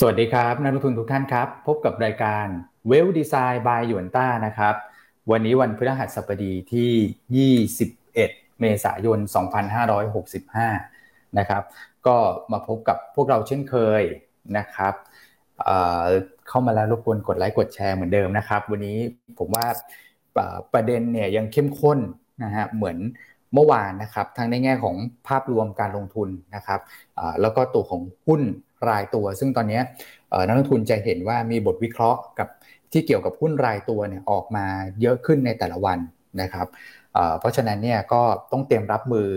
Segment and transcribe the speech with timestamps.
[0.00, 2.46] สวัสดีครับนักลงทุนทุกท่านครับ พบกับรายการ
[2.88, 4.74] เวลดีไซน์บายหยวนต้านะครับ
[5.30, 9.18] วันนี้วันพฤหัสบดีที่ 21 เมษายน
[10.48, 11.62] 2565 นะครับ
[12.06, 12.16] ก็
[12.52, 14.02] มาพบกับพวกเราเช่นเคย
[14.58, 14.94] นะครับ
[16.48, 18.98] เข้ามาแล้วรบกวนกดไลค์กดแชร์เหมือนเดิมนะครับ วันนี้
[19.38, 19.66] ผมว่า
[20.72, 21.98] ประเด็นเนี่ยยังเข้มข้น
[22.42, 22.98] นะฮะเหมือน
[23.54, 24.96] เมื่อวานนะครับทั้งในแง่ของ
[25.28, 26.80] ภาพรวมการลงทุนนะครับ
[27.40, 28.42] แล้วก็ตัวของหุ้น
[28.88, 29.80] รายตัว ซึ่งตอนนี้
[30.46, 32.48] นักลงทุนจะเห็นว่ามีบทวิเคราะห์กับ
[32.92, 34.66] ที่เกี่ยวกับหุ้นรายตัวเนี่ยออกมา
[35.00, 35.98] เยอะขึ้นในแต่ละวัน
[36.42, 36.66] นะครับ
[37.40, 39.28] เพราะฉะนั้นเนี่ยก็ต้องเตรียมรับมือ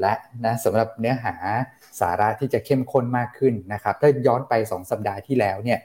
[0.00, 0.14] และ
[0.44, 1.34] นะสำหรับเนื้อหา
[2.00, 5.78] สาระที่จะเข้มข้นมากขึ้นนะครับ ถ้าย้อนไป 2 สัปดาห์ที่แล้วเนี่ย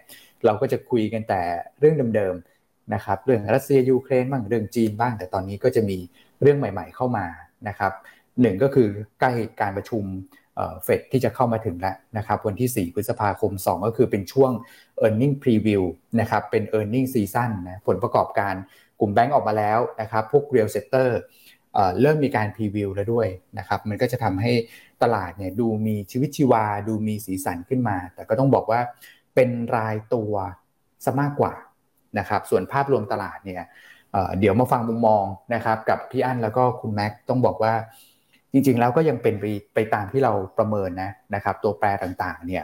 [0.45, 1.41] เราก็จะคุยกันแต่
[1.79, 5.97] เรื่องเดิมๆนะครับเรื่องรัสเซียยูเครนบ้างเรื่องจีนบ้าง แต่ตอนนี้ก็จะมี
[6.41, 7.25] เรื่องใหม่ ๆ เข้ามา
[7.67, 7.91] นะครับ
[8.41, 9.31] หนึ่งก็คือใกล้
[9.61, 10.03] การประชุม
[10.83, 14.51] เฟดที่จะเข้ามาถึงแล้วนะครับวันที่ 4 พฤษภาคม 2 ก็คือเป็นช่วง
[15.05, 15.83] e a r n i n g Preview
[16.19, 18.53] นะครับเป็น e a r n i n g Season นะผลประกอบการ
[18.99, 21.09] กลุ่มแบงก์ออกมาแล้วนะครับพวก Real Sector
[22.01, 24.51] เริ่มมีการพรีวิวแล้วด้วยนะครับมันก็จะทำให้
[25.03, 28.79] ตลาดเนี่ยดูมีชีวิตชีวา ดูมีสีสันขึ้นมา แต่ก็ต้องบอกว่า
[29.35, 30.33] เป็นรายตัว
[31.05, 31.53] ซะมากกว่า
[32.19, 33.63] นะครับส่วนภาพรวมตลาดเนี่ย
[34.39, 37.73] เดี๋ยวมาฟังมุมมองนะครับกับพี่อั้นแล้วก็คุณแม็กต้องบอกว่า
[38.53, 42.63] จริงๆแล้วก็ยังเป็นไปไปตามที่เราประเมินนะนะครับตัวแปรต่างๆเนี่ย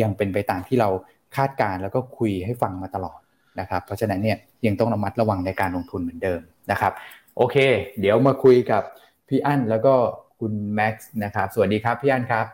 [0.00, 0.88] ยังเป็นไปตามที่เรา
[1.36, 3.20] คาดการแล้วก็คุยให้ฟังมาตลอด
[3.60, 6.92] นะครับเพราะฉะนั้นเนี่ยยังต้องระมัดระวังในการลงทุนเหมือนเดิมนะครับ
[7.36, 7.56] โอเค
[8.00, 8.82] เดี๋ยวมาคุยกับ
[9.28, 9.94] พี่อั้นแล้วก็
[10.40, 12.46] คุณแม็กซ์นะครับสวัสดีครับพี่อั้นครับ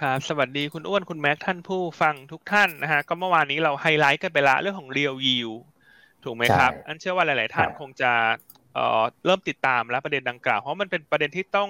[0.00, 5.58] ครับสวัสดีคุณอ้วนคุณแม็กท่านผู้ฟังทุกท่านนะฮะก็เมื่อวานนี้เราไฮไลท์กันไปละเรื่องของ real yield
[6.24, 8.12] ถูกไหมครับ อันเชื่อว่าหลาย ๆ ท่านคงจะ
[8.74, 11.68] เอ่อเริ่มติดตามแล้วประเด็นดังกล่าวเพราะมันเป็นประเด็นที่ต้อง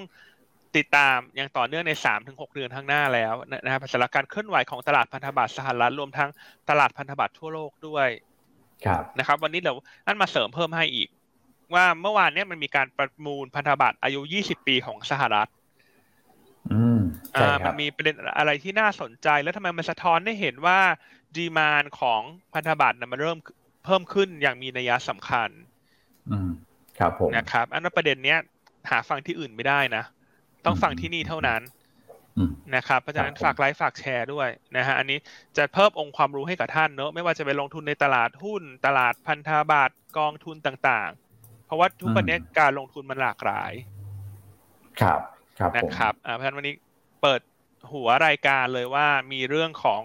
[0.76, 6.30] ติดตามอย่างต่อเนื่องใน3าถึงหเดือนข้างหน้าแล้วนะครับสำหรับการเคลื่อนไหวของตลาดพันธบัตรสหรัฐรวมทั้ง
[6.70, 8.08] ตลาดพันธบัตรทั่วโลกด้วย
[8.86, 9.72] ครับนะครับ วันนี้เรา
[10.06, 11.08] อันมาเสริมเพิ่มให้อีก
[11.74, 15.50] ว่าเมื่อวานเนี้ยมันมีการประมูลพันธบัตรอายุ 20 ปีของสหรัฐ
[16.72, 17.00] อืม
[17.36, 20.78] อ่ามันมีประเด็นอะไรที่น่าสนใจ แล้วทำไมมันสะท้อนให้เห็นว่า
[21.36, 22.20] ดีมานของ
[22.54, 23.38] พันธบัตรนะมันเริ่ม
[23.84, 25.48] เพิ่มขึ้นอย่างมีนัยสำคัญ
[26.30, 26.50] อืม
[26.98, 28.38] ครับผมนะครับ อันนั้นประเด็นเนี้ย
[28.90, 30.04] หาฟังที่อื่นไม่ได้นะ
[30.64, 31.62] ต้องฟังที่นี่เท่านั้น
[32.76, 35.18] นะครับเพราะฉะนั้นฝากไลค์ฝากแชร์ด้วยนะฮะอันนี้
[35.56, 43.72] จะเพิ่มองค์ความรู้ให้กับท่านเนอะไม่ว่าจะไปลงทุนในตลาดหุ้น ตลาดพันธบัตรกองทุนต่างๆ เพราะว่าทุกวันนี้การลงทุนมันหลากหลาย
[45.00, 45.20] ครับ
[45.58, 46.74] ครับนะครับเพราะฉะนั้นวันนี้
[47.22, 47.40] เปิด
[47.92, 50.02] หัวรายการเลยว่ามีเรื่องของ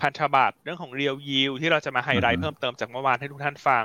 [0.00, 3.84] พันธบัตรเรื่องของเรียลยิวที่เราจะมาไฮไลท์เพิ่มเติมจากเมื่อวานให้ทุกท่านฟัง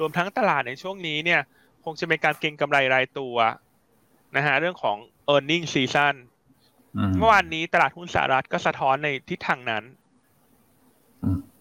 [0.00, 1.40] รวมทั้งตลาดในช่วงนี้เนี่ย
[1.84, 3.36] คงจะเป็นการเก็งกำไรรายตัว
[4.36, 4.96] นะฮะเรื่องของ
[5.32, 6.14] e a r n i n g season
[7.18, 9.84] เมื่อวานนี้ตลาดหุ้นสหรัฐก็สะท้อนในทิศทางนั้น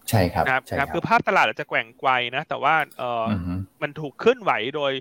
[0.09, 3.25] ใช่ครับครับครับคือภาพตลาดอาจจะแกว่งไกวนะ แต่ว่าเออ
[3.81, 4.91] มันถูกขึ้นไหวโดย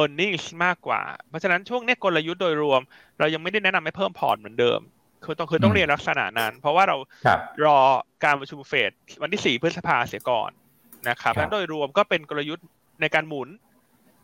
[0.00, 2.80] e a r n i n g มากกว่า เพราะฉะนั้นช่วงนี้กลยุทธ์โดยรวม
[3.18, 4.80] เรายังไม่ได้แนะนำให้เพิ่มพอร์ตเหมือนเดิม
[5.24, 6.96] คือต้องคือต้องเรียนลักษณะนั้น เพราะว่าเรา
[7.66, 7.78] รอ
[8.24, 8.90] การประชุมเฟด
[9.22, 10.50] วันที่สี่พฤษภาเสียก่อน
[11.08, 12.66] นะครับแล้วโดยรวมก็เป็นกลยุทธ์
[13.00, 13.48] ในการหมุน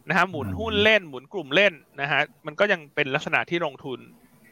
[0.08, 3.98] นะฮะหมุนหุ้นเล่นหมุนกลุ่มเล่นนะฮะมันก็ยังเป็นลักษณะที่ลงทุน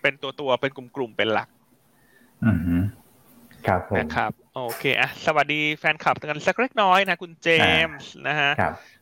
[0.03, 1.49] เป็นตัวตัวเป็นกลุ่มกลุ่มเป็นหลัก
[2.45, 2.85] อืม
[3.67, 7.49] ครับผมนะครับโอเคอะสวัสดีแฟนคลับกันสักเล็กน้อยนะคุณเจ
[7.89, 8.51] มส์นะฮะ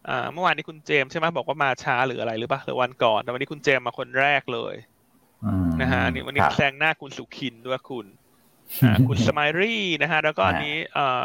[0.09, 4.75] อ่าเมื่อวานนี้คุณเจมส์ใช่ไหมบอกว่ามาช้าหรืออะไรหรือเปล่าหรือวันก่อนแต่วันนี้คุณเจมส์มาคนแรกเลย
[5.81, 8.07] นะฮะนี่วันนี้แซงหน้าคุณสุขินด้วยคุณ
[9.09, 11.25] คุณสมายรี่นะฮะแล้วก็อันนี้เอ่อ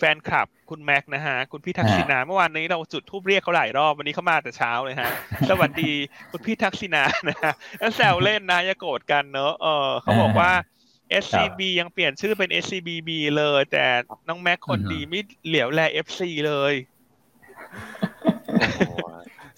[0.00, 5.10] แฟนคลับคุณแม็กนะฮะ คุณพี่ทักษิณาเมื่อวานนี้เราจุดทูบเรียกเขาหลายรอบวันนี้เขามาแต่เช้าเลยฮะ
[5.50, 5.92] สวัสดี
[6.30, 7.52] คุณพี่ทักษิณานะฮะ
[7.96, 10.52] แซวเล่นนะอย่าโกรธกันเนอะเออเขาบอกว่า
[11.22, 13.84] SCB ยังเปลี่ยนชื่อเป็น SCBB เลย แต่
[14.28, 16.74] น้องแม็กคนดีไม่เหลียวแล FC เลย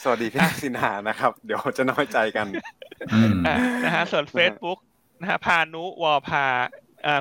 [0.02, 2.46] สวัสดีพี่ทักษิณานะครับ เดี๋ยวจะน้อยใจกัน
[3.84, 4.78] นะฮะส่วน Facebook
[5.20, 6.44] นะฮะพานุวอพา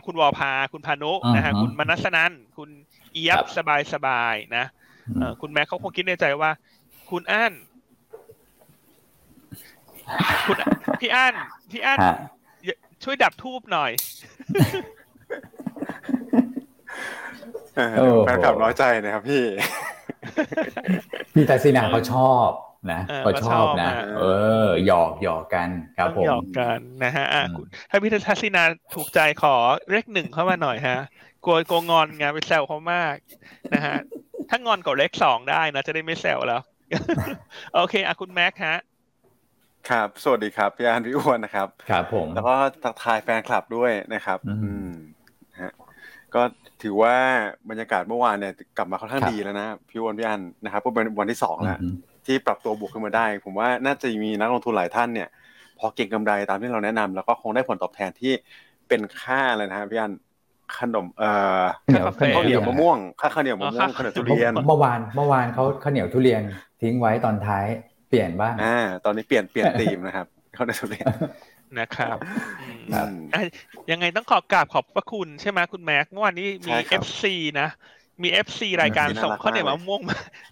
[0.06, 2.70] คุณวอพา คุณพานุนะฮะคุณมนัสนันคุณ
[3.14, 4.66] เอียบสบายสบายนะ
[5.42, 6.52] คุณแม็กเขาคงคิดในใจว่า
[7.10, 7.54] คุณอั้น
[10.48, 10.58] คุณ
[11.02, 11.34] พี่อั้น
[11.72, 12.00] พี่อั้น
[13.04, 13.92] ช่วยดับทูบหน่อย
[18.26, 19.44] แฟนคลับน้อยใจนะครับพี่
[21.34, 22.50] พี่ตาซีนาเขาชอบ
[22.92, 24.26] นะเขาชอบนะ เอ
[24.66, 27.26] อ หยอกหยอกกันครับผมหยอกกันนะฮะ
[27.90, 28.64] ถ้าพี่ทัศนา
[28.96, 29.56] ถูกใจขอ
[29.90, 31.00] เลขหนึ่งเข้ามาหน่อยฮะ
[31.46, 33.16] กลัวกลัวงอนไงไปแซวเขามาก
[33.74, 33.98] นะฮะ
[34.50, 36.62] ถ้างอนกับเลขสองได้นะจะได้ไม่แซวแล้ว
[37.76, 38.78] โอเคอะคุณแม็กฮะ
[39.90, 44.56] ครับ สวัสดีครับพี่อานพี่อ้วนนะครับ ครับผม แล้วก็ทักทายแฟนคลับด้วยนะครับ อื
[44.90, 44.92] ม
[45.62, 45.72] ฮะ
[46.36, 46.42] ก็
[46.84, 47.16] ถือว่า
[47.70, 51.80] บรรยากาศเมื่อวานเนี่ยกลับมาค่อนข้างดีแล้วนะพี่วันพี่อันนะครับก็เป็นวันที่สองแล้ว
[52.26, 55.30] ที่ปรับตัวบวกขึ้นมาได้ ผมว่าน่าจะมีนักลงทุนหลายท่านเนี่ย
[55.80, 58.34] พอเก่งกำไรตามที่เราแนะนำแล้วก็คงได้ผลตอบแทนที่
[58.88, 60.12] เป็นค่าอะไรนะฮะพี่อัน
[60.80, 61.32] ขนมเอ่
[61.62, 61.64] อ
[62.36, 66.42] ข้าวเหนียวมะม่วงค่าข้าวเหนียวมะม่วงข้าวเหนียวทุเรียนเมื่อวานเมื่อวานเขาข้าวเหนียวทุเรียน
[66.82, 67.66] ทิ้งไว้ตอนท้าย
[68.10, 71.08] เปลี่ยนบ้างอ่าตอนนี้เปลี่ยนเปลี่ยนธีมนะครับข้าวเหนียวทุเรียน
[71.80, 72.18] นะครับ
[73.92, 77.68] ยังไงต้องขอกราบขอบพระคุณใช่ไหมคุณแม็กเมื่อวานนี้มี FC นะ
[78.24, 80.02] มี FC รายการส่งข้าวเหนียวมะม่วง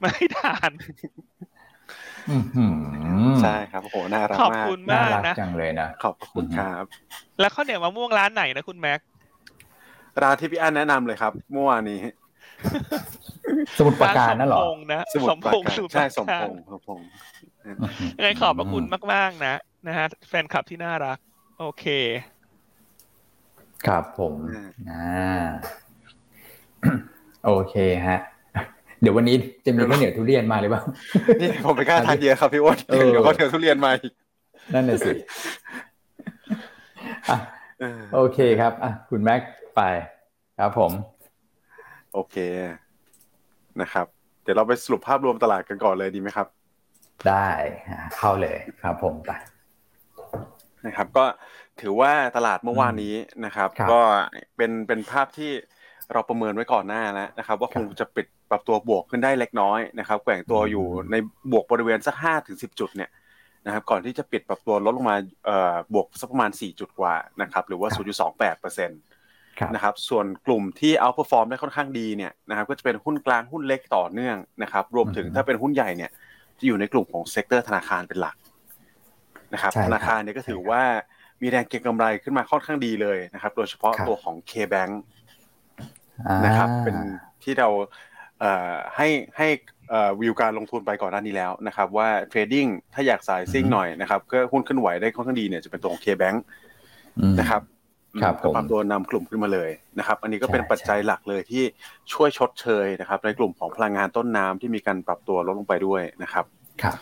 [0.04, 0.72] มาให้ทาน
[3.42, 6.83] ใช่ครับโอ้โหน่ารักมากขอบคุณมากนะจังเลยนะขอบคุณครับ
[7.39, 9.00] แล้วข้าวเหนียวมะม่วงร้านไหนนะคุณแม็ก
[10.24, 12.00] ร้านที่พี่อันแนะนำเลยครับเมื่อวานนี้
[13.77, 14.62] สมุดประการนั่นหรอ
[15.13, 17.07] สมุดประการใช่สมพงษ์สมพงษ์
[18.18, 18.83] ยังไงขอบพระคุณ
[19.13, 19.56] มาก ๆ นะ
[19.88, 21.18] นะฮะแฟนคลับที่น่ารัก
[21.60, 21.86] โอเค
[23.88, 24.33] ครับผม
[24.92, 25.42] อ่า
[27.45, 27.75] โอเค
[28.07, 28.19] ฮะ
[29.01, 30.83] เดี๋ยววันนี้จะมีข้าวเหนียวทุเรียนมาหรือเปล่า
[31.42, 32.77] นี่ผมไปกล้าทานเยอะครับพี่อ้น
[33.12, 33.92] เดี๋ยวข้าวเหนียวทุเรียนมา
[34.74, 35.12] นั่นน่ะสิ
[38.15, 39.42] โอเคครับอะคุณแม็ก
[39.80, 39.86] ไป
[40.60, 40.92] ครับผม
[42.14, 42.36] โอเค
[43.81, 44.06] นะครับ
[44.44, 46.48] เดี๋ยวเราไปสรุปภาพรวมตลาดกันก่อนเลยดีไหมครับ
[47.28, 47.48] ได้
[48.16, 49.31] เข้าเลยครับผมไป
[50.86, 51.26] นะครับ ก็
[51.81, 53.16] ถือว่าตลาดเมื่อวานนี้
[53.46, 54.00] นะครับ ก็
[54.58, 55.52] เป็นเป็นภาพที่
[56.14, 61.16] เราประเมินไว้ก่อนหน้าแล้วนะครับ ว่าคงจะปิดปรับตัวบวกขึ้นได้เล็กน้อยนะครับแกว่งตัวอยู่ใน
[61.52, 63.10] บวกบริเวณสักห้าถึงสิบจุดเนี่ย
[63.66, 65.18] นะครับก่อนที่จะปิดปรับตัวลดลงมา
[65.94, 67.90] บวกสักประมาณ 4 จุดกว่านะครับหรือว่า
[68.25, 69.02] 0.28เปอร์เซ็นต์
[69.76, 76.12] นะครับส่วนกลุ่มที่ outperform ได้ค่อนข้างดีเนี่ยนะครับก็จะเป็นหุ้นกลางหุ้นเล็กต่อเนื่องนะครับ รวมถึงถ้าเป็นหุ้นใหญ่เนี่ย
[76.60, 78.36] จะอยู่ในกลุ่มของ sector ธนาคารเป็นหลัก
[79.54, 80.82] นะครับธนาคารเนี่ยก็ถือว่า
[81.42, 84.94] มีแรงเก็งกำไรขึ้นมาค่อนข้างดีเลยนะครับ โดยเฉพาะตัวของ K-Bank
[86.46, 86.98] นะครับเป็น
[87.44, 87.70] ที่เรา
[88.96, 89.08] ให้
[89.38, 89.48] ให้
[90.22, 96.38] วิวการลงทุนไปก่อนหน้านี้แล้วนะครับ ว่า trading ถ้าอยากสายซิ่งหน่อยนะครับก็หุ้นเคลื่อนไหวได้ค่อนข้างดีเนี่ยจะเป็นตัวของ K-Bank
[97.40, 97.79] นะครับครับ
[98.22, 99.70] ก็ปรับตัวนำกลุ่มขึ้นมาเลย
[100.00, 101.64] นะครับ อันนี้ก็เป็นปัจจัยหลักเลยที่
[102.14, 106.46] ช่วยชดเชยนะครับ ในกลุ่มของพลังงานต้นน้ำที่มีการปรับตัวลดลงไปด้วยนะครับ
[106.84, 106.98] ครับ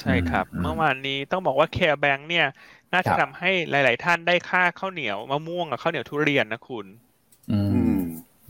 [0.00, 2.46] ใช่ครับ เมื่อวานนี้ต้องบอกว่า K-Bank เนี่ย
[2.92, 6.86] น่าจะทำให้หลาย ๆ ท่านได้ค่าข้าวเหนียวมะม่วงกับข้าวเหนียวทุเรียนนะคุณ
[7.52, 7.58] อื
[7.96, 7.98] ม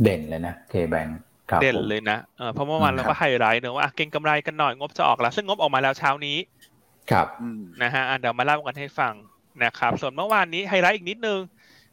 [0.03, 1.19] เด่นเลยนะ K-Bank
[1.63, 6.37] เด่นเลยนะเออเพราะเมื่อวานเราก็ไฮไลท์เนอะว่าเก็งกำไรกันหน่อยงบจะออกแล้ว ซึ่งงบออกมาแล้วเช้านี้
[7.11, 7.27] ครับ
[7.83, 9.13] นะฮะเดี๋ยวมาเล่ากันให้ฟัง
[9.63, 11.41] นะครับ ส่วนเมื่อวานนี้ไฮไลท์อีกนิดนึง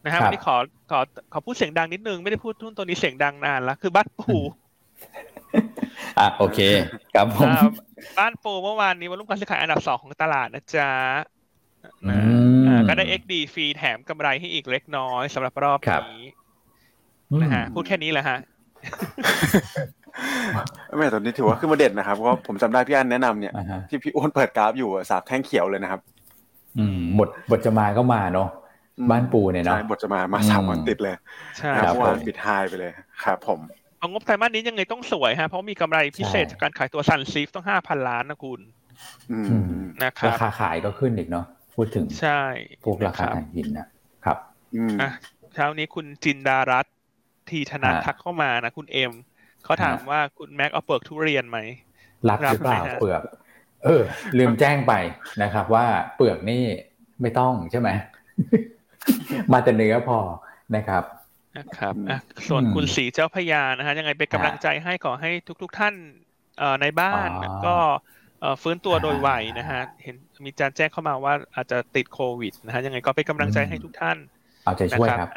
[0.06, 0.56] นะฮะวันนี้ขอ
[0.92, 1.00] ขอ
[1.34, 4.38] ขอพูดเสียงดังนิดนึง ไม่ได้พูดหุ้นตัวนี้เสียงดังนานแล้วคือบ้านปู
[6.20, 6.60] อะโอเค
[7.16, 7.50] ครับผม
[8.20, 10.92] บ้านปูเมื่อวานนี้วันรุ่งการซื้อขายอันดับสองของตลาดนะจ๊ะ
[12.88, 15.80] ก็ได้ XD ฟรีแถมกำไรให้อีกเล็กน้อยสำหรับรอบ
[16.14, 16.24] นี้
[17.42, 18.38] นะฮะพูดแค่นี้แหละฮะ
[20.98, 23.54] ไม่ตอนนี้ถือว่าขึ้นมาเด่นนะครับเพราะผมจำได้พี่อันแนะนำเนี่ย
[23.90, 26.02] ที่พี่อ้วนเปิดกราฟอยู่สาบแท่งเขียวเลยนะครับ
[26.80, 28.50] อืมบทบทจะมาก็มาเนาะ
[29.12, 31.16] บ้านปูเนี่ยเนาะบทจะมามาสามวันติดเลย
[31.58, 32.92] ใช่ครับวันปิดไฮไปเลย
[33.24, 33.60] ครับผม
[34.00, 38.60] เอางบไตรมาสนี้ยังไงต้องสวยฮะเพราะมีกำไรพิเศษจากการขายตัวซันซีฟต้องห้าพันล้านนะคุณ
[40.04, 41.46] นะครับราคาขายก็ขึ้นอีกเนาะ
[41.76, 42.42] พูดถึงใช่
[42.84, 43.88] พวกราคาถ่านหินนะ
[44.26, 44.38] ครับ
[45.02, 45.12] อะ
[45.54, 46.86] เช้านี้คุณจินดารัต
[47.50, 49.12] ทีธนาทักเข้ามานะคุณเอ็ม
[49.64, 51.60] เขาถามว่าคุณแม็กเอาเปลือกทุเรียนไหม
[52.30, 53.22] รับหรือเปล่าเปลือก
[53.86, 54.04] เออ
[54.38, 54.94] ลืมแจ้งไป
[55.44, 55.86] นะครับ ว่า
[56.16, 56.64] เปลือกนี่
[57.22, 57.90] ไม่ต้องใช่ไหม
[59.52, 60.20] มาแต่เนื้อพอ
[60.76, 61.04] นะครับ
[61.58, 61.94] นะครับ
[62.48, 65.94] ส่วนคุณสีเจ้าพยานะฮะยังไงเป็นกำลังใจให้ขอให้ทุกๆท่าน
[66.82, 67.30] ในบ้าน
[67.66, 67.76] ก็
[68.62, 74.18] ฟื้นตัวโดยไวนะฮะเห็นมีการแจ้งเข้ามาว่าอาจจะติดโควิดนะฮะยังไงก็เป็นกำลังใจให้ทุกท่าน
[74.64, 75.30] เอาใจช่วยครับ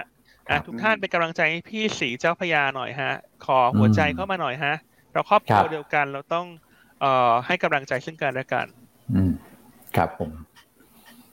[0.67, 3.13] ทุกท่านเป็นกำลังใจให้พี่สีเจ้าพยาหน่อยฮะ
[3.47, 4.75] ขอหัวใจเข้ามาหน่อยฮะ
[5.13, 8.67] เราครอบครัวเดียวกันเราต้องเอ่อให้กำลังใจซึ่งกันและกัน
[9.15, 9.33] อืม
[9.97, 10.31] ครับผม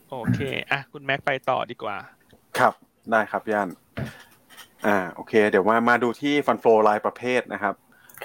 [0.10, 0.40] โอเค
[0.72, 1.98] อะ คุณแม็กไปต่อดีกว่า
[2.60, 2.74] ครับ
[3.12, 3.70] ได้ครับย่าน
[4.88, 7.76] อ่า โอเค เดี๋ยวมา มาดูที่ฟันโฟลายประเภทนะครับ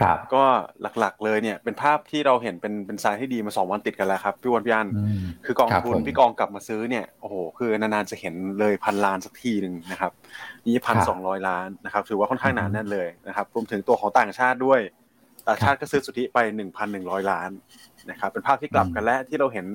[0.00, 0.44] ครับ ก็
[0.98, 4.88] หลักๆ เลยเนี่ย เป็นภาพที่เราเห็นเป็น เป็นทรายที่ดีมาสองวันติดกันแล้วครับ พี่วันพี่อัน
[5.44, 10.12] คือกองทุนพี่กองกลับมาซื้อเนี่ย โอ้โห คือนานๆจะเห็นเลยพันล้านสักทีหนึ่งนะครับ
[10.66, 14.80] นี่พันสองร้อยล้านนะครับ ถือว่าค่อนข้างหนาแน่นเลยนะครับ รวมถึงตัวของต่างชาติด้วย
[15.46, 17.50] ต่างชาติก็ซื้อสุทธิไปหนึ่งพันหนึ่งร้อยล้าน
[18.10, 19.66] นะครับเป็นภาพที่กลับกันและที่เราเห็น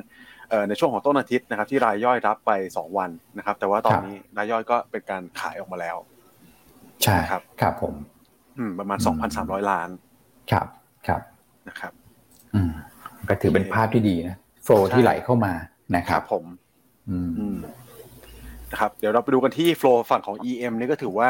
[0.70, 5.98] ในช่วงของต้นอาทิตย์นะครับที่รายย่อยรับไปสองวันนะครับ แต่ว่าตอนนี้รายย่อยก็เป็นการขายออกมาแล้ว
[7.04, 7.94] ใช่ครับครับผม
[8.80, 9.90] ประมาณสองพันสามร้อยล้าน
[10.52, 10.68] ครับ
[11.08, 11.22] ครับ
[11.68, 11.94] นะครับ
[12.56, 12.72] อืม
[13.30, 15.54] ก็ถือเป็นภาพที่ดีนะโฟที่ไหลเข้ามา
[15.96, 16.46] นะครับผม
[17.10, 17.18] อื
[17.56, 17.58] ม
[18.72, 21.30] นะครับเดี๋ยวเราไปดูกันที่โฟล์ฝั่งของ EM นี่ก็ถือว่า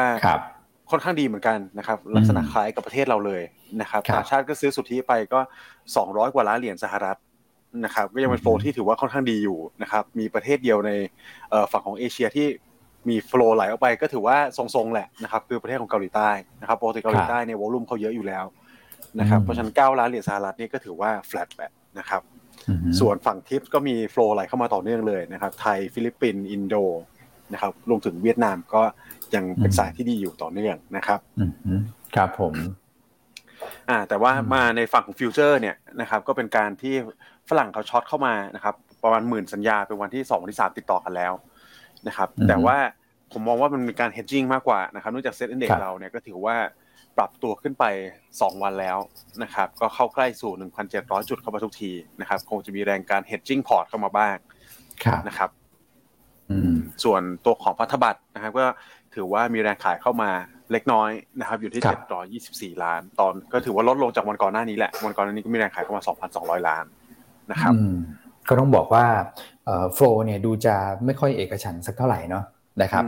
[0.92, 3.42] ครับค่อนข้างดีเหมือนกันนะครับ ลักษณะคล้ายกับประเทศเราเลย
[3.80, 5.40] นะครับต่างชาติก็ซื้อสุทธิไปก็
[5.86, 7.18] 200 กว่าล้านเหรียญสหรัฐ
[7.84, 10.90] นะครับ ก็ยังเป็น flow ที่ถือว่าค่อนข้างดีอยู่นะครับ มีประเทศเดียวใน
[11.72, 12.46] ฝั่งของเอเชียที่
[13.08, 16.30] มี flow ไหลออกไปก็ถือว่าทรงๆแหละนะครับ คือประเทศของเกาหลีใต้
[16.60, 18.44] นะครับปกติเกาหลีใต้เนี่ย volume เขาเยอะอยู่แล้ว
[19.20, 22.22] นะครับเพราะฉะนั้น 9 ล้านเหรียญสหรัฐนี่ก็ถือว่าแฟลตแบบนะครับ
[23.00, 26.74] ส่วนฝั่งทิปก็มี flow ไหลเข้ามาต่อเนื่องเลยนะครับ ไทยฟิลิปปินส์อินโด
[27.52, 28.82] นะครับรวมถึงเวียดนามก็
[29.34, 31.20] ยังเป็นสายที่ดีอยู่ต่อเนื่องนะครับ
[32.16, 32.54] ครับผม
[33.88, 36.94] อ่าแต่ว่ามาในฝั่งของฟิวเจอร์เนี่ยนะครับก็เป็นการที่
[37.48, 41.32] ฝรั่งเขา short เข้ามานะครับประมาณหมื่นสัญญาเป็นวันที่สองวันที่สามติดต่อกันแล้ว
[42.06, 42.76] นะครับแต่ว่า
[43.32, 46.56] ผมมองว่ามันมีการ hedging มากกว่านะครับเนื่องจาก SET Index เราเนี่ยก็ถือว่า
[47.16, 47.84] ปรับตัวขึ้นไป
[48.24, 48.98] 2 วันแล้ว
[49.42, 50.52] นะครับก็เข้าใกล้สู่
[50.90, 54.36] 1,700 จุดเข้ามาทุกทีนะครับคงจะมีแรงการ hedging port เข้ามาบ้าง
[55.28, 55.50] นะครับ
[57.04, 58.66] ส่วนตัวของพันธบัตรนะครับก็
[59.14, 60.30] ถือว่ามีแรงขายเข้ามา
[60.72, 61.82] เล็กน้อยนะครับ อยู่ที่
[62.76, 66.02] 724 ล้าน ตอนก็ถือว่าลดลงจากวันก่อนหน้านี้แหละ วันก่อนหน้านี้ก็มีแรงขายเข้ามา
[66.34, 66.84] 2,200 ล้าน
[67.50, 67.72] นะครับ
[68.48, 69.04] ก็ต้องบอกว่า
[69.94, 72.44] flow เนี่ยดูจะไม่ค่อยเอกฉันท์สักเท่าไหร่เนาะ
[72.82, 73.04] นะครับ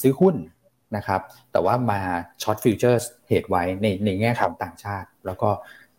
[0.00, 0.36] ซื้อหุ้น
[0.96, 1.20] นะครับ
[1.52, 2.00] แต่ว่ามา
[2.42, 5.50] short futures hedge ไว้ในในแง่ของต่างชาติ แล้วก็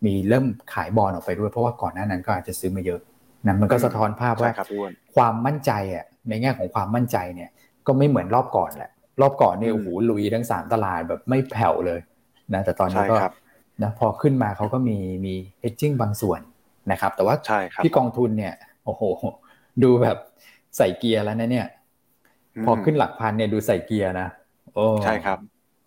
[0.05, 2.99] มีเริ่มขายบอลออกไปด้วย เพราะว่าก่อนหน้านั้นก็อาจจะซื้อมาเยอะ
[3.47, 4.51] นะมันก็สะท้อนภาพว่า
[5.15, 7.49] ความมั่นใจอะในแง่ของความมั่นใจเนี่ย
[7.87, 8.91] ก็ไม่เหมือนรอบก่อนแหละ
[9.21, 11.99] รอบก่อนนี่โอ้โหลุยทั้งสามตลาดแบบไม่แผ่วเลย
[12.53, 13.15] นะแต่ตอนนี้ก็
[13.83, 16.41] นะพอขึ้นมาเขาก็มีมีเฮดจิ้งบางส่วน
[16.91, 17.35] นะครับ แต่ว่า
[17.83, 18.53] ที่กองทุนเนี่ย
[18.85, 19.01] โอ้โห
[19.83, 20.17] ดูแบบ
[20.77, 21.67] ใส่เกียร์แล้วนะเนี่ย
[22.65, 24.27] พอขึ้นหลักพันเนี่ยดูใส่เกียร์นะ
[24.75, 25.37] โอ้ใช่ครับ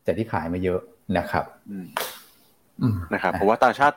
[0.05, 0.81] แต่ที่ขายมาเยอะ
[1.19, 1.45] นะครับ
[3.15, 3.97] นะครับเพราะว่าต่างชาติ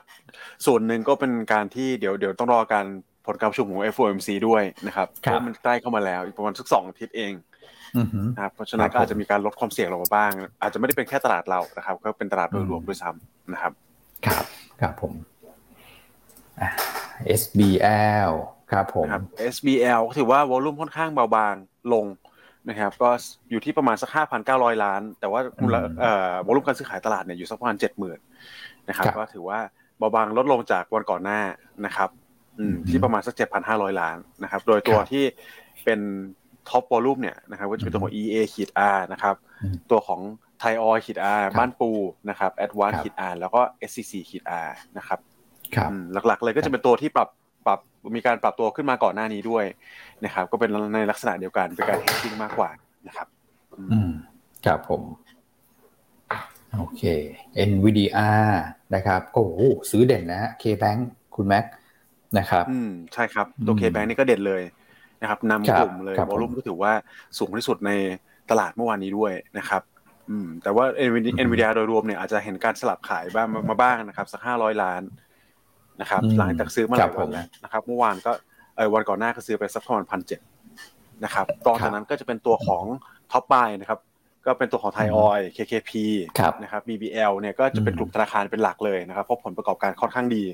[0.66, 2.86] ส่วนหนึ่งก็เป็นการที่เดี๋ยวเดี๋ยวต้องรอการ
[3.26, 7.32] ผลการประชุมของ FOMC ด้วยนะครับเพราะมันใกล้เข้ามาแล้วอีกประมาณสักสองอาทิตย์เอง
[8.36, 13.72] นะครับเพราะฉะนั้นก็อาจจะมีการลดความเสี่ยงลงมาบ้าง อาจจะไม่ได้เป็นแค่ตลาดเรานะครับ ก็เป็นตลาดโดยรวมด้วยซ้ำนะครับ
[14.26, 14.44] ครับ
[14.80, 15.12] ครับผม
[17.40, 18.30] SBL
[18.72, 19.06] ครับผม
[19.54, 21.54] SBL ถือว่าวอลุ่มค่อนข้างเบาบาง
[21.92, 22.06] ลง
[22.68, 23.10] นะครับ ก็
[23.50, 25.40] อยู่ที่ประมาณสักห้าพันเก้าร้อยล้าน แต่ว่า
[26.00, 28.18] เอ่อ volume การซื้อขายตลาดเนี่ยอยู่สักประมาณเจ็ดหมื่น
[28.88, 29.58] นะครับ ก็ถือว่า
[29.98, 31.40] เบาบางลดลงจากวันก่อนหน้า
[31.86, 32.10] นะครับ
[32.88, 35.24] ที่ประมาณสักเจ็ดพันห้าร้อยล้านนะครับ โดยตัวที่
[35.84, 36.00] เป็น
[36.68, 39.34] top volume เนี่ยนะครับก็จะเป็นตัวของ EA ขีด R นะครับ
[39.90, 40.20] ตัวของ
[40.60, 41.90] ไทยออยขีด R บ้านปู
[42.28, 45.18] นะครับ ADVANC ขีด R แล้วก็ SCC ขีด R นะครับ
[46.26, 47.28] หลักๆเลยก็จะเป็นตัวที่ปรับ
[47.66, 47.78] ปรับ
[48.16, 49.64] มีการปรับตัวขึ้นมาก่อนหน้านี้ด้วย
[50.24, 52.70] นะครับ ก็เป็นในลักษณะเดียวกันเป็นการ hedging มากกว่า
[53.08, 53.26] นะครับ
[53.92, 54.10] อืม
[54.66, 55.02] ครับผม
[56.78, 57.02] โอเค
[57.70, 58.48] NVDR
[58.94, 61.00] นะครับก็โอ้ซื้อเด่นนะฮะ KBank
[61.36, 61.64] คุณแม็ก
[62.38, 64.62] นะครับ อืมใช่ครับ ตัว KBank นี่ก็เด่นเลย
[65.22, 66.92] นะครับนำกลุ่มเลยวอลุ่มก็ถือว่า
[67.38, 67.90] สูงที่สุดใน
[68.50, 69.82] ตลาดเมื่อวานนี้ด้วยนะครับ
[70.30, 70.84] อืมแต่ว่า
[71.46, 75.02] NVIDIA โดยรวมเนี่ยอาจจะเห็นการสลับขายบ้างมาบ้างนะครับ สักห้าร้อยล้าน
[76.00, 78.32] นะครับ หลังจากซื้อมาหลายวันแล้วนะครับเมื่อวานก็
[78.76, 80.40] เออวันก่อนหน้าก็ซื้อไปสักประมาณพันเจ็ด
[81.24, 82.84] นะครับตอนจากนั้นก็จะเป็นตัวของ
[83.32, 84.00] ท็อปบายนะครับ
[84.46, 85.90] ก็เป็นตัวของไทยออย KKP
[86.62, 90.44] นะครับ BBL เนี่ยก็จะเป็นกลุ่มธนาคารเป็นหลักเลยนะครับเพราะผลประกอบการค่อนข้างดี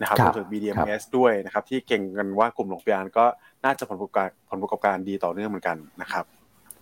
[0.00, 3.24] นะครับรวมถึง BDMs ด้วยนะครับ ที่เก่งกันว่ากลุ่มหลงพยานก็
[3.64, 6.24] น่าจะผลประกอบการผลประกอบการดีต่อเนื่องเหมือนกันนะครับ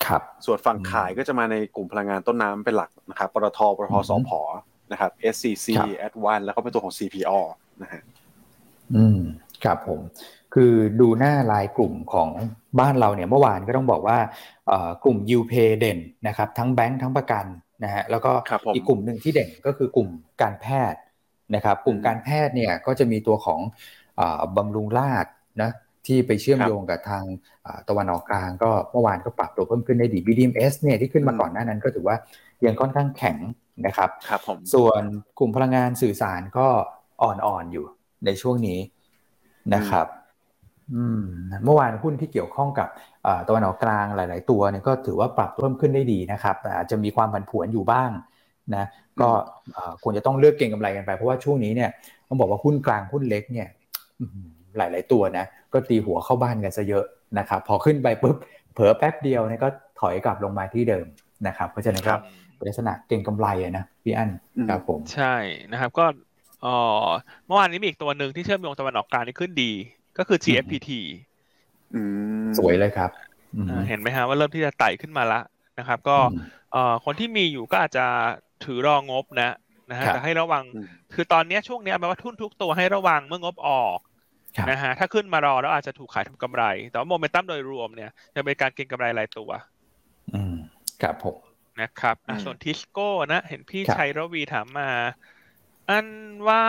[0.07, 4.31] ครับส่วนฝั่งขายก็จะมาในกลุ่มพลังงานต้นน้ำเป็นหลักนะครับปตทปตทสพ
[4.93, 5.67] นะครับ SCC
[6.07, 7.39] a d v a n แล้วก็เป็นตัวของ CPO
[7.83, 8.03] นะฮะ
[8.95, 9.21] อืม
[9.65, 10.01] ครับผม
[10.55, 12.29] คือดูหน้าลายกลุ่มของ
[12.81, 14.19] บ้านเราเนี่ยเมื่อวานก็ต้องบอกว่า
[15.05, 17.45] กลุ่ม u p a y เด่นนะครับทั้งแบงค์ทั้งประกัน
[17.85, 18.33] นะฮะแล้วก็
[18.75, 20.09] อีกกลุ่มหนึ่งที่เด่นก็คือกลุ่ม
[20.43, 21.01] การแพทย์
[21.55, 23.61] นะครับกลุ่มการแพทย์เนี่ยก็จะมีตัวของ
[24.57, 25.27] บำรุงราช
[25.63, 25.71] นะ
[26.11, 27.25] ที่ไปเชื่อมโยงกับทาง
[27.89, 32.17] ตะวันออกกลาง ก็เมื่อวานก็ปรับตัวเพิ่มขึ้นได้ดี BDMs เนี่ยที่ขึ้นมาก่อนหน้านั้นก็ถือว่า
[32.65, 33.39] ยังค่อนข้างแข็ง
[33.87, 35.03] นะครับครับผมส่วน
[35.39, 36.67] กลุ่มพลังงานสื่อสารก็
[37.23, 37.87] อ่อนๆอยู่
[38.25, 38.79] ในช่วงนี้
[39.75, 40.07] นะครับ
[41.65, 42.89] เมื่อวานหุ้นที่เกี่ยวข้องกับ
[43.49, 48.11] ตะวันออกกลางหลาย ๆ ตัวเนี่ยก็ถือว่าปรับเพิ่มขึ้นได้ดีนะครับแต่อาจจะมีความผันผวนอยู่บ้าง
[48.75, 48.87] นะ
[49.21, 49.29] ก็
[50.03, 51.91] ควรจะต้องเลือกเก็งกำไรกันไปเพราะว่าช่วงนี้เนี่ย
[52.29, 53.69] ต้องบอกว่าหุ้นกลางหุ้นเล็กเนี่ย
[54.77, 57.05] หลาย ๆ ตัวนะก็ตีหัวเข้าบ้านกันซะเยอะ
[57.39, 58.37] นะครับพอขึ้นไปปุ๊บ
[58.75, 59.69] เผลอแป๊บเดียวเนี่ยก็
[60.01, 61.07] ถอยกลับลงมาที่เดิม
[61.47, 62.15] นะครับเพราะฉะนั้นก็
[62.67, 64.31] ลักษณะเก่งกำไรนะพี่อั้น
[64.69, 65.35] ครับผมใช่
[65.73, 66.05] นะครับก็
[66.65, 66.79] อ๋อ
[67.47, 69.73] เมื่อวานนี้มีอีกตัวหนึ่งที่เชื่อมโยงตะวันออกกลางนี่ขึ้นดี
[70.19, 70.91] ก็คือ GFPT
[72.59, 73.11] สวยเลยครับ
[73.89, 75.41] เห็นไหมฮะว่าเริ่มที่จะไต่ขึ้นมาละ
[75.79, 76.17] นะครับ ก็
[77.05, 78.07] คนที่มีอยู่ก็อาจจะ
[78.65, 79.57] ถือรองงบนะ
[79.91, 80.65] นะฮะจะให้ระวัง
[81.15, 83.99] คือตอนนี้ช่วงนี้แปลว่าทุนทุกตัวให้ระวังเมื่องบออก
[84.71, 89.51] นะฮะถ้าขึ้นมารอแล้วอาจจะถูกขายทำกำไร แต่ว่าโมเมนตัมโดยรวมเนี่ยจะเป็นการเก็งกำไรรายตัว
[90.35, 90.57] อืม
[91.03, 91.37] ครับผม
[91.81, 94.89] นะครับส่วนทิสโก้นะเห็นพี่ชัยรวีถามมา
[95.91, 96.07] อัน
[96.49, 96.65] ว่า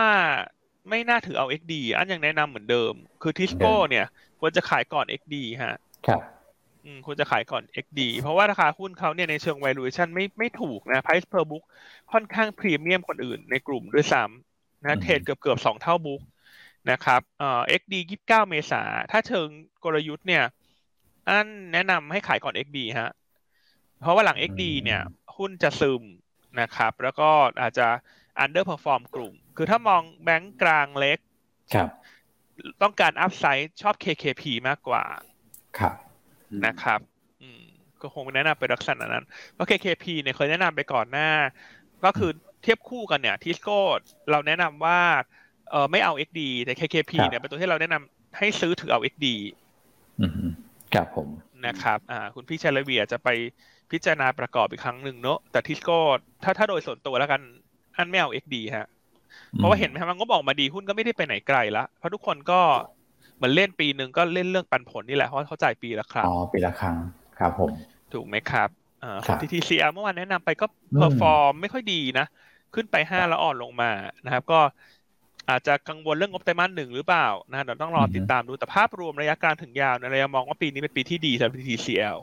[0.88, 4.06] ไม่น่าถือเอา XD อันยังแนะนำเหมือนเดิม คือทิสโก้เนี่ย
[4.40, 6.22] ควรจะขายก่อน XD ฮะ ครับ
[6.84, 11.64] อืมควรจะขายก่อน XD เพราะว่าราคาหุ้นเขาเนี่ยในเชิง valuation ไม่ไม่ถูกนะ price per book
[12.12, 16.20] ค่อนข้างพรีเมียมคนอื่นในกลุ่มด้วยซ้ำนะเทรดเกือบเกือบสองเท่าบุ๊ก
[16.90, 19.48] นะครับเอ่อ XD ยี่สิบเก้าเมษาถ้าเชิง
[19.84, 20.44] กลยุทธ์เนี่ย
[21.28, 23.12] อันแนะนำให้ขายก่อน XD ฮะ
[24.00, 25.00] เพราะว่าหลัง XD เนี่ย
[25.36, 26.02] หุ้นจะซึม
[26.60, 27.88] นะครับ แล้วก็อาจจะ
[28.44, 31.18] underperform กลุ่ม คือถ้ามองแบงก์กลางเล็ก
[31.74, 31.88] ครับ
[32.82, 35.04] ต้องการอัพไซด์ชอบ KKP มากกว่า
[35.78, 35.96] ครับ
[36.66, 37.00] นะครับ
[37.42, 37.62] อืม
[38.00, 41.30] ก็คงแนะนำเป็นลักษณะนั้น เพราะ KKP เนี่ยเคยแนะนำไปก่อนหน้า
[42.04, 42.30] ก็คือ
[42.62, 43.78] เทียบคู่กันเนี่ยทิสโก้
[44.30, 45.00] เราแนะนำว่า
[45.70, 49.26] เออไม่เอา XD แต่ KKP เนี่ยเป็นตัวที่เราแนะนำให้ซื้อถือเอา XD
[50.20, 50.50] อืม
[50.92, 51.28] ครับผม
[51.66, 53.28] นะครับอ่าคุณพี่ชาลเวียจะไป
[53.90, 55.98] พิจารณาประกอบอีกครั้งหนึ่งเนอะแต่ทิสโก้
[56.42, 57.40] ถ้าถ้าโดยส่วนตัวแล้วกัน
[57.96, 58.86] อันไม่เอา XD ฮะ
[59.56, 62.60] เพราะว่าเห็นไหมครับมันก็บอกมาดีหุ้นก็ไม่ได้ไปไหนไกลละเพราะทุกคนก็
[63.36, 66.96] เหมือนเล่นปีหนึ่งก็เล่นเรื่องปันผลนี่แหละเพราะเขาจ่ายปีละครั้งอ๋อปีละครั้ง
[67.38, 67.72] ครับผม
[68.10, 68.68] ถูกไหมครับ
[69.00, 72.24] อ่าครัอบง TTCL เมื่อวานแนะนำไปก็ perform ไม่ค่อยดีนะ
[72.74, 73.86] ขึ้นไปห้าแล้วอ่อนลงมา
[74.24, 74.56] นะครับ ก็
[75.50, 82.16] อาจจะกังวลเรื่องงบไตรมาสหนึ่งหรือเปล่านะเดี๋ยวต้องรอติดตามดูแต่ภาพรวมระยะกลางถึงยาวในระยะมองว่าปีนี้เป็นปีที่ดีสำหรับ TTCL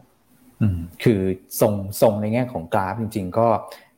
[0.61, 1.21] อืมคือ
[1.61, 3.47] ทรงทรงในแง่ของกราฟจริง ๆ ก็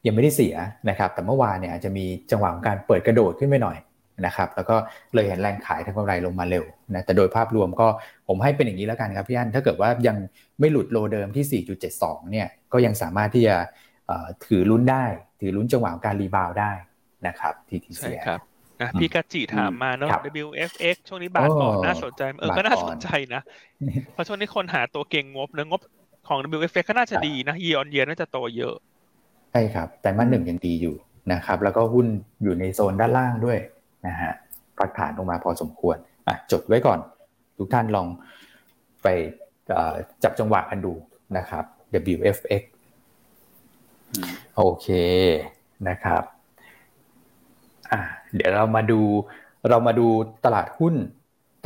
[0.06, 0.56] ยังไม่ได้เสีย
[0.90, 3.78] นะครับ แต่เมื่อวานเนี่ยอาจจะมีจังหวะของการเปิดกระโดดขึ้นไปหน่อย
[4.25, 4.75] นะครับ แล้วก็
[5.13, 7.88] เลยเห็นแรงขายทำกำไรลงมาเร็วนะ แต่โดยภาพรวมก็
[8.28, 10.18] ผมให้เป็นอย่างนี้แล้วกันครับพี่อันถ้าเกิดว่ายัง
[10.60, 11.63] ไม่หลุดโลเดิมที่
[11.98, 13.56] 4.72 เนี่ย ก็ยังสามารถที่จะ
[14.46, 15.06] ถือลุ้นได้
[15.40, 16.72] ถือลุ้นจังหวะของการรีบาวได้
[17.28, 18.40] นะครับ TTC ใช่ครับ
[18.82, 23.42] นะพี่กาจิถามมาเนาะครับ WFX ช่วงนี้บาทก่อนน่าสนใจเออก็น่าสนใจนะ
[24.14, 25.82] เพราะช่วงนี้คนหาตัวเก่งงบนะงบ
[26.28, 28.76] ของ WFX ก็น่าจะดีนะ year on year น่าจะโตเยอะ
[29.52, 30.96] ใช่ครับ แต่มาหนึ่งยังดีอยู่
[31.34, 32.08] นะครับ แล้วก็หุ้น
[32.44, 33.58] อยู่ในโซนด้านล่างด้วย
[34.08, 34.34] นะฮะ
[34.77, 37.00] พักฐานลงมาพอสมควรอะจดไว้ก่อน
[37.58, 38.08] ทุกท่านลอง
[39.03, 39.08] ไป
[40.24, 40.94] จับจังหวะกันดู
[41.38, 41.64] นะครับ
[42.14, 42.64] WFX
[44.55, 44.88] โอเค
[45.88, 46.24] นะครับ
[47.92, 48.01] อะ
[48.35, 49.01] เดี๋ยวเรามาดู
[49.70, 50.07] เรามาดู
[50.46, 50.96] ตลาดหุ้น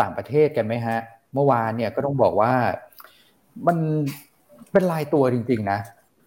[0.01, 0.97] ต่างประเทศกันไหมฮะ
[1.33, 2.53] เมื่อวานเนี่ยก็ต้องบอกว่า
[3.67, 3.77] มัน
[4.71, 5.79] เป็นลายตัวจริง ๆ นะ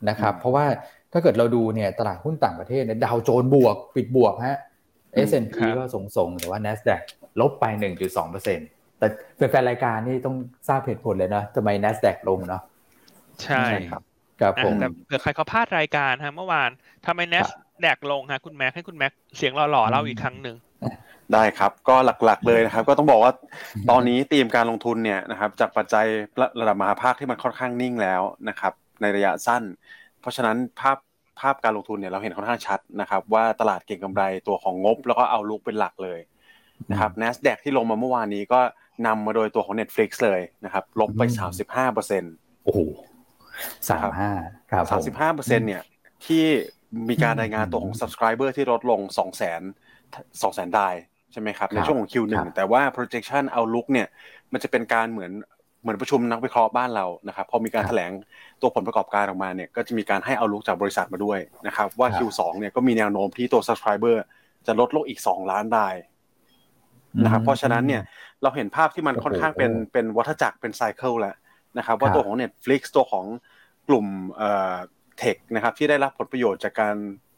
[0.09, 0.66] นะครับ เพราะว่า
[1.12, 4.59] ถ้าเกิดเราดูเนี่ยตลาดหุ้นต่างประเทศเนี่ยดาวโจนบวกปิดบวกฮะ
[5.29, 7.03] S&P ก็ส่งๆ แต่ว่า NASDAQ
[7.40, 7.64] ลบไป
[8.33, 10.37] 1.2%แต่แฟนรายการนี่ต้อง
[10.68, 12.62] ทราบเหตุผลเลยนะทำไม NASDAQ ลงเนาะ
[13.44, 14.03] ใช่ครับ
[14.40, 16.70] ครับผมแต่เผื่อใครเขาพลาดรายการฮะเมื่อวาน
[17.07, 17.20] ทำไม
[17.85, 20.57] NASDAQ ลงฮะคุณแม็กให้คุณแม็กเสียงหล่อๆเล่าอีกครั้งหนึ่ง
[21.33, 23.33] ได้ครับก็หลักๆเลยนะครับ ก็ต้องบอกว่า
[23.91, 26.07] ตอนนี้ธีมการลงทุนเนี่ยนะครับจากปัจจัย
[26.61, 29.62] ระดับมหาภาคที่มันค่อนข้างนิ่งแล้วนะครับ ในระยะสั้น
[30.21, 30.99] เพราะฉะนั้นภาพ
[31.41, 36.21] ภาพการลงทุนเนี่ยเราเห็นค่อนข้างชัดนะครับ ว่าตลาดเก็งกำไรตัวของงบ แล้วก็เอาลุกเป็นหลักเลย
[36.91, 38.61] นะครับ NASDAQ ที่ลงมาเมื่อวานนี้ก็
[39.07, 41.23] นำมาโดยตัวของ Netflix เลยนะครับลบไป
[41.59, 42.81] 35เปอร์เซ็นต์โอ้โห
[43.91, 44.31] สามห้า
[44.71, 45.83] ครับสามสิบห้าเปอร์เซ็นต์เนี่ย
[46.27, 46.45] ที่
[47.09, 49.62] มีการรายงานตัวของ subscriber ที่ลดลง 2 0 0 0 0 0
[50.42, 50.88] 2 0 0 0 0ได้
[51.33, 54.09] ใช่ไหมครับ ในช่วงของ Q1 แต่ว่า projection outlook เนี่ย
[54.53, 55.33] มันจะเป็นการเหมือน
[55.83, 58.12] เหมือนประชุมนักวิเคราะห์บ้านเรานะครับ พอมีการแถลง
[58.61, 64.16] ตัวผลประกอบการออกมาเนี่ย ก็จะมีการให้เอาลุกจากบริษัทมาด้วยนะครับ ว่า Q2 เนี่ยก็มีแนวโน้มที่ตัว subscriber
[64.66, 65.96] จะลดลงอีก 2 ล้านราย
[67.24, 68.03] นะครับ เพราะฉะนั้นเนี่ย
[68.42, 71.35] เราเห็นภาพที่มันค่อนข้างเป็นเป็นวัฏจักรเป็นไซเคิลแล้ว
[71.79, 73.24] นะครับ ว่าตัวของ Netflix ตัวของ
[73.88, 74.07] กลุ่ม
[75.19, 76.95] เอ่อเทคนะครับที่ได้รับผลประโยชน์จากการ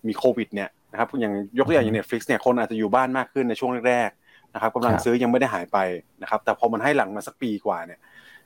[0.06, 5.78] มีโควิดเนี่ยนะครับอย่างยกตัวอย่างอย่าง Netflix เนี่ยคนอาจจะอยู่บ้านมากขึ้นในช่วงแรกๆนะครับกำลังซื้อยังไม่ได้หายไป
[6.22, 8.00] นะครับแต่พอมันให้หลังมาสักปีกว่าเนี่ย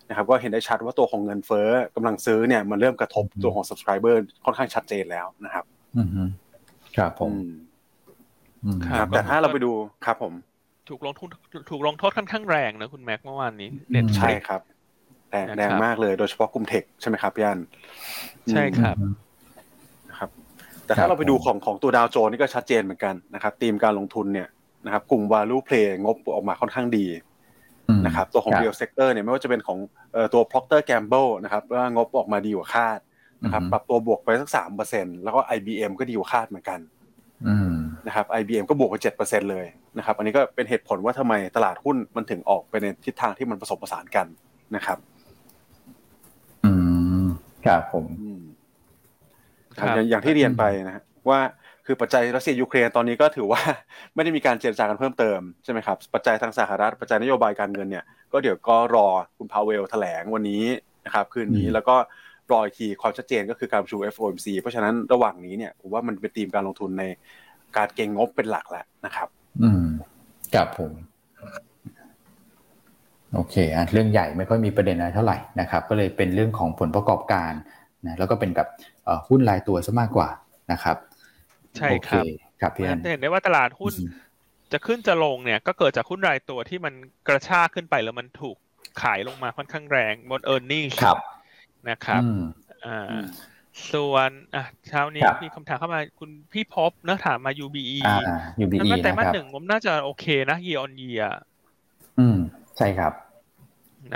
[0.08, 5.64] นะครับก็เห็นได้ชัดว่าตัวของเงินเฟ้อกำลังซื้อเนี่ยมันเริ่มกระทบตัวของ subscriber ค่อนข้างชัดเจนแล้วนะครับ
[5.96, 6.28] อืม
[6.96, 7.32] ครับผม
[8.98, 9.72] ครับแต่ถ้าเราไปดู
[10.06, 10.32] ครับผม
[10.88, 11.28] ถูกลงทุน
[11.70, 14.60] ถูกลงโทษค่อนข้างแรงนะคุณแม็กเมื่อวานนี้เน็ตใช่ครับ
[15.30, 17.60] แรงแรงมากเลยโดยเฉพาะกลุ่มเทคใช่ไหมครับพี่อัน
[18.50, 19.23] ใช่ครับนะครับ
[20.86, 24.48] แต่ถ้าเราไปดูของของตัวดาวโจนนี่ก็ชัดเจนเหมือนกันนะครับธีมการลงทุนเนี่ย
[24.84, 27.06] นะครับกลุ่ม value play งบออกมาค่อนข้างดี
[28.06, 29.78] นะครับตัวของ real sector เนี่ยไม่ว่าจะเป็นของ
[30.32, 32.98] ตัว Procter Gamble นะครับว่างบออกมาดีกว่าคาด
[33.44, 36.80] นะครับปรับตัวบวกไปสักสามเปอร์เซ็นแล้วก็ IBM ก็ดีกว่าคาดเหมือนกัน
[38.06, 39.66] นะครับ IBM ก็บวกไปเจ็ดเปอร์เซ็นเลย
[39.98, 44.26] นะครับอันนี้ก็เป็นเหตุผลว่าทำไมตลาดหุ้นมันถึงออกไปในทิศทางที่มันผสมผสานกัน
[44.76, 44.98] นะครับ
[46.64, 46.72] อื
[47.24, 47.26] ม
[47.66, 48.04] ครับผม
[50.10, 51.40] อย่างที่เรียนไปนะว่า
[51.86, 53.60] คือปัจจัยรัสเซียยูเครนตอนนี้ก็ถือว่า
[54.14, 59.06] ไม่ได้มีการเจรจากันเพิ่มเติมใช่ไหมครับปัจจัยทางสหรัฐปัจจัยนโยบายการเงินเนี่ยก็เดี๋ยวก็รอ
[59.38, 60.62] คุณพาวเวลแถลงวันนี้
[61.06, 61.96] นะครับคืนนี้แล้วก็
[62.52, 67.04] รออีกทีความชัดเจนก็คือการประชุม FOMC เพราะฉะนั้นระหว่างนี้เนี่ยผมว่ามันเป็นธีมการลงทุนใน
[67.76, 69.28] การเก็งงบเป็นหลักแหละนะครับ
[69.62, 69.84] อืม
[70.54, 70.92] กับผม
[73.34, 77.52] โอเคอะเรื่องใหญ่ไม่ค่อยมีประเด็นอะไรเท่าไหร่นะครับ ก็เลยเป็นเรื่องของผลประกอบการ
[78.06, 78.66] นะแล้วก็เป็นกับ
[79.28, 80.28] หุ้นรายตัวซะมากกว่า
[80.72, 80.96] นะครับ
[81.76, 82.24] ใช่ครับ
[82.60, 83.92] ครับพี่อันเห็นได้ว่าตลาดหุ้น
[84.72, 86.94] จะขึ้นจะลงเนี่ยก็เกิดจากหุ้นรายตัวที่มัน
[87.28, 88.56] กระชากขึ้นไปแล้วมันถูก
[89.02, 90.86] ขายลงมาค่อนข้างแรงบนเออร์เน็ง
[91.90, 92.22] นะครับ
[92.84, 93.14] อ่า
[93.92, 98.18] ส่วนอะเช้านี้มีคำถามเข้ามาคุณพี่พบเนื้อถามมา UBE อ่า
[98.64, 101.28] UBE แต่มาหนึ่งผมน่าจะโอเคนะ year on year
[102.18, 102.36] อืม
[102.76, 103.12] ใช่ครับ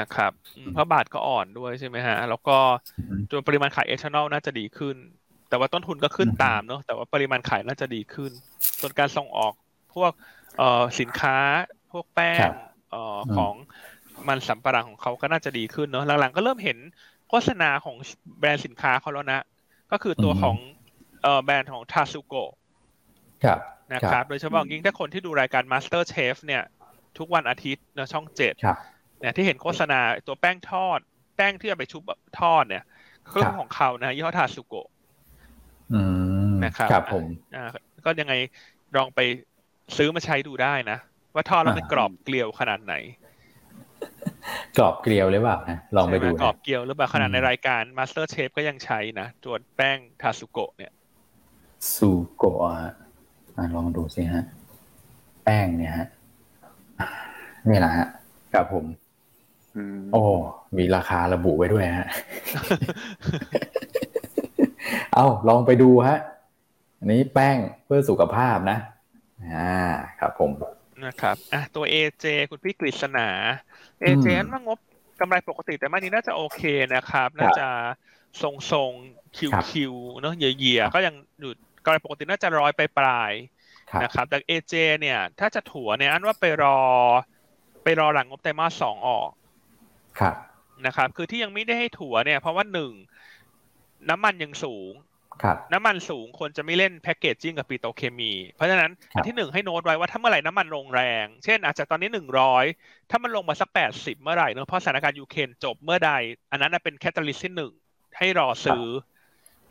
[0.00, 0.32] นะครับ
[0.72, 2.56] เพราะบาทก็อ่อนด้วยใช่ไหมฮะ แล้วก็
[3.30, 4.96] ตัวปริมาณขายเอทานอลน่าจะดีขึ้น
[5.48, 8.32] แต่ว่าต้นทุนก็ขึ้นตามเนาะแต่ว่าปริมาณขายน่าจะดีขึ้น
[8.80, 9.52] ส่วนการส่งออก
[9.94, 10.12] พวก
[10.58, 11.36] เอ่อสินค้า
[11.92, 12.48] พวกแป้ง
[12.90, 13.54] เอ่อของ
[14.28, 16.78] มันสำปะหลังของเขาก็น่าจะดีขึ้นเนาะหลังๆก็เริ่มเห็น
[17.28, 17.96] โฆษณาของ
[18.38, 19.40] แบรนด์สินค้าเขาแล้วนะ
[19.92, 20.56] ก็คือตัวของ
[21.22, 22.52] เอ่อแบรนด์ของทาซุโกะ
[23.94, 26.62] นะครับ โดยเฉพาะยิ่งถ้าคนที่ดูรายการ Master Chef เนี่ย
[27.18, 28.54] ทุกวันอาทิตย์นะช่องเจ็ด
[29.20, 30.98] เนี่ยที่เห็นโฆษณาตัวแป้งทอด
[31.36, 32.02] แป้งที่เอาไปชุบ
[32.40, 32.84] ทอดเนี่ย
[33.28, 34.88] เครื่องของเขานะยี่ห้อทาซุโกะ
[36.64, 37.24] นะครับครับผม
[37.56, 37.64] อ่า
[38.04, 38.34] ก็ยังไง
[38.96, 39.20] ลองไป
[39.96, 40.98] ซื้อมาใช้ดูได้นะ
[41.34, 42.94] ว่าทอดแล้วมันกรอบเกลียวขนาดไหน
[44.76, 50.92] กรอบเกลียวหรือเปล่านะลองไปดูกรอบเกลียวหรือเปล่าขนาดในรายการ Master Chef ก็ยังใช้นะตัวแป้งทาสุโกะเนี่ย
[51.94, 52.92] สุโกะอะ
[53.76, 54.44] ลองดูสิฮะ
[55.44, 56.06] แป้งเนี่ยฮะ
[57.68, 58.06] นี่แหละฮะ
[58.54, 58.84] ครับผม
[60.12, 60.24] โอ้
[60.78, 62.08] มีราคาระบุไว้ด้วยฮะ
[65.14, 66.18] เอาลองไปดูฮะ
[66.98, 68.78] อันนี้แป้งเพื่อสุขภาพนะ
[69.54, 69.78] อ่า
[70.20, 70.50] ครับผม
[71.04, 73.28] นะครับ อะ ตัว AJ คุณพี่กฤษณา
[74.02, 74.78] AJ นั้นว่างบ
[75.20, 76.62] กำไรปกติแต่มานี้น่าจะโอเค
[76.94, 77.68] นะครับ น่าจะ
[78.42, 78.90] ทรงทรง
[79.36, 81.52] QoQ เนาะ YoY ก็ยังอยู่
[81.84, 83.32] กำไรปกติน่าจะร้อยไปปลาย
[84.02, 86.78] นะครับ แต่ AJ เนี่ย ถ้าจะถัวเนี่ยอันว่าไปรอ
[87.82, 89.30] ไปรอหลังงบไตรมาสสองออก
[90.20, 90.36] ครับ
[90.86, 92.92] นะครับคือที่ยังไม่ได้ให้ถัวเนี่ยเพราะว่าหนึ่ง
[94.10, 94.92] น้ำมันยังสูง
[95.72, 102.64] น้ำมันสูงคนจะไม่เล่น packaging กับปิโตรเคมี เพราะฉะนั้นอันที่หนึ่งให้โน้ตไว้ว่าถ้าเมื่อไหร่น้ำมันลงแรง เช่นอาจจะตอนนี้หนึ่งร้อย
[103.10, 106.12] ถ้ามันลงมาสักแปดสิบเมื่อไหร่เนอะเพราะสถานการณ์ยูเครนจบเมื่อใด
[106.50, 107.72] อันนั้นเป็นแคตตาลิสที่หนึ่ง
[108.18, 108.84] ให้รอซื้อ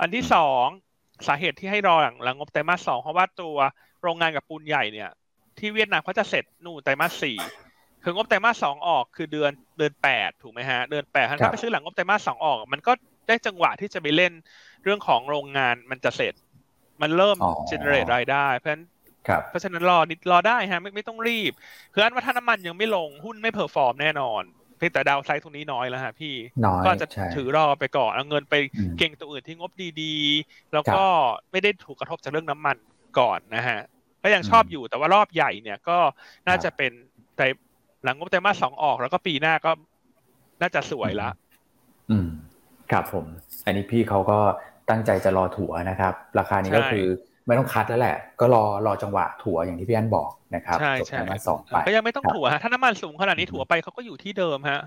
[0.02, 0.66] อันที่สอง
[1.28, 3.58] สาเหตุที่ให้รอหลังหลังงบไตรมาสสองเพราะว่าตัว
[4.02, 5.10] โรงงานกับปูนใหญ่เนี่ย
[5.58, 7.38] ที่เวียดนามเขาจะเสร็จนู่นไตรมาสสี่
[8.04, 12.92] คืองบไตรมาสสองออกคือเดือนเดือนแปดถูกไหมฮะ เดือนแปดถ้าไปซื้อหลังงบไตรมาสสองออก มันก็
[13.28, 14.34] ได้จังหวะที่จะไปเล่น
[14.84, 16.34] เรื่องของโรงงานมันจะเสร็จ
[17.02, 18.84] มันเริ่มเจเนเรตรายได้ เพราะฉะนั้น
[19.50, 21.52] เพราะฉะนั้นรอนิดรอได้ฮะไม่ไม่ต้องรีบ
[21.94, 24.44] คืออันว่าถ้าน้ำมันยังไม่ลงหุ้นไม่ perform แน่นอน
[24.78, 26.34] เพียงแต่ downside ตรงนี้น้อยแล้วฮะพี่
[26.86, 27.06] ก็จะ
[27.36, 28.56] ถือรอไปก่อนเอาเงินไป
[28.98, 31.04] เก็งตัวอื่นที่งบดีๆ แล้วก็
[31.52, 32.78] ไม่ได้ถูกกระทบจากเรื่องน้ำมัน
[33.20, 33.80] ก่อนนะฮะ
[34.24, 35.98] ก็ยังชอบอยู่แต่ว่ารอบใหญ่เนี่ยก็
[36.48, 36.92] น่าจะเป็น
[37.38, 37.46] แต่
[38.08, 39.72] หลังงบไตรมาสสองออกแล้วก็ปีหน้าก็
[40.62, 41.30] น่าจะสวยละ
[42.10, 42.28] อืม
[42.92, 43.26] ครับผม
[43.66, 44.40] อันนี้พี่เขาก็
[44.90, 47.06] ตั้งใจจะรอถัวนะครับ ราคานี้ก็คือ
[47.48, 54.80] ไม่ต้องคัดแล้วแหละ ก็รอรอจังหวะถั่วอย่างที่พี่อันบอกนะครับใช่ใช่มาสองไปก็ยังไม่ต้องถั่วฮะถ้าน้ำมันสูงขนาดนี้ถั่วไปเขาก็อยู่ที่เดิมฮะ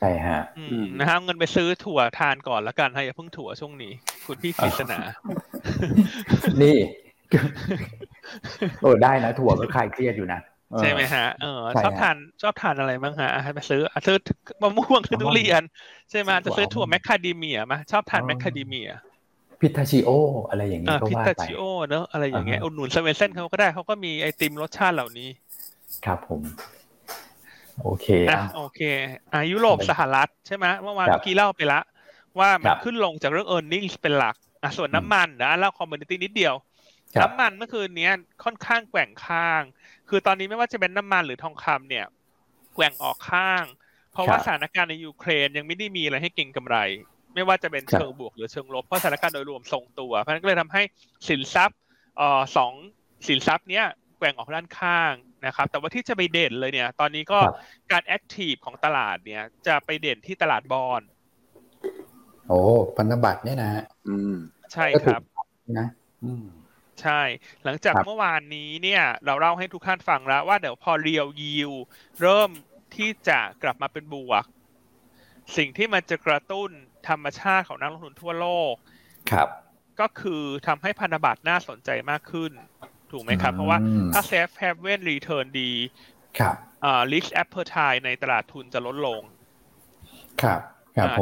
[0.00, 0.40] ใช่ฮะ
[0.98, 3.92] นะฮะเงินไปซื้อถั่วทานก่อนแล้วกันฮะอย่าเพิ่งถั่วช่วงนี้
[4.26, 4.98] คุณพี่กฤษณา
[6.62, 6.76] นี่
[8.82, 10.40] โอ้ได้นะถั่วก็คลายเครียดอยู่นะ
[10.80, 14.16] ใช่ไหมฮะเออชอบทานชอบทานอะไรบ้างฮะให้ไปซื้อซื้อ
[14.62, 15.62] มะม่วงคือทุเรียน
[16.10, 18.88] ใช่ไหมจะซื้อถั่วแมคคาเดเมียมาชอบทานแมคคาเดเมีย
[19.60, 20.10] pistachio
[20.50, 25.28] อะไรอย่างนี้ก็ว่าไป pistachio เนอะอะไรอย่างเงี้ยอุดหนุน Swensen's เขาก็ได้เขาก็มีไอติมรสชาติเหล่านี้
[26.04, 26.40] ครับผม
[27.82, 28.80] โอเคอะโอเค
[29.32, 31.80] อะยุโรปสหรัฐใช่ไหมเมื่อวานเมื่อกี้เล่าไปละ
[32.38, 36.54] ว่ามันขึ้นลงจากเรื่อง earning เป็นหลักอะส่วนน้ำมันนะแล้ว commodity นิดเดียว
[37.22, 38.10] น้ำมันเมื่อคืนนี้
[38.44, 39.62] ค่อนข้างแกว่งข้าง
[40.08, 42.06] คือตอนนี้ไม่ว่าจะเป็นน้ำมันหรือทองคำเนี่ย
[42.74, 43.64] แกว่งออกข้าง
[44.12, 46.76] เพราะว่าสถานการณ์ในยูเครนยังไม่ได้มีอะไรให้เก็งกำไร
[47.34, 50.82] ไม่ว่าจะเป็นเชิงบวกหรือเชิงลบเพราะสถานการณ์โดยรวมทรงตัวเพราะนั้นก็เลยทำให้
[51.28, 51.78] สินทรัพย์
[52.16, 52.72] เอ่อสอง
[53.28, 53.84] สินทรัพย์เนี้ย
[54.18, 55.12] แกว่งออกด้านข้าง
[55.46, 57.38] นะครับ แต่ว่าที่จะไปเด่นเลยเนี่ย ตอนนี้ก็
[57.92, 61.02] การแอคทีฟของตลาดเนี่ย จะไปเด่นที่ตลาดบอล
[62.48, 62.60] โอ้
[62.96, 63.70] พันธบัตรเนี่ยนะ
[64.08, 64.34] อืม
[64.72, 65.22] ใช่ครับ
[65.78, 65.86] นะ
[66.24, 66.44] อืม
[67.02, 67.20] ใช่
[67.64, 71.72] หลังจากเมื่อวานนี้เนี่ย เราเล่าให้ทุกท่านฟังแล้วว่าเดี๋ยวพอเรียวยิว
[72.20, 72.50] เริ่ม
[72.96, 74.44] ที่จะกลับมาเป็นบวก
[75.56, 76.70] สิ่งที่มันจะกระตุ้น
[77.08, 78.74] ธรรมชาติของนักลงทุนทั่วโลก
[79.30, 79.48] ครับ
[80.00, 82.52] ก็คือทำให้พันธบัตรน่าสนใจมากขึ้น
[83.10, 83.78] ถูกไหมครับ เพราะว่า
[84.12, 85.72] ถ้า safe haven return ดี
[86.38, 89.22] ครับอ่า risk appetite ในตลาดทุนจะลดลง
[90.42, 90.60] ครับ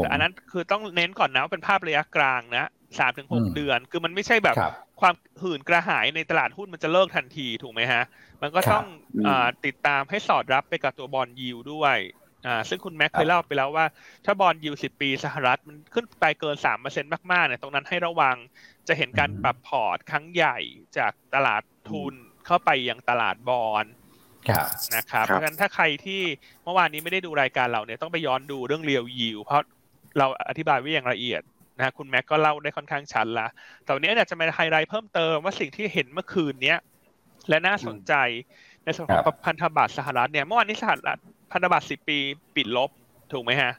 [0.03, 4.57] แต่อันนั้นคือต้องเน้นก่อนนะว่าเป็นภาพระยะกลางนะสามถึงหกเดือน คือมันไม่ใช่แบบ
[5.01, 8.03] ความหื่นกระหายในตลาดหุ้นมันจะเลิกทันทีถูกไหมฮะ
[8.43, 8.87] มันก็ต้อง
[9.27, 9.29] อ
[9.65, 11.99] ติดตามให้สอดรับไปกับตัว bond yield ด้วย
[12.47, 13.87] อ่าซึ่งคุณแม็กเคยเล่าไปแล้วว่า
[14.25, 18.37] ถ้า bond yield สิบปีสหรัฐมันขึ้นไปเกินสามเปอร์เซ็นต์มากๆเนี่ยตรงนั้นให้ระวัง
[18.89, 20.59] จะเห็นการปรับพอร์ตครั้งใหญ่
[20.99, 22.15] จากตลาดทุน
[22.47, 23.85] เข้าไปยังตลาดบอล
[24.97, 26.23] นะครับเพราะฉะนั้นถ้าใครที่
[26.65, 29.63] เมื่อวานนี้ไม่ได้ดูรายการเราเนี่ยต้องไปย้อนดูเรื่อง real yield เพราะ
[30.19, 31.43] เราอธิบายไว้อย่างละเอียด
[31.79, 33.47] นะคุณแม็กก็เล่าได้ค่อนข้างชัดละ
[33.85, 36.79] แต่วันนี้เนี่ยจะมาไฮไลท์เพิ่มเติมว่าสิ่งที่เห็นเมื่อคืนเนี้ย
[37.49, 38.13] และน่าสนใจ
[38.85, 41.19] ในส่วนของพันธบัตรสหรัฐเนี่ยเมื่อวานนี้สหรัฐ
[41.53, 42.19] พันธบัตรสิบปี
[42.57, 42.91] ปิดลบ
[43.33, 43.73] ถูกไหมฮะ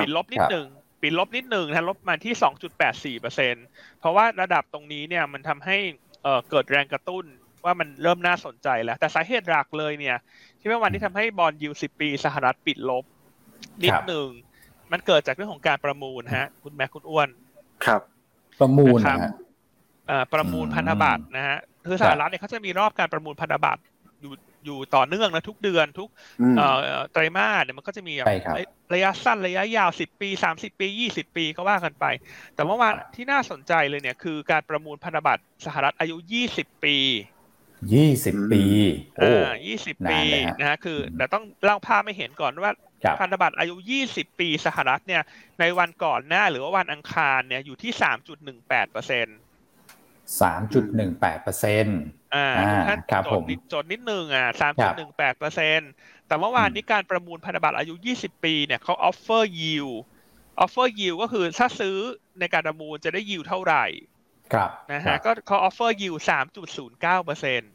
[0.00, 0.66] ปิดลบนิดหนึ่ง
[1.02, 3.54] ปิดลบนิดหนึ่งนะลบมาที่สองจุดแปดสี่เปอร์เซ็น
[3.98, 5.76] เพราะว่าระดับตรงนี้เนี่ยมันทำให้
[6.22, 7.24] เอ่อเกิดแรงกระตุ้น
[7.64, 10.16] ว่ามันเริ่มน่าสนใจแล้ว แต่สาเหตุหลักเลยเนี่ย
[10.58, 13.04] ที่เมื่อวานที่ทำให้บอลยูสิบปีสหรัฐปิดลบ
[13.84, 14.28] นิดหนึ่ง
[14.92, 17.28] มันเกิดจากเรื่องของการประมูลฮะ คุณแม่คุณอ้วน
[17.84, 18.00] ครับ
[18.60, 19.32] ประมูลนะ
[20.32, 23.82] ประมูลพันธบัตรนะฮะคือสหรัฐเนี่ยเขาจะมีรอบการประมูลพันธบัตร
[24.20, 26.08] อยู่อยู่ต่อเนื่องนะทุกเดือนทุก
[27.12, 28.14] ไตรมาสเนี่ยมันก็จะมี
[28.94, 32.04] ระยะสั้นระยะยาวสิบปีสามสิบปียี่สิบปีก็ว่ากันไป
[32.54, 36.96] แต่เมื่อวานที่น่าสนใจเลยเนี่ยคือการประมูลพันธบัตรสหรัฐอายุยี่สิบปี
[37.94, 38.62] ยี่สิบปี
[39.18, 39.30] โอ้
[39.66, 40.20] ยี่สิบปี
[40.58, 42.72] นะฮะคือแต่ต้องเล่าภาพให้เห็นก่อนว่า
[43.20, 45.22] พันธบัตรอายุยี่สิบปีสหรัฐเนี่ย
[45.60, 49.38] ในวันก่อนหน้าหรือว่าวันอังคารเนี่ยอยู่ที่สามจุดหนึ่งแปดเปอร์เซ็นต์
[50.40, 52.00] สามจุดหนึ่งแปดเปอร์เซ็นต์
[52.34, 52.48] อ่า
[52.88, 55.90] ท่านจดนิดจดนิดนึงอะสามจุดหนึ่งแปดเปอร์เซ็นต์
[56.26, 61.96] แต่เมื่อวานนี้การประมูลพันธบัตรอายุยี่สิบปีเนี่ยเขา offer yield offer yield ก็คือถ้าซื้อ
[62.40, 63.84] ในการประมูลจะได้ยิวเท่าไหร่
[64.54, 67.72] ครับนะฮะก็เขา offer yield สามจุดศูนย์เก้าเปอร์เซ็นต์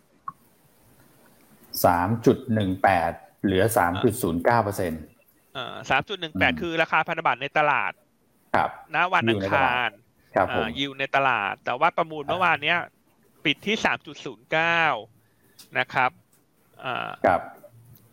[1.85, 3.11] สามจุดหนึ่งแปด
[3.43, 5.16] เหลือสามจุดศูนย์เก้าเปอร์เซ็นต์อ่า
[5.89, 7.91] สามจุดหนึ่งแปดคือราคาพันธบัตรในตลาด
[8.55, 9.89] ครับณวันอังคาร
[10.35, 10.47] ครับ
[10.79, 12.77] ยิวในตลาด แต่ว่าประมูลเมื่อวานเนี้ย
[13.45, 14.81] ปิดที่สามจุดศูนย์เก้า
[15.79, 16.11] นะครับ
[16.83, 17.41] อ่าครับ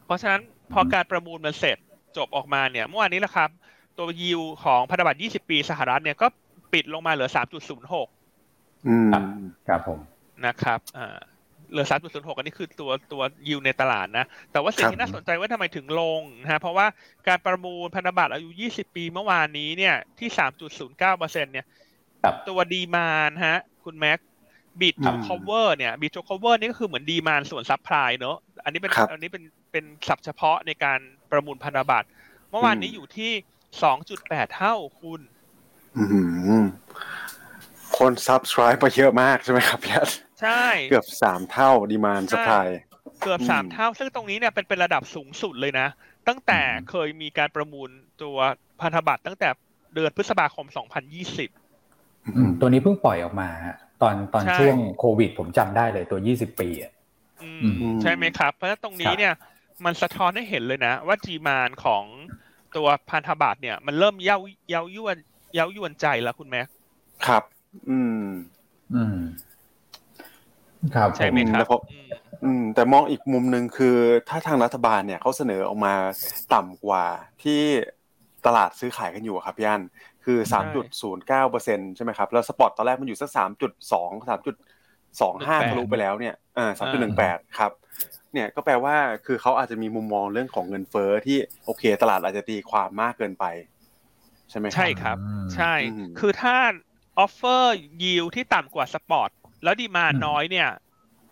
[0.07, 0.41] เพราะฉะนั้น
[0.73, 1.79] พอการประมูลมันเสร็จ
[2.17, 3.51] จบออกมาเนี่ย เมื่อวานนี้นะครับ
[3.99, 6.27] ตัวยิวของพันธบัตรยี่สิบปีสหรัฐเนี่ยก็
[6.73, 8.09] ปิดลงมาเหลือสามจุดศูนย์หก
[8.89, 9.11] อืม
[9.69, 9.99] ครับผม
[10.47, 11.19] นะครับอ่า
[11.75, 16.87] เหลือสามจุดศูนย์หกอันนี้คือตัวตัวยิวในตลาดนะ แต่ว่าสิ่งที่น่าสนใจว่าทำไมถึงลงนะฮะเพราะว่า
[17.29, 20.29] การประมูลพันธบัตรอายุ20ปีเมื่อวานนี้เนี่ยที่
[20.65, 21.67] 3.09เปอร์เซ็นต์เนี่ย
[22.49, 24.19] ตัว demand ฮะ คุณแม็ก
[24.81, 30.99] bid to cover เนี่ย bid to cover นี่ก็คือเหมือน demand ส่วน supply เนอะอันนี้เป็นอันนี้เป็นเป็นศัพท์เฉพาะในการ
[31.31, 32.09] ประมูลพันธบัตร
[32.51, 33.33] เมื่อวานนี้อยู่ที่
[33.93, 35.21] 2.8เท่าคุณ
[37.97, 39.95] คน subscribe มาเยอะมากใช่ไหมครับพี่
[40.45, 42.69] ใช่เกือบสามเท่า demand supply
[43.23, 45.89] เกือบสามเท่า ซึ่งตรงนี้เนี่ยเป็นเป็นระดับสูงสุดเลยนะ
[46.29, 47.89] ตั้งแต่เคยมีการประมูล
[48.23, 48.37] ตัว
[48.81, 49.49] พันธบัตรตั้งแต่
[49.95, 50.67] เดือนพฤษภาคม
[51.83, 53.49] 2020 ตัวนี้เพิ่งปล่อยออกมา
[54.03, 56.93] ตอนตอนช่วงโควิด ผมจำได้เลยตัว 20 ปีอะ
[58.03, 59.35] ใช่ไหมครับ เพราะฉะนั้นตรงนี้เนี่ย
[59.85, 62.05] มันสะท้อนให้เห็นเลยนะ ว่าจีมานของ
[62.77, 64.39] ตัวพันธบัตรเนี่ย มันเริ่มเย้า
[64.71, 65.17] เย้ายวน
[65.55, 66.67] เย้ายวนใจแล้วคุณแม็ก
[67.27, 67.43] ครับ
[67.91, 68.25] อืม
[68.95, 69.17] อืม
[70.95, 71.65] ครับใช่ไหมครับ
[72.45, 73.97] อืมแต่มองอีกมุมหนึ่งคือ
[74.29, 75.95] ถ้าทางรัฐบาลเนี่ยเขาเสนอออกมา
[76.55, 77.05] ต่ำกว่า
[77.43, 77.61] ที่
[78.47, 79.83] ตลาดซื้อขายกันอยู่ครับพี่อัน
[80.25, 84.57] คือสามจุดศูนย์เก้าเปอร์เซ็นใช่ไหมครับแล้วสปอตตอนแรกมันอยู่สักสามจุดสองสามจุด
[85.21, 87.73] สองห้าทะลุไปแล้วเนี่ยอ่าสามจุดหนึ่งแปดครับ
[88.33, 93.45] เนี่ยก็แปลว่าคือเขาอาจจะมีมุมมองเรื่องของเงินเฟ้อที่โอเค ตลาดอาจจะตีความมากเกินไป
[94.51, 95.17] ใช่ไหมใช่ครับ
[95.55, 95.75] ใช่
[96.19, 96.57] คือถ้า
[97.19, 99.31] offer yield ที่ต่ำกว่า spot
[99.65, 100.69] แล้ว demand น้อยเนี่ย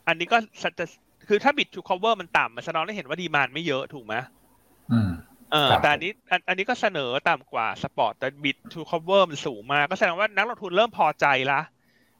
[0.08, 0.38] อันนี้ก็
[0.78, 0.86] จะ
[1.28, 4.14] คือถ้า bid to cover มันต่ำมันแสดงให้เห็นว่า demand ไม่เยอะถูกไหม
[5.52, 6.12] เออแต่อันนี้
[6.48, 11.60] อันนี้ก็เสนอต่ำกว่า spot แต่ bid to cover มันสูงมากก็แสดงว่านักลงทุนเริ่มพอใจละ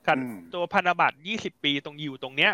[0.06, 0.16] กับ
[0.54, 2.52] ตัวพันธบัตรยี่สิบปีตรงอยู่ตรงเนี้ย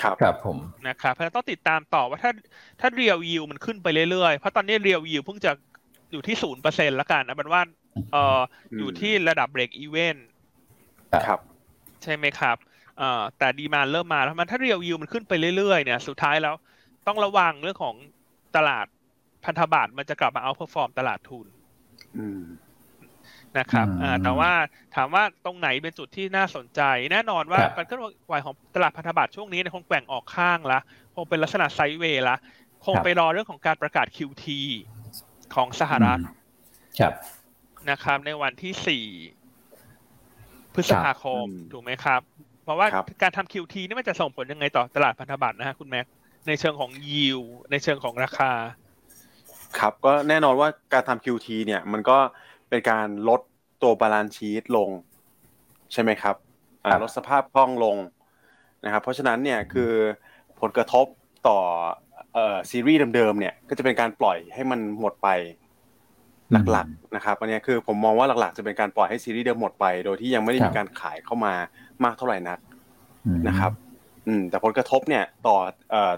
[0.00, 0.56] ครับครับผม
[0.88, 2.32] นะครับเพราะต้องติดตามต่อว่าถ้า
[2.80, 5.50] ถ้า real yield มันขึ้นไปเรื่อยๆ เพราะตอนนี้ real yield เพิ่งจะ
[6.12, 7.62] อยู่ที่ศูนย์เปอร์เซ็นต์แล้วกันนะมันว่า
[8.12, 8.40] เออ
[8.78, 10.16] อยู่ที่ระดับ break even
[11.26, 11.40] ครับ
[12.02, 12.56] ใช่ไหมครับ
[12.98, 16.54] เอ่อแต่ demand เริ่มมาแล้วมันถ้า real yield มันขึ้นไปเรื่อยๆเนี่ยสุดท้ายแล้ว
[17.06, 17.94] ต้องระวังเรื่องของ
[18.56, 18.86] ตลาด
[19.44, 21.46] พันธบัตรมันจะกลับมา outperform ตลาดทุน
[23.58, 24.52] นะครับอ่าแต่ว่า
[24.94, 26.80] ถามว่าตรงไหนเป็นจุดที่น่าสนใจ
[27.12, 30.78] แน่นอนว่าการเคลื่อนไหวของตลาดพันธบัตรช่วงนี้คงแกว่งออกข้างละ
[31.14, 32.36] คงเป็นลักษณะไซด์เวย์ละ
[32.84, 34.46] คงไปรอเรื่องของการประกาศ QT
[35.54, 36.20] ของสหรัฐ
[37.90, 39.04] นะครับ ในวันที่สี่
[40.78, 42.20] พฤษภาคมถูกไหมครับ
[42.64, 42.86] เพราะว่า
[43.22, 46.06] การทำ QT นี่มันจะส่งผลยังไงต่อตลาดพันธบัตรนะฮะคุณแม็ก
[46.46, 48.50] ในเชิงของยิวในเชิงของราคา
[49.78, 52.18] ครับก็แน่นอนว่าการทำ QT เนี่ยมันก็
[52.68, 53.40] เป็นการลด
[53.82, 54.90] ตัว balance sheet ลง
[55.92, 56.36] ใช่ไหมครับ
[57.02, 57.96] ลดสภาพคล่องลง
[58.84, 59.92] นะครับเพราะฉะนั้นเนี่ยคือ
[60.60, 61.06] ผลกระทบ
[61.48, 61.58] ต่อ
[62.70, 65.28] ซีรีส์เดิมๆเนี่ยก็จะเป็นการปล่อยให้มันหมดไป
[66.52, 71.54] หลักๆนะครับอันนี้คือผมมองว่าหลักๆจะเป็นการปล่อยให้ซีรีส์เดิมหมดไป โดยที่ยังไม่ได้มีการขายเข้ามา
[72.04, 72.58] มากเท่าไหร่นัก
[73.48, 73.72] นะครับ
[74.26, 75.56] อืมแต่ผลกระทบเนี่ยต่อ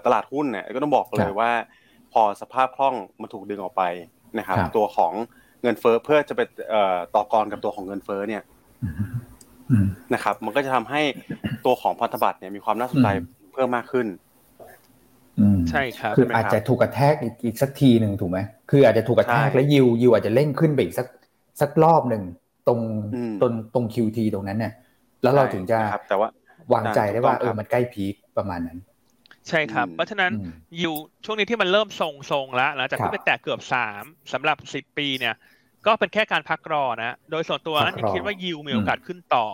[0.05, 1.51] ตลาดหุ้นเนี่ยก็ต้องบอกเลยว่า
[2.13, 3.83] พอสภาพคล่องมันถูกดึงออกไป
[4.39, 5.13] นะครับ ตัวของ
[5.61, 6.41] เงินเฟ้อเพื่อจะไป
[7.15, 8.43] ต่อกรกับตัวของเงินเฟ้อเนี่ย
[10.13, 11.01] นะครับ มันก็จะทำให้
[11.65, 13.07] ตัวของพันธบัตรเนี่ยมีความน่าสนใจ
[13.53, 14.07] เพิ่มมากขึ้น
[15.69, 17.15] ใช่ครับคืออาจจะถูกกระแทก
[17.45, 18.39] อีกสักทีหนึ่งถูกไหม
[18.71, 21.07] คืออาจจะถูกกระแทกแล้วยิวยิวอาจจะเร่งขึ้นไปอีกสัก
[21.61, 22.23] สักรอบหนึ่ง
[22.67, 22.79] ตรง
[23.41, 24.73] ตรงตรงคิวทีตรงนั้นเนี่ย
[25.23, 26.27] แล้วเราถึงจะแต่ว่า
[26.73, 28.79] วางใจได้ว่าเออมันใกล้พีคประมาณนั้น
[29.49, 30.31] ใช่ครับ เพราะฉะนั้น
[30.79, 35.35] อยู่ช่วงนี้ที่มันเริ่มทรงทรงแล้วหลังจากที่ไปแตะเกือบสามสำหรับสิบปีเนี่ย
[35.85, 39.47] ก็เป็นแค่การพักรอนะ โดยส่วนตัวอันนี้คิดว่ายิวมีโอกาสขึ้นต่อ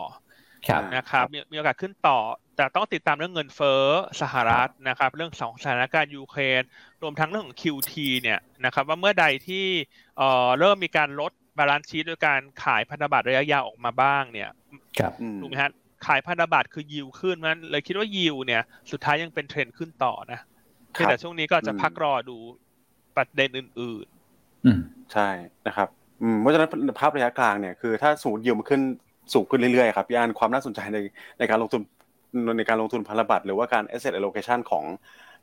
[0.96, 2.18] นะครับมีโอกาสขึ้นต่อ
[2.58, 3.82] แต่ต้องติดตามเรื่องเงินเฟ้อ
[4.20, 6.62] สหรัฐนะครับ เรื่องสองสถานการณ์ยูเครน
[7.02, 7.92] รวมทั้งเรื่องของ QT
[8.22, 9.66] เนี่ยนะครับ ว่าเมื่อใดที่
[10.58, 14.50] เริ่มมีการลดbalance sheet โดยการขายพันธบัตรระยะยาวออกมาบ้างเนี่ย
[15.40, 15.70] ถูกไหมฮะ
[16.06, 20.40] ขายพันธบัตรคือยิวขึ้นมันเลยคิดว่ายิวเนี่ย สุดท้ายยังเป็นเทรนด์ขึ้นต่อนะ
[21.08, 22.36] แต่ช่วงนี้ก็จะพักรอดู
[23.16, 24.80] ประเด็นอื่นๆ อืม
[25.12, 25.28] ใช่
[25.66, 25.88] นะครับ
[26.22, 28.82] อืมเพราะฉะนั้นภาพระยะกลางเนี่ยคือถ้าสูงยิวมันขึ้น
[29.32, 30.98] สูงขึ้นเรื่อยๆครับพี่อันความน่าสนใจใน
[31.38, 31.82] ในการลงทุน
[32.56, 34.84] ในการลงทุนพันธบัตรหรือว่าการ asset allocation ของ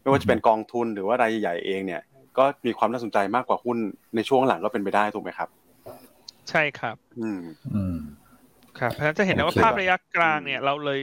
[0.02, 2.02] ไม่ว่าจะเป็นกองทุนหรือว่ารายใหญ่เองเนี่ย
[2.38, 3.78] ก็มีความน่าสนใจมากกว่าหุ้น
[4.16, 5.50] ในช่วงหลังก็เป็นไปได้ถูกไหมครับ
[6.50, 7.40] ใช่ครับ อืม
[7.76, 7.98] อืม
[8.80, 11.00] ครับเพราะฉะนั้นจะเห็นได้ว่าภาพระยะกลางเนี่ยเราเลย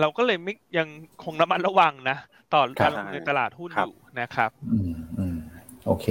[0.00, 0.88] เราก็เลยไม่ยัง
[1.24, 2.16] คงระมัดระวังนะ
[2.54, 5.36] ต่อการลงทุนในตลาดหุ้นอยู่นะครับอืมอืม
[5.86, 6.06] โอเค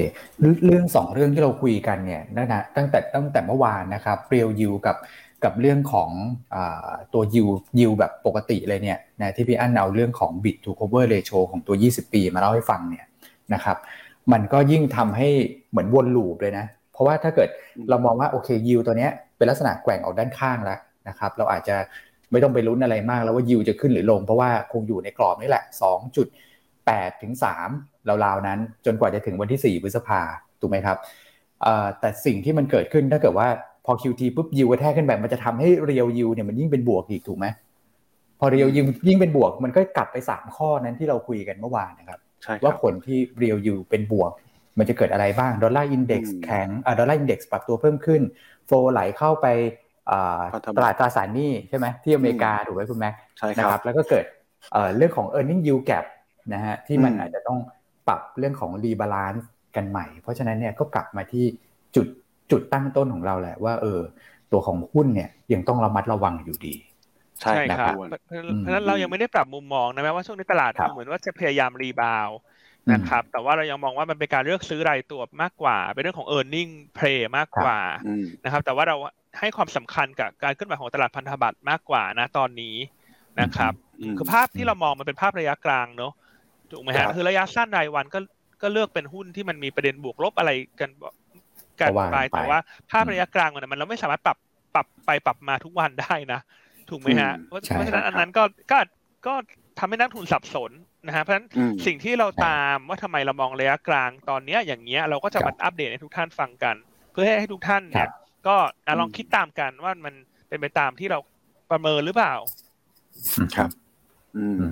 [0.66, 4.96] เรื่องสองเรื่องที่เราคุยกันเนี่ยนะตั้งแต่ตั้งแต่เมื่อวานนะครับเรียวยูกับ
[5.46, 6.10] กับเรื่องของ
[6.56, 6.58] อ
[7.14, 7.48] ตัวยิว
[7.80, 13.06] ยิวแบบปกติเลยเนี่ยนะที่พี่อั้นเอาเรื่องของ bit to cover ratio ของตัว 20 ปีมาเล่าให้ฟังเนี่ย
[13.54, 13.78] นะครับ
[14.32, 15.30] มันก็ยิ่งทำให้
[15.72, 17.50] เหมือนวนลูปเลยนะ เพราะว่าถ้าเกิด
[17.90, 21.76] เรามองว่าโอเคยิวตัวเนี้ยเป็นลักษณะแกว่งออกด้านข้างแล้วนะครับเราอาจจะ
[22.32, 25.64] ไม่ต้องไปลุ้นอะไรมากแล้วว่ายิวจะขึ้นหรือลง เพราะว่าคงอยู่ในกรอบนี่แหละ
[26.44, 27.34] 2.8 ถึง
[27.74, 30.22] 3ราวๆนั้น จนกว่าจะถึงวันที่ 4 พฤษภา
[30.60, 30.98] ถูกไหมครับ
[32.00, 33.48] แต่สิ่งที่มันเกิดขึ้นถ้าเกิดว่า
[33.86, 37.46] พอ QT ปุ๊บยิวกระแทกขึ้นแบบมันจะทำให้เรียวยิวเนี่ยมันยิ่งเป็นบวกอีกถูกไหม
[38.40, 42.20] พอเรียวยิวยิ่งเป็นบวก มันก็กลับไปสามข้อนั้นที่เราคุยกันเมื่อวานนะครับ
[42.64, 44.32] ว่าผลที่ real yield เป็นบวก
[44.80, 48.22] มันจะเกิดอะไรบ้าง dollar index แข็งอ่า dollar index ปรับตัวเพิ่มขึ้น
[48.68, 49.48] flow ไหลเข้าไป
[50.78, 53.14] ตลาดตราสารหนี้ใช่ไหมที่อเมริกาถูกไหมคุณแม็ก
[53.58, 54.26] นะครับแล้วก็เกิด
[54.98, 56.06] เรื่องของ e a r n i n g yield gap
[56.54, 57.60] นะฮะที่มันอาจจะต้อง
[58.08, 61.46] ปรับเรื่องของ rebalance กันใหม่ เพราะฉะนั้นเนี่ยก็กลับมาที่
[61.96, 62.08] จุด
[62.52, 64.00] จุดตั้งต้นของเราแหละว่า เออ
[64.52, 66.76] ตัวของหุ้นเนี่ยยังต้องระมัดระวังอยู่ดี
[67.42, 72.30] ใช่ครับเพราะฉะนั้นเรายังไม่ได้ปรับมุมมองนะแม้ว่าช่วงนี้ตลาดเหมือนว่าจะพยายามรีบาว
[72.94, 77.80] นะครับแต่ว่าเรายังมองว่ามันเป็นการเลือกซื้อรายตัวมากกว่า เป็นเรื่องของ e a r n i n g play มากกว่า
[78.44, 78.96] นะครับ แต่ว่าเรา
[79.40, 82.76] ให้ความสำคัญกับการขึ้นมาของตลาดพันธบัตรมากกว่านะตอนนี้
[83.42, 83.74] นะครับ
[84.18, 86.14] คือภาพที่เรามองมันเป็นภาพระยะกลางเนาะ
[86.72, 88.20] ถูกไหมฮะคือระยะสั้นรายวันก็
[88.62, 90.90] ก็เลือกเป็นหุ้นที่มันมีประเด็นบวกลบอะไรกัน
[91.82, 92.60] กันไปแต่ว่า
[92.92, 94.38] ภาพระยะกลางมันมันเราไม่สามารถปรับ
[94.76, 96.40] ปรับไปปรับมาทุกวันได้นะ
[96.90, 98.80] ถูกไหมฮะ เพราะฉะนั้นอันนั้นก็ก็
[99.28, 99.34] ก็
[99.80, 100.72] ทำให้นักทุนสับสน
[101.08, 101.48] นะฮะเพราะฉะนั้น
[101.86, 106.76] สิ่งที่เราตามว่าทำไมเรามองระยะกลางตอนเนี้ยอย่างเงี้ยเราก็จะมาอัปเดตให้ทุกท่านฟังกัน
[107.12, 108.10] เพื่อให้ทุกท่านเนี่ย
[108.48, 108.56] ก็
[109.00, 110.14] ลองคิดตามกันว่ามัน
[110.48, 111.20] เป็นไปตามที่เรา
[111.72, 112.34] ประเมินหรือเปล่า
[113.56, 113.70] ครับ
[114.38, 114.64] อืม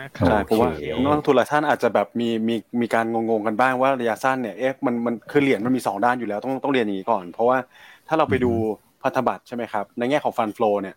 [0.00, 0.70] นะครับใช่เพราะว่า
[1.02, 7.58] นักลงทุนหลายท่านอาจจะแบบมีมีมีการงงๆกันบ้างว่าระยะสั้นเนี่ยเอ๊ะมันมันคือเหรียญมันมีสองด้านอยู่แล้วต้องต้องเรียนอย่างนี้ก่อน เพราะว่า
[8.08, 8.52] ถ้าเราไปดู
[9.02, 10.96] พันธบัตรใช่ไหมครับในแง่ของฟันฟลูเนี่ย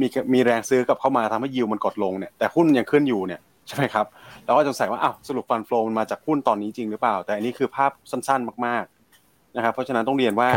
[0.00, 4.06] มีมีแรงซื้อกับเข้ามาทำให้ยิวมันกดลงเนี่ยแต่หุ้นยังขึ้นอยู่เนี่ยใช่ไหมครับ
[4.44, 10.48] เราก็สงสัยว่าอ้าวสรุปฟันฟลูมันมาจากหุ้นตอนนี้จริงหรือเปล่า แต่อันนี้คือภาพสั้นๆมากๆนะครับเพราะฉะนั้นต้องเรียนว่า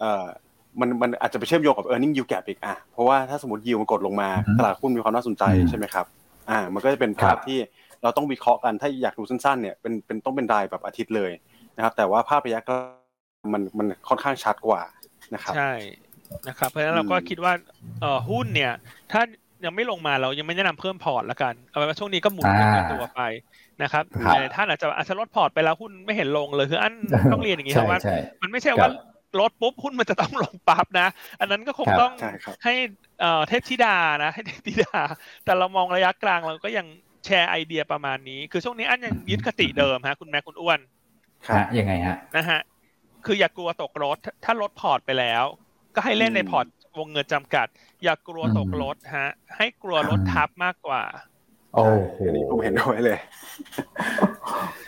[0.00, 0.24] เอ่อ
[0.80, 6.06] มันมันอาจจะไปเชื่อมโยงกับ e a r n i n g yield gap อีกอะเพราะว่าถ้าสมมติยิวมันกดลงมาตลาดหุ้นมีความน่าสนใจใช่ไหมครับ
[6.50, 7.58] อ่า มันก็จะเป็นภาพที่
[8.02, 11.30] เราต้องวิเคราะห์กันถ้าอยากดูสั้นๆเนี่ยเป็นเป็นต้องเป็นรายแบบอาทิตย์เลย
[11.76, 12.76] นะครับ แต่ว่าภาพระยะกลาง
[13.52, 14.82] มันมันค่อนข้างชัดกว่า
[15.34, 15.72] นะครับใช่
[16.48, 17.52] นะครับเพราะฉะนั้นเราก็คิดว่า
[18.00, 18.72] เอ่อหุ้นเนี่ย
[19.12, 19.22] ถ้า
[19.64, 23.22] ยังไม่ลงมาเรายังไม่แนะนำเพิ่มพอร์ตละกันเอาไว้ว่าช่วงนี้ก็หมุนเป็นตัวไป
[23.82, 26.92] นะครับแต่ท่านอาจจะอาจจะลดพอร์ตไปแล้วหุ้นไม่เห็นลงเลยคืออัน
[27.32, 28.00] ต้องเรียนอย่างนี้ครับว่า
[28.42, 28.88] มันไม่ใช่ว่า
[29.40, 31.08] ลดปุ๊บหุ้นมันจะต้องลงปั๊บนะ
[31.40, 32.12] อันนั้นก็คงต้อง
[32.64, 32.74] ให้
[33.48, 34.98] เทพธิดานะให้เทพธิดา
[35.44, 36.86] แต่เรามองระยะกลางเราก็ยัง
[37.24, 40.78] share idea ประมาณนี้ คือช่วงนี้อันยังยึดคติเดิมฮะ คุณแม่คุณอ้วน
[41.48, 42.60] ฮะยังไงฮะนะฮะ
[43.26, 45.44] คืออย่ากลัวตกรถ ถ้าลดพอร์ตไปแล้ว
[45.94, 46.66] ก็ให้เล่นในพอร์ต
[46.98, 47.66] วงเงินจำกัด
[48.02, 51.02] อย่ากลัวตกรถฮะ ให้กลัวรถทับมากกว่า
[51.74, 52.20] โอ้โห
[52.50, 53.18] ผมเห็นด้วยเลย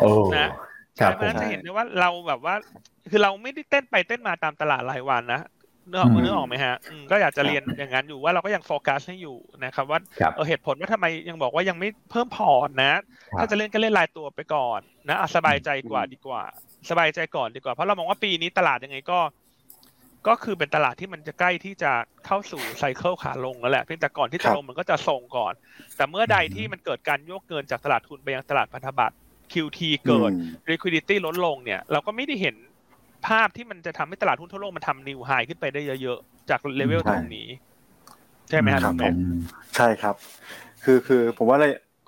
[0.01, 0.45] โอ้นะใช่
[0.95, 2.55] เพราะจะเห็นได้ว่าเราแบบว่า
[3.11, 5.43] คือเราไม่ได้เต้นไปเต้นมาตามตลาดรายวันนะ
[5.89, 6.77] เนื้อออกเนื้อออกไหมฮะ
[7.11, 9.99] ก็อยากจะเรียนอย่างนั้นอยู่ว่าเราก็ยังโฟกัสให้อยู่นะครับว่า
[10.35, 12.93] เออเหตุผลว่าทำไมยังบอกว่ายังไม่เพิ่มพอร์ตนะ
[13.39, 16.43] ถ้าจะเล่นก็เล่นรายตัวไปก่อนนะสบายใจกว่าดีกว่า
[16.91, 19.19] สบายใจก่อนดีกว่าเพราะเรามองว่าปีนี้ตลาดยังไงก็
[20.29, 21.93] ก็คือเป็นตลาดที่มันจะใกล้ที่จะ
[22.27, 25.53] เข้าสู่ไซเคิลขาลงแล้วแหละเพียงแต่ก่อนที่จะลงมันก็จะส่งก่อน
[25.97, 29.17] แต่เมื่อใดที่มันเกิดการโยกเกินจากตลาดทุนไปยังตลาดพันธบัตร
[29.53, 30.31] QT เกิด
[30.71, 32.57] liquidity ลดลงเนี่ย เราก็ไม่ได้เห็น
[33.27, 37.49] ภาพที่มันจะทำให้ตลาดหุ้นทั่วโลกมันทำนิวไฮขึ้นไปได้เยอะๆ จากเลเวลตรงนี้
[38.49, 39.15] ใช่ไหมครับผม
[39.77, 40.15] ใช่ครับ
[40.85, 41.59] คือคือผมว่า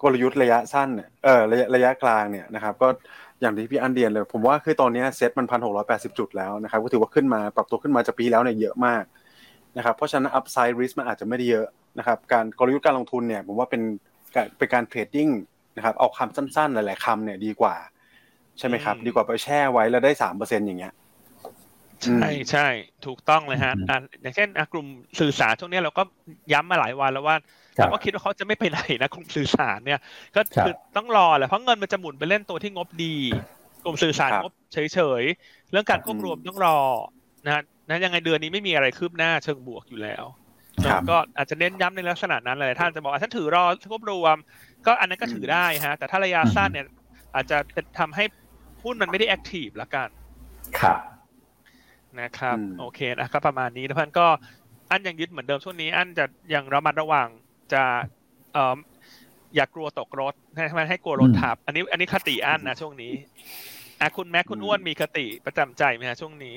[0.02, 2.88] กลยุทธ์ระยะสั้นเนี่ยเออระยะระยะกลางเนี่ยนะครับ ก็
[3.40, 9.04] อย่างที่พี่อันเดียนเลย ผมว่าคือตอนนี้เซ็ตมันพันหกร้อยแปดสิบจุดแล้วนะครับ ก็ถือว่าขึ้นมาปรับตัวขึ้นมาจากปีแล้วเนี่ยเยอะมาก
[9.76, 11.66] นะครับเพราะฉะนั้นอัพไซด์ริสมันอาจจะไม่ได้เยอะ
[11.98, 13.82] นะครับ การกลยุทธ์การลงทุนเนี่ย ผมว่าเป็น
[14.58, 15.28] เป็นการเทรดดิ้ง
[15.76, 17.76] นะครับเอาคำสั้นๆ หลาย ๆคำเนี่ยดีกว่า
[18.58, 20.92] ใช่ไหมครับ ดีกว่าไปแช่ไว้แล้วได้สามเปอร์เซ็นต์อย่างเงี้ย
[22.04, 22.68] ใช่ใช่
[23.06, 24.86] ถูกต้องเลยฮะอ่าอย่างเช่นกลุ่ม
[25.20, 26.02] สื่อสารช่วงนี้เราก็
[26.52, 27.36] ย้ำมาหลายวันแล้วว่า
[27.76, 30.00] เราก็คิดว่าเขาจะไม่ไปไหนนะกลุ่มสื่อสารเนี่ย
[30.36, 33.16] ก็คือต้องรอแหละเพราะเงินมันจะหมุนไปเล่นตัวที่งบดี
[33.84, 34.78] กลุ่มสื่อสารงบเฉ
[35.20, 36.78] ยๆ เรื่องการควบรวมต้องรอ
[37.46, 40.24] นะนะยังไงเดือนนี้ไม่มีอะไรคืบหน้าเชิงบวกอยู่แล้ว
[41.10, 44.36] ก็อาจจะเน้นย้ำในลักษณะนั้นเลยท่านจะบอกว่าท่านถือรอควบรวม
[44.86, 46.86] ก็อันนั้นก็ถือได้ฮะ แต่ถ้าระยะสั้นเนี่ย
[47.34, 47.58] อาจจะ
[47.98, 48.24] ทำให้
[48.82, 50.08] หุ้นมันไม่ได้แอคทีฟละกัน
[50.78, 50.98] ครับ
[52.20, 54.26] นะครับ โอเคนะครับ ประมาณนี้ทุกท่านก็
[54.90, 56.24] อันยังยึดเหมือนเดิมช่วงนี้ อันจะ
[56.54, 57.28] ยังระมัดระวัง
[57.72, 57.82] จะ
[58.52, 58.78] เอ่อ
[59.54, 63.12] อย่ากลัวตกรถให้มันให้กลัวรถทับ อันนี้ อันนี้คติอันนะช่วงนี้
[64.00, 66.54] อะคุณแม็กคุณอ้วนมีคติประจำใจไหมฮะช่วงนี้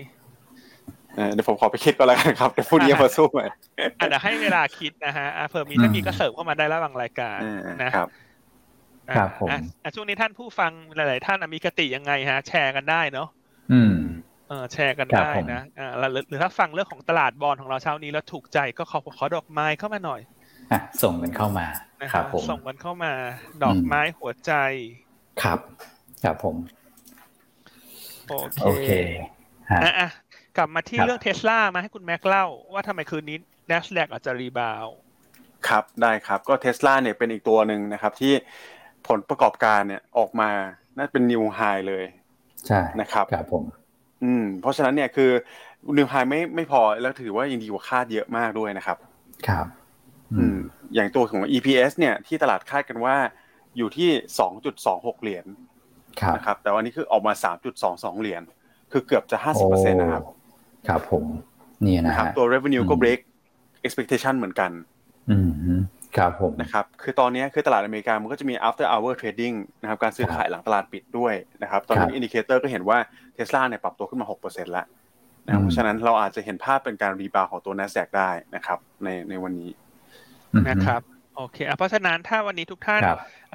[1.33, 3.41] เดี๋ยวผมขอไปคิดก็แล้วกันครับเดี๋ยวพูดเยอะมาสู้ไหม
[3.99, 7.39] อะเดี๋ยวให้เวลาคิดนะฮะเพิ่มมีถ้ามีก็เสริมเข้ามาได้แล้วบางรายการ
[7.83, 8.07] นะครับ
[9.17, 9.49] ครับผม
[9.83, 13.27] อะช่วงนี้ท่านผู้ฟังหลาย ๆ ท่านมีคติยังไงฮะ แชร์กันได้เนาะ
[13.71, 13.93] อืม
[14.49, 15.91] เออแชร์กันได้นะอ่า
[16.29, 20.21] หรือถ้าฟังเรื่องของตลาดบอลของเราเช้านี้แล้วถูกใจก็ขอขอดอกไม้เข้ามาหน่อย
[20.71, 21.67] อะส่งกันเข้ามา
[22.13, 23.11] ครับผมส่งกันเข้ามา
[23.63, 24.51] ดอกไม้หัวใจ
[25.43, 25.59] ครับ
[26.23, 26.55] ครับผม
[28.63, 28.89] โอเค
[29.83, 30.07] อะอะ
[30.57, 33.37] กลับมาที่เรื่องเทสลามาให้คุณแม็กเล่า ว่าทำไมคืนนี้
[33.71, 34.85] n a s d a q อาจจะ rebound
[35.67, 38.33] ครับได้ครับก็เทสลาเนี่ยเป็นอีกตัวหนึ่งนะครับที่
[39.07, 40.49] ผลประกอบการเนี่ยออกมา
[40.97, 41.59] น่าเป็น new high
[41.89, 42.05] เลย
[42.67, 43.63] ใช่นะครับครับผม
[44.23, 45.31] อืมเพราะฉะนั้นเนี่ยคือ
[45.97, 48.97] new high ไม่ไม่พอแล้วถือว่ายังดีกว่าคาดเยอะมากด้วยนะครับ
[49.47, 49.65] ครับ
[50.37, 50.57] อืม
[50.93, 53.15] อย่างตัวของ EPS เนี่ยที่ตลาดคาดกันว่า
[53.77, 55.45] อยู่ที่สองจุดสองหกเหรียญ
[56.35, 58.41] นะครับแต่วันนี้คือออกมาสามจุดสองสองเหรียญ
[58.91, 60.23] คือเกือบจะห้าสิบเปอร์เซ็นต์นะครับ
[60.87, 61.25] ครับผม
[61.85, 63.19] นี่นะครับตัว revenue ก็ beat
[63.85, 64.71] expectation เหมือนกัน
[65.29, 65.37] อื
[65.75, 65.79] ม
[66.17, 72.97] ครับผมนะครับคือตอนนี้คือตลาดอเมริกามันก็จะมี after hour trading นะครับการซื้อขายหลังตลาดปิดด้วยนะครับตอนนี้ indicator ก็เห็นว่า
[73.33, 74.85] เทสลาเนี่ยปรับตัวขึ้นมา 6%แล้ว
[75.45, 79.71] นะเพราะฉะนั้นเราอาจจะเห็นภาพเป็นการ rebound ของตัว NASDAQ ได้นะครับในในวันนี้
[80.69, 81.01] นะครับ
[81.35, 83.01] โอเคเพราะฉะนั้นถ้าวันนี้ทุกท่าน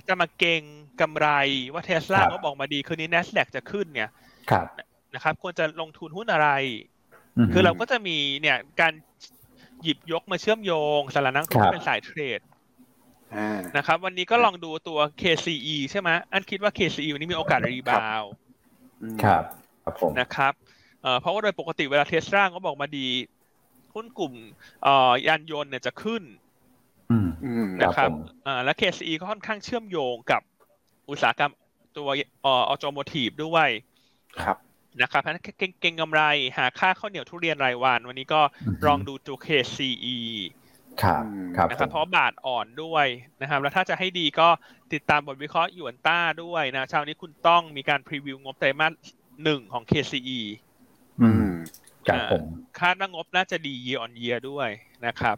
[0.09, 0.63] จะมาเก่ง
[1.01, 1.29] กำไร
[1.73, 4.11] ว่าเทสลาเขาบอกมาดีคืนนี้ NASDAQ จะขึ้นเนี่ย
[5.15, 6.49] นะครับควรจะลงทุนหุ้นอะไร
[7.53, 8.93] คือเราก็จะมีเนี่ยการ
[9.83, 12.41] หยิบยกมาเชื่อมโยงสารนักทุนเป็นสายเทรด
[13.77, 18.23] นะครับ วันนี้ก็ลองดูตัว KCE ใช่ไหมอันคิดว่า KCE วันนี้มีโอกาสรีบาว
[19.25, 19.45] ครับ
[19.85, 20.53] ครับผมนะครับ
[21.21, 23.09] เพราะว่าโดยปกติเวลาเทสลาก็บอกมาดี
[23.95, 24.33] หุ้นกลุ่ม
[25.27, 26.23] ยานยนต์เนี่ยจะขึ้น
[27.83, 28.11] นะครับ
[28.65, 30.43] และ KCE ก็ค่อนข้างเชื่อมโยงกับ
[31.11, 31.53] อุตสาหกรรม
[31.97, 32.09] ตัว
[32.47, 33.69] ออโตโมทีฟด้วย
[34.43, 34.57] ครับ
[35.01, 35.43] นะครับเพราะนั้น
[35.81, 36.23] เก่งกำไร
[36.57, 38.41] หาค่าข้าวเหนียวทุเรียนรายวัน วันนี้ก็
[38.87, 40.19] ลองดูตัว KCE
[41.03, 41.25] ครับ
[41.57, 43.07] ครับนะครับเพราะบาทอ่อนด้วย
[43.41, 44.49] นะครับ แล้วถ้าจะให้ดีก็
[44.93, 48.93] ติดตามบทวิเคราะห์หยวนต้าด้วยนะเช้านี้คุณต้องมีการพรีวิวงบไตรมาส
[49.45, 50.41] หนึ่งของ KCE
[51.23, 51.53] อืม
[52.09, 52.43] ครับผม
[52.81, 54.69] คาดว่างบน่าจะดี year on year ด้วย
[55.07, 55.37] นะครับ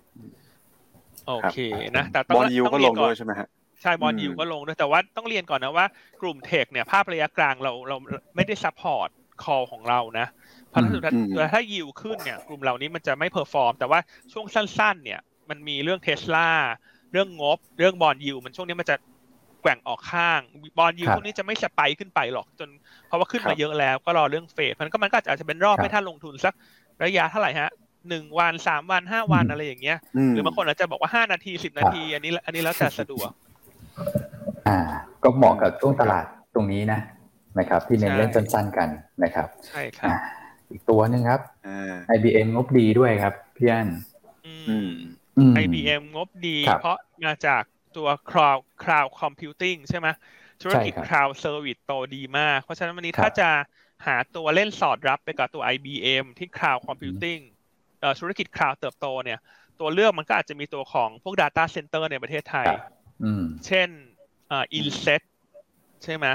[1.27, 1.57] โอเค
[1.97, 3.49] นะแต่ต้อง bond yield ก็ลงด้วยใช่ไหมฮะ
[3.83, 5.87] ใช่ bond yield ก็ลงด้วยแต่ว่าต้องเรียนก่อนนะว่า
[6.23, 7.97] กลุ่ม tech เนี่ยภาพระยะกลางเราเรา
[8.37, 9.09] ไม่ได้ support
[9.43, 10.27] call ของเรานะ
[10.69, 14.01] เพราะถ้าถ้ายิวขึ้นเนี่ย กลุ่มเหล่านี้มันจะไม่ perform แต่ว่า
[14.33, 15.21] ช่วงสั้น ๆ เนี่ย
[15.51, 16.51] มันมีเรื่องเทสลา
[17.13, 18.97] เรื่องงบ เรื่อง bond yield มันช่วงนี้มันจะ
[19.63, 20.41] แกว่งออกข้าง
[20.79, 22.69] บอลยูพวกนี้จะไม่สไปขึ้นไปหรอกจน
[23.07, 26.55] เพราะว่าขึ้นมาเยอะแล้วก็รอเรื่องเฟดมันก็มันก็อาจจะเป็นรอบให้ท่านลงทุนสัก
[27.05, 27.71] ระยะเท่าไหร่ฮะ
[28.09, 29.99] หนึ่งวันสามวันห้าวันอะไรอย่างเงี้ย
[30.31, 33.31] หรือบางคนอาจจะบอกว่าห้านาทีสิบนาที อันนี้ อันนี้แล้วแต่สะดวก
[34.69, 34.79] อ่า
[35.23, 36.25] ก็เหมาะกับช่วงตลาด
[36.55, 37.01] ตรงนี้นะ
[37.59, 38.89] นะครับ ที่เน้นเล่นสั้นๆกัน
[39.23, 40.17] นะครับ ใช่ครับ
[40.71, 41.41] อีกตัวหนึ่งครับ
[42.17, 43.89] IBM งบดีด้วยครับพี่อัน
[45.63, 47.63] IBM งบดี เพราะมาจาก
[47.97, 50.09] ตัว cloud cloud computing ใช่ไหม
[50.63, 53.49] ธุรกิจ cloud service โตดีมาก เพราะฉะนั้นวันนี้ถ้าจะ
[54.07, 57.43] หาตัวเล่นสอดรับไปกับตัว IBM ที่ cloud computing
[58.21, 59.39] ธุรกิจ cloud เติบโตเนี่ย
[59.81, 62.67] ตัวเลือกมันก็อาจจะมีตัวของพวก data center ในประเทศไทย
[63.67, 63.89] เช่น
[64.51, 65.23] อ่า Inset
[66.05, 66.27] ใช่ไหม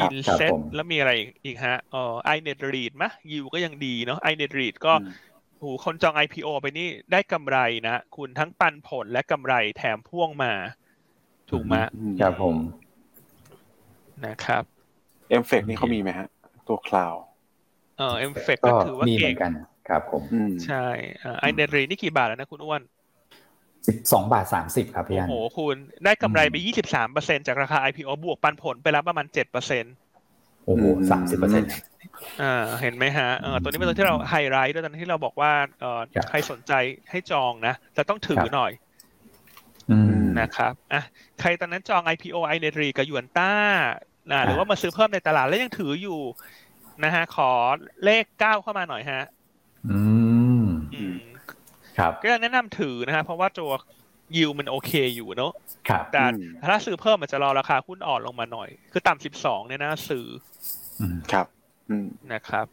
[0.00, 1.12] Inset แล้วมีอะไร
[1.44, 4.92] อีกฮะเอ่อ iNet Read มะยิวก็ยังดีเนาะ iNet Read ก็
[5.60, 10.52] หูคนจอง IPO ไปนี่ได้กำไรนะคุณทั้งปันผลและกำไรแถมพ่วงมา
[11.50, 11.74] ถูกไหม
[12.20, 12.56] ครับผม
[14.26, 14.62] นะครับ
[15.30, 16.26] MFEC นี่เขามีไหมฮะ
[16.68, 17.14] ตัว cloud
[17.98, 19.52] เออ MFEC ก็ถือว่าเก่งกัน
[19.88, 20.22] ครับผม
[20.66, 20.86] ใช่
[21.40, 22.80] ไอเนรีนี่กี่บาทแล้วนะคุณอ้วน
[23.86, 29.84] สิบสองบาทสามสิบครับพี่อันโอ้โหคุณได้กำไรไปยี่สิบสามเปอร์เซ็นจากราคา IPO บวกปันผลไปแล้วประมาณเจ็ดเปอร์เซ็น
[30.64, 31.70] โอ้โหสามสิบเปอร์เซ็นต์
[32.42, 36.72] อ่าเห็นไหมฮะเออตัวนี้เป็นตัวที่เราไฮไลท์ด้วยตอนที่เราบอกว่าเออใครสนใจ
[37.10, 38.72] ให้จองนะแต่ต้องถือหน่อย
[40.40, 41.02] นะครับอะ
[41.40, 43.52] ใครตอนนั้นจอง IPO ไอเนรีกับยวนต้า
[44.30, 46.20] นะหรือว่ามาซื้อเพิ่มในตลาดแล้วยังถืออยู่
[47.04, 47.50] นะฮะขอ
[48.04, 49.24] เลขเก้าเข้ามาหน่อยฮะ
[49.90, 50.21] อืม
[52.02, 53.72] ครับก็แนะนำถือนะฮะเพราะว่าตัว
[54.36, 55.52] ยิวมันโอเคอยู่เนอะ
[55.88, 56.22] ครับแต่
[56.66, 60.26] ถ้าซื้อเพิ่มอาจจะรอราคาหุ้นอ่อนลงมาหน่อย คือต่ำสิบสองเนี่ยนะซื้อ
[61.32, 61.46] ครับ
[62.32, 62.66] นะครับ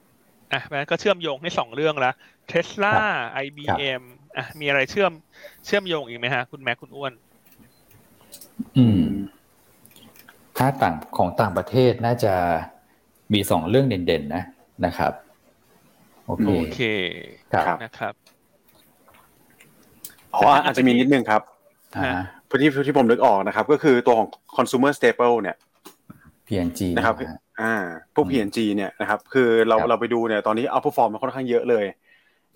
[0.51, 2.11] อะมันก็เชื่อมโยงให้สองเรื่องละ
[2.47, 2.95] เทสลา
[3.33, 4.03] ไอบีเอ็ม
[4.37, 5.11] อะมีอะไรเชื่อม
[5.65, 7.13] เชื่อมโยงอีกไหมฮะ คุณแม็กคุณอ้วน
[8.77, 9.01] อืม
[10.57, 12.33] ถ้าต่างของต่างประเทศน่าจะ
[13.33, 14.43] มีสองเรื่องเด่นๆนะ
[14.85, 15.13] นะครับ
[16.25, 16.81] โอเคโอเค
[17.53, 18.13] ครับนะครับ
[20.35, 21.41] อ๋ออาจจะมีนิดนึงครับ
[22.49, 24.27] พอที่ที่ผมนึกออกนะครับ ก็คือตัวของ
[24.57, 25.55] consumer staple เนี่ย
[26.47, 27.15] PNG นะครับ
[27.61, 27.73] อ่า
[28.15, 31.85] พวก PNG เนี่ยนะครับคือเราเราไปดูเนี่ยตอนนี้ outperform มันค่อนข้างเยอะเลย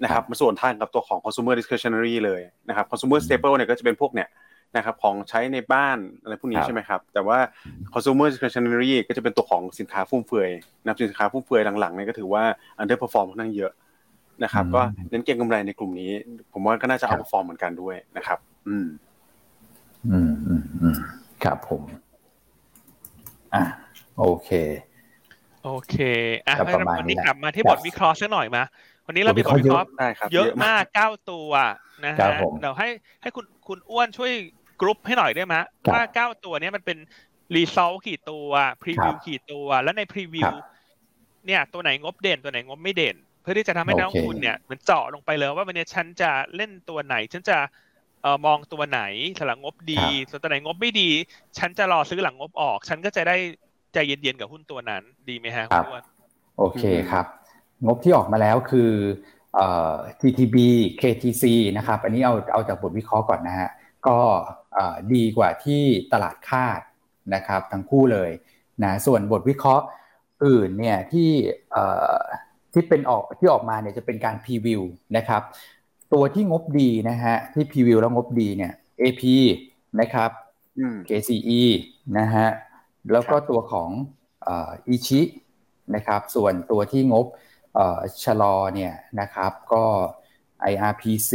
[0.03, 4.29] นะครับมาส่วนทางกับตัวของ consumer discretionary เลยนะครับ consumer staple เนี่ยก็จะเป็นพวกเนี่ย
[4.77, 7.37] นะครับของใช้ในบ้านอะไรพวกนี้ใช่ไหมครับ แต่ว่า
[7.93, 10.49] consumer discretionary ก็จะเป็นตัวของสินค้าฟุ่มเฟือย
[10.83, 12.43] นะสินค้าฟุ่มเฟือยหลังๆเนี่ยก็ถือว่า
[12.81, 13.71] underperform ค่อนข้างเยอะ
[14.43, 16.11] นะครับก็เน้นเก็งกำไรในกลุ่มนี้
[16.53, 18.87] ผมว่าก็น่าจะ outperform เหมือนกันด้วยนะครับ อืม
[20.09, 20.97] อืมอืมอืม
[21.43, 21.81] ครับผม
[23.53, 23.63] อะ
[24.17, 24.49] โอเค
[25.63, 25.95] โอเค
[26.47, 26.55] อะ
[26.99, 28.63] วันนี้กลับมาที่บทวิเคราะห์สักหน่อยมา
[29.07, 29.87] วันนี้เรามีบทวิเคราะห์
[30.33, 31.49] เยอะมากเก้าตัว
[32.05, 32.87] นะฮะเดี๋ยวให้
[33.21, 34.31] ให้คุณคุณอ้วนช่วย
[34.81, 35.55] กรุ๊ปให้หน่อยได้ไหม
[35.93, 36.97] ว่าเก้าตัวนี้มันเป็น
[37.55, 38.47] รีซอลกี่ตัว
[38.81, 40.51] พรีวิวกี่ตัว แล้วในพรีวิว
[41.45, 47.57] เนี่ยตัวไหนงบเด่นตัวไหนงบไม่เด่น เพื่อที่จะทำให้นักลงทุนเนี่ยมันเจาะลงไปเลยว่าวันนี้ฉันจะเล่นตัวไหน ฉันจะ
[48.21, 49.01] เออมองตัวไหน
[49.47, 51.09] หลังงบดีส่วนตัวไหนงบไม่ดี
[51.57, 53.37] ฉันจะรอซื้อหลังงบออก ฉันก็จะได้
[53.93, 56.03] ใจเย็นๆกับหุ้นตัวนั้นดีไหมฮะคุณอ้วน
[56.57, 57.25] โอเคครับ
[57.85, 58.91] งบที่ออกมาแล้วคือ
[60.21, 60.57] TTB
[61.01, 61.43] KTC
[61.77, 63.69] นะครับ อันนี้เอาเอาจากบทวิเคราะห์ก่อนนะฮะ
[64.07, 64.17] ก็
[65.13, 65.83] ดีกว่าที่
[66.13, 66.81] ตลาดคาด
[67.35, 68.31] นะครับทั้งคู่เลย
[68.83, 69.85] นะส่วนบทวิเคราะห์
[70.45, 71.29] อื่นเนี่ยที่
[72.73, 74.81] ที่เป็นออกที่ออกมาเนี่ยจะเป็นการพรีวิว
[75.17, 75.41] นะครับ
[76.13, 79.23] ตัวที่งบดีนะฮะที่พรีวิวแล้วงบดีเนี่ย AP
[79.99, 80.29] นะครับ
[81.09, 81.61] KCE
[82.17, 82.47] นะฮะ
[83.11, 83.89] แล้วก็ตัวของ
[84.87, 85.21] อิชิ
[85.95, 87.25] นะครับ ส่วนตัวที่งบ
[88.23, 89.83] ชะลอเนี่ยนะครับก็
[90.71, 91.31] IRPC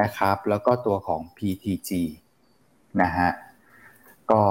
[0.00, 1.90] นะครับ แล้วก็ตัวของ PTG
[3.02, 3.28] นะฮะ
[4.32, 4.42] ก็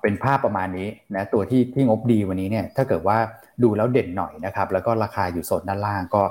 [0.00, 3.18] เป็นภาพประมาณนี้นะตัวที่ที่งบดีวันนี้เนี่ยถ้าเกิดว่า
[3.62, 6.22] ดูแล้วเด่นหน่อยนะครับ แล้วก็ราคาอยู่โซนด้านล่างก็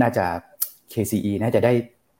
[0.00, 0.24] น่าจะ
[0.92, 1.72] KCE น่าจะได้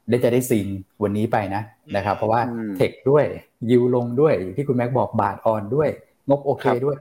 [0.08, 0.68] ได้จะได้ซีน
[1.02, 1.62] วันนี้ไปนะ
[1.96, 2.40] นะครับ เพราะว่า
[2.76, 3.24] เทคด้วย
[3.70, 5.88] ยิวลงด้วยที่คุณแม็กบอกบาทออนด้วย
[6.28, 6.96] งบโอเคด้วย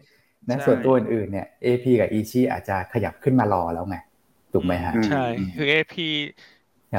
[0.49, 3.97] นะส่วนตัวอื่นๆเนี่ย AP กับ e ชีอาจจะขยับขึ้นมารอแล้วไง
[4.53, 5.25] ถูกไหมฮะใช่
[5.57, 5.95] คือ AP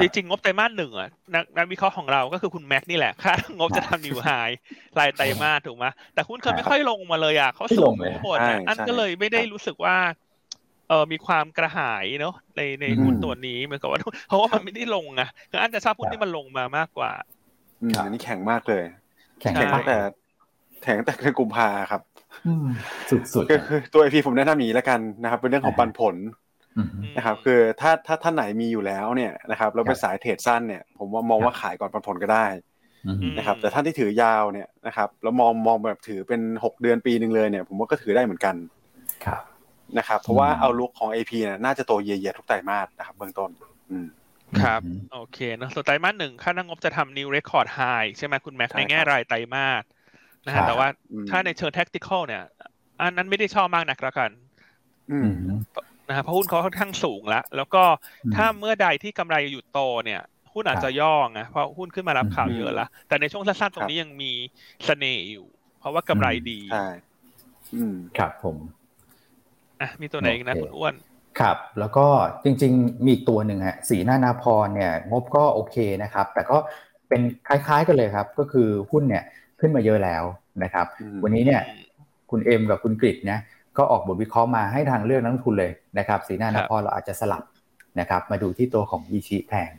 [0.02, 1.08] จริงๆงบไตรมาสหนึ่งอะ
[1.56, 4.28] นักวิเคราะห์ของเราก็คือคุณแม็กนี่แหละคาดงบจะทำนิวไฮ
[4.98, 7.94] รายไตรมาสถูกไหมแต่หุ้นเคยไม่ค่อยลงมาเลยอะเขาสูง
[8.24, 8.38] หมด
[8.68, 9.96] อันก็เลยไม่ได้รู้สึกว่า
[10.88, 17.12] เออมีความกระหายเนาะในในหุ้นตัวนี้เหมือนกับว่าเพราะว่ามันไม่ได้ลงอะคืออันจะชอบหุ้นที่มันลงมามากกว่า
[18.04, 18.84] อันนี้แข็งมากเลย
[19.40, 19.96] แข็งตั้งแต่
[20.82, 22.02] แข็งแต่ในกุมภาครับ
[23.10, 26.16] สุดๆก็คือตัวไอพีผมแนะนำมีแล้วกันนะครับ เป็นเรื่องของปันผล
[27.16, 32.46] นะครับ คือถ้าถ้าท่านไหนมีอยู่แล้วเนี่ยนะครับแล้วเป็นสายเทรดสั้นเนี่ย ผมว่ามองว่าขายก่อนปันผลก็ได้
[33.38, 38.54] นะครับแต่ท่านที่ถือยาวเนี่ยนะครับแล้วมองมองแบบถือเป็นหกเดือนปีหนึ่งเลยเนี่ย ผมว่าก็ถือได้เหมือนกัน
[39.24, 39.42] ครับ
[39.96, 43.50] นะครับเพราะว่าเอาลุกของ AP เนี่ยน่าจะโตเยียๆทุกไตรมาสนะครับเบื้องต้น
[44.62, 44.80] ครับ
[45.12, 49.82] โอเคนะส่วนไตรมาสหนึ่งค่านั่งงบจะทำ new record high ใช่ไหมคุณแม็กในแง่รายไตรมาส
[50.46, 50.88] นะฮะแต่ว่า
[51.30, 52.42] ถ้าในเชิง tactical เนี่ย
[53.00, 54.30] อันนั้นไม่ได้ชอบมากนักแล้วกัน
[55.12, 55.30] อืม
[56.08, 57.82] นะฮะเพราะหุ้นเขาค่อนข้างสูงแล้ว แล้วก็
[58.36, 60.20] ถ้าเมื่อใดที่กำไรหยุดโตเนี่ย
[60.54, 64.32] หุ้นอาจจะย่อไงเพราะหุ้นขึ้นมารับข่าวเยอะแล้วแต่ในช่วงสั้นๆตรงนี้ยังมี
[64.84, 65.46] เสน่ห์อยู่
[65.78, 66.88] เพราะว่ากำไรดีใช่
[67.74, 68.56] อืมครับผม
[69.80, 70.94] อะมีตัวไหนอีกนะคุณอ้วน
[71.40, 72.06] ครับ แล้วก็
[72.44, 76.56] จริง ๆ มีอีกตัวหนึ่งฮะสีหน้านาพรเนี่ยงบก็โอเคนะครับ แต่ก็
[77.08, 79.24] เป็นคล้ายๆกันเลยครับ ก็คือหุ้นเนี่ย
[79.60, 80.24] ขึ้นมาเยอะแล้ว
[80.62, 80.86] นะครับ
[81.24, 81.62] วันนี้เนี่ย
[82.30, 83.38] คุณเอ็มกับคุณกริดนะ
[83.78, 87.42] ก็ออกบทวิเคราะห์มาให้ทางเลือกนักทุนเลยนะครับสีหน้านาพรเราอาจจะสลับ
[88.00, 89.72] นะครับ มาดูที่ตัวของอีชิแทน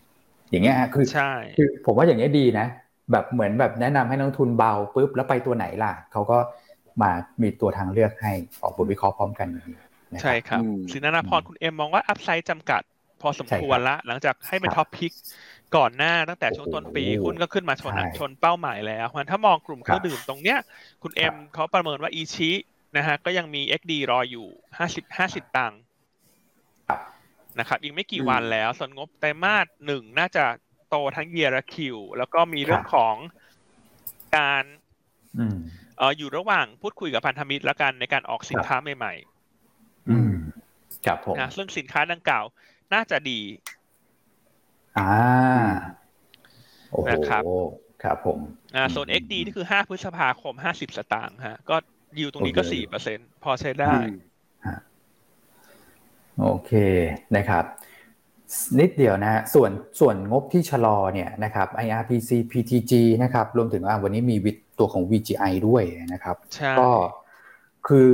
[0.51, 2.67] อย่างเงี้ยคือใช่คือผมว่าอย่างเงี้ยดีนะ
[3.11, 6.37] แบบเหมือนแบบแนะนำให้นักทุนเบาปุ๊บแล้วไปตัวไหนล่ะเขาก็
[7.01, 8.31] มามีตัวทางเลือกให้
[8.63, 9.79] ออกบทวิเคราะห์พร้อมกันอย่างนี้
[10.21, 12.81] ใช่ครับศรีนานาพรคุณเอ็มมองว่า upside จำกัด
[13.21, 15.11] พอสมควรละ หลังจากให้เป็น top pick
[15.75, 20.59] ก่อนหน้าตั้งแต่ช่วงต้นปีหุ้นก็ขึ้นมาชนชนเป้าหมายแล้วมันถ้ามองกลุ่มเครื่องดื่มตรงเนี้ย
[21.03, 22.51] คุณเอ็มเขาประเมินว่า ICHI
[22.97, 24.47] นะฮะก็ยังมี XD รออยู่
[24.77, 25.79] ห้าสิบห้าสิบตังค์
[27.59, 30.45] นะครับอีกไม่กี่วันแล้ว ส่วนงบไตรมาสหนึ่งน่าจะ
[30.89, 33.15] โตทั้ง year Q แล้วก็มีเรื่องของ
[34.37, 34.63] การ
[35.97, 39.38] เอออยู่ระหว่างพูดคุยกับพันธมิตรแล้วกันในการออกสินค้าใหม่ๆอืม
[41.05, 42.45] ครับผมนะซึ่งสินค้าดังกล่าว
[42.93, 43.39] น่าจะดี
[44.97, 45.13] อ่า
[46.91, 47.43] โอ้โหนะครับ
[48.03, 48.39] ครับผม
[48.75, 51.75] อ่าโซน XD นี่คือ5พฤษภาคม50สตางค์ฮะ ก็
[52.19, 53.93] ยิวตรงนี้ก็4เปอร์เซ็นพอใช้ได้
[56.41, 56.71] โอเค
[57.37, 57.65] นะครับ
[58.79, 62.93] นิดเดียวนะฮะส่วนส่วนงบที่ชะลอเนี่ยนะครับ IRPC PTG
[63.23, 65.83] นะครับ รวมถึงว่าวันนี้มีวิตัวของ VGI ด้วย
[66.13, 66.35] นะครับ
[66.79, 66.89] ก็
[67.87, 68.07] คือ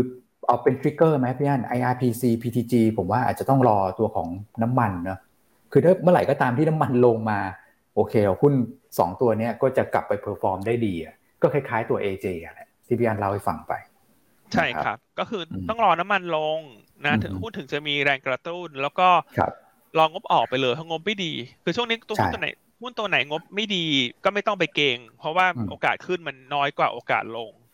[0.46, 4.28] เอาเป็น trigger ไหมพี่อัน IRPC PTG ผมว่าอาจจะต้องรอตัวของ
[4.64, 5.20] น้ำมันเนาะ
[5.72, 7.40] คือถ้าเมื่อไหร่ก็ตามที่น้ำมันลงมา
[7.96, 8.54] โอเคหุ้น
[9.00, 10.94] สองตัวนี้ก็จะกลับไป perform ได้ดี
[11.42, 13.74] ก็คล้ายๆตัว AJ แหละที่พี่อันเล่าให้ฟังไป
[14.54, 16.60] ใช่ครับ ก็คือต้องรอน้ำมันลง
[17.06, 19.08] นะถึงหุ้นถึงจะมีแรงกระตุ้น แล้วก็
[19.98, 21.34] รองบออกไปเลยถ้างบไม่ดี
[21.64, 22.48] คือช่วงนี้ตัวหุ้นตัวไหน
[22.82, 23.86] หุ้นตัวไหนงบไม่ดี
[24.24, 27.65] ก็ไม่ต้องไปเก็งเพราะว่าโอกาสขึ้นมันน้อยกว่าโอกาสลงครับ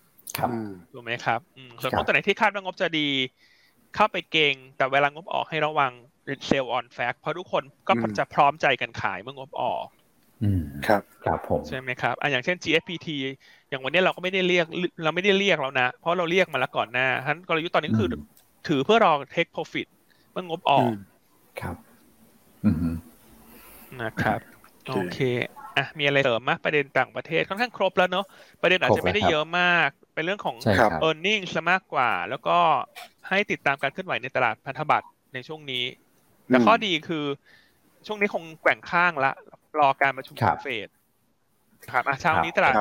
[0.91, 1.39] ถูกไหมครับ
[1.82, 2.99] ส่วนหุ้นตัวไหนที่คาดว่างบจะดี
[3.93, 5.93] เข้าไปเก็งแต่เวลางบออกให้ระวัง
[6.47, 9.88] sell on fact เพราะทุกคนก็จะพร้อมใจกันขายเมื่องบออก
[10.41, 13.11] อืมครับครับผมใช่ไหมครับอะอย่างเช่น GFPT
[13.69, 14.65] อย่างวันนี้เราก็ไม่ได้เรียก
[15.03, 18.07] เราไม่ได้เรียกแล้วนะ เพราะเราเรียกมาแล้วก่อนหน้าทั้นกลยุทธ์ตอนนี้คือ
[18.67, 19.88] ถือเพื่อรอ take profit
[20.32, 20.91] เมื่องบออก
[21.59, 21.76] ครับ
[22.63, 22.95] อืม
[24.01, 24.39] นะครับ
[24.86, 25.15] โอเค
[25.76, 28.24] อะมีอะไรเสริมมะประเด็นต่างประเทศค่อนข้างครบแล้วเนาะ
[28.59, 30.74] ประเด็นอาจจะไม่ได้เยอะมาก เป็นเรื่องของ e
[31.07, 32.57] a r n i n g ซะมากกว่า แล้วก็
[33.30, 35.84] ให้ติดตามการเคลื่อนไหวในตลาดพันธบัตรในช่วงนี้
[36.47, 37.26] แต่ข้อดีคือ
[38.07, 39.32] ช่วงนี้คงแกว่งข้างละ
[39.80, 40.88] รอการประชุมเฟด
[41.91, 42.74] ครับอะเช้านี้ตลาด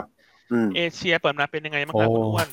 [0.76, 2.49] เอเชียเปิดมาเป็นยังไงบ้างครับคุณอ้วน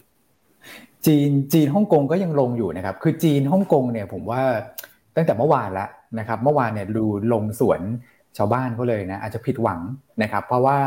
[1.05, 4.41] จีนจีนฮ่องกงก็ยังลงอยู่นะครับ คือจีนฮ่องกงเนี่ยผมว่า
[5.15, 7.81] ตั้งแต่เมื่อวานแล้วนะครับ เมื่อวานเนี่ยดูลงสวน
[8.37, 9.79] ชาวบ้านเขาเลยนะอาจจะผิดหวัง
[10.23, 10.77] นะครับ เพราะว่า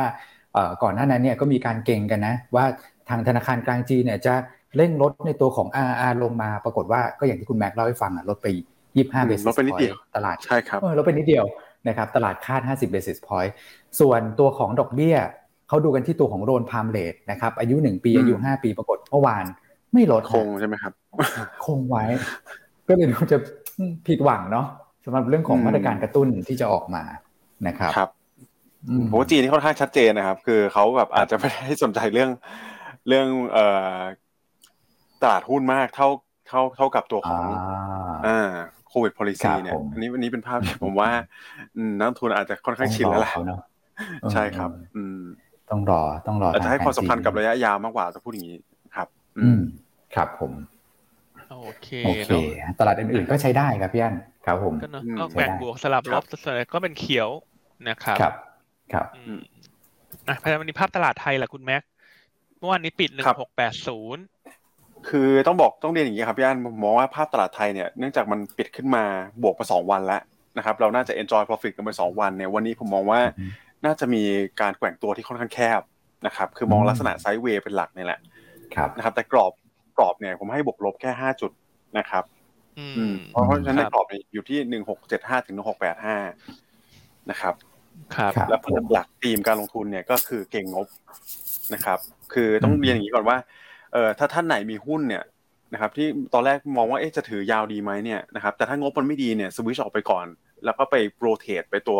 [0.82, 2.64] ก่อนหน้านั้นเนี่ยก็มีการเก่งกันนะว่า
[3.10, 4.34] ทางธนาคารกลางจีนเนี่ยจะ
[4.76, 8.46] เร่งลดในตัวของ RR ลงมาปรากฏว่าก็อย่างที่คุณแม็กเล่าให้ฟังอะลดไป
[8.88, 11.44] 25 basis point ตลาดใช่ครับลดไปนิดเดียว
[11.88, 13.50] นะครับตลาดคาด 50 basis point
[14.00, 15.16] ส่วนตัวของดอกเบี้ย
[15.68, 19.44] เขาดูกันที่ตัวของโรนพามเลทนะครับอายุ 1 ปีอายุ 5 ปีปรากฏเมื่อวาน
[19.94, 20.92] ไม่ลดคงใช่ไหมครับ
[21.64, 22.04] คงไว้
[22.88, 23.38] ก็เลยจะ
[24.06, 24.66] ผิดหวังเนาะ
[25.04, 27.02] สำหรับเรื่องของมาตรการกระตุ้นที่จะออกมา
[27.68, 28.10] นะครับครับ
[29.10, 32.30] ผมว่าจีนนี่ค่อนข้างชัดเจนนะครับ คือเขาแบบอาจจะไม่ได้สนใจเรื่อง
[33.08, 33.66] เรื่องเอ่
[33.98, 34.00] อ
[35.22, 36.08] ตลาดหุ้นมากเท่า
[36.48, 37.42] เท่าเท่ากับตัวของ
[38.26, 38.50] อ่า
[38.88, 41.10] โควิด policy เนี่ยอันนี้วันนี้เป็นภาพที่ผมว่า
[41.98, 43.34] นักทุนอาจจะค่อนข้างชินแล้วแหละ
[44.32, 45.20] ใช่ครับ อืม
[45.70, 48.58] ต้องรอต้องรออาจจะให้ความสำคัญกับระยะยาวมากกว่าจะพูดอย่างนี้
[48.96, 49.60] ครับ อืม
[50.14, 50.52] ครับผม
[51.64, 52.30] โอเคโอเค
[52.80, 54.14] ตลาดอื่นๆก็ใช้ได้ครับพี่อัน
[54.46, 57.28] ครับผมก็เนาะก็แบ่งบวกสลับลบส่วนใหญ่ก็เป็นเขียว
[57.88, 58.34] นะครับ ครับ
[58.92, 59.06] ครับ
[60.28, 61.82] อะพยายามนี้ภาพตลาดไทยแหละคุณแม็ก
[62.60, 64.24] เมื่อวานนี้ปิดหนึ่งหกแปดศูนย์
[65.08, 69.04] คือต้องบอกต้องเรียนอย่างนี้ครับพี่อันผมมองว่าภาพตลาดไทยเนี่ยเนื่องจากมันปิดขึ้นมา
[69.42, 70.20] บวกมาสองวันแล้ว
[70.56, 73.20] นะครับเราน่าจะ enjoy profit กันไปสองวันเนี่ยวันนี้ผมมองว่า
[73.84, 74.22] น่าจะมี
[74.60, 75.80] การแกว่งตัวที่ค่อนข้างแคบ
[76.26, 78.20] นะครับคือมองลักษณะไซด์เวย์เป็นหลักนี่แหละ
[78.74, 79.52] ครับนะครับ แต่กรอบ
[79.96, 81.52] กรอบเนี่ยผมให้บวกลบแค่ห้าจุด
[81.98, 82.24] นะครับ
[82.78, 86.16] อืมเพราะฉะนั้นในกรอบอยู่ที่หนึ่งหกเจ็ดห้าถึงหนึ่งหกแปดห้า
[87.30, 87.54] นะครับ
[88.16, 88.60] ครับ แล้ว
[88.92, 90.86] หลักธีมการลงทุนเนี่ยก็คือเก่งงบ
[91.74, 91.98] นะครับ
[92.34, 93.36] คือต้องเรียนอย่างนี้ก่อนว่า
[93.92, 95.24] เออถ้าท่านไหนมีหุ้นเนี่ย
[95.72, 100.26] นะครับที่ตอนแรกมองว่าเอ๊ะจะถือยาวดีไหมเนี่ยนะครับแต่ถ้างบมันไม่ดีเนี่ยสวิชออกไปก่อน
[100.64, 101.98] แล้วก็ไป rotate ไปตัว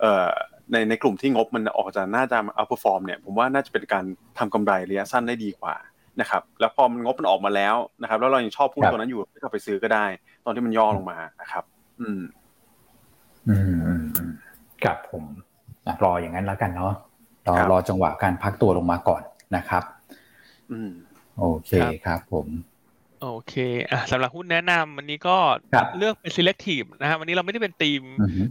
[0.00, 0.30] เอ่อ
[0.72, 4.04] ในในกลุ่มที่งบมันออกจะน่าจะ outperform เนี่ยผมว่าน่าจะเป็นการ
[4.38, 5.74] ทำกำไรระยะสั้นได้ดีกว่า
[6.20, 10.06] นะครับแล้วพอมันงบมันออกมาแล้วนะครับ แล้วเรายังชอบหุ้นตัวนั้นอยู่ก็ไปซื้อก็ได้
[10.44, 11.64] ตอนที่มันย่อลงมานะครับ
[12.00, 12.20] อืม
[13.48, 13.56] อื
[14.00, 14.04] ม
[14.84, 15.24] ครับผม
[16.04, 16.92] รออย่างนั้นแล้วกันเนาะ
[17.48, 19.22] รอรอจังหวะการพักตัวลงมาก่อน
[19.56, 19.82] นะครับ
[20.72, 20.90] อืม
[21.38, 21.72] โอเค
[22.04, 22.48] ครับผม
[23.22, 23.54] โอเค
[23.90, 25.36] อะสำหรับหุ้นแนะนำวันนี้ก็
[25.98, 28.02] เลือกเป็น selective นะฮะวันนี้เราไม่ได้เป็นธีม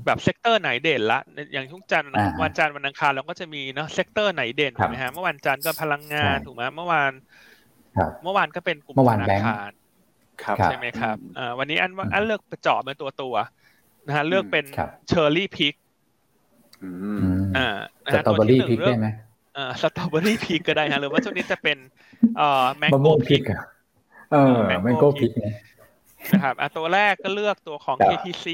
[0.06, 1.20] แบบ sector ไหนเด่นละ
[1.54, 7.12] อย่างทุกจันทร์วันจันทร์วันอังคารเราก็จะมีเนาะ sector ไหนเด่นถูกไหมฮะเมื่อวันจันทร์ก็พลังงานถูกไหมเมื่อวาน
[8.24, 9.72] เมื่อวานก็เป็นกลุ่มธนาคาร
[10.66, 13.36] ใช่ไหมครับอ่าวันนี้อันว่าอันเลือกไปเจาะเป็นตัวตัว
[14.08, 14.66] นะฮะเลือกเป็น
[15.08, 15.74] cherry pick
[17.58, 17.70] อ่า
[18.14, 19.08] strawberry pick ได้ไหม
[19.58, 21.78] อ่า strawberry pick ก็ได้ฮะหรือว่าช่วงนี้จะเป็น
[22.38, 23.42] เอ่อ mango pick
[24.32, 25.54] เออ mango pick นะ
[26.44, 28.48] ครับอะตัวแรกก็เลือกตัวของ KTC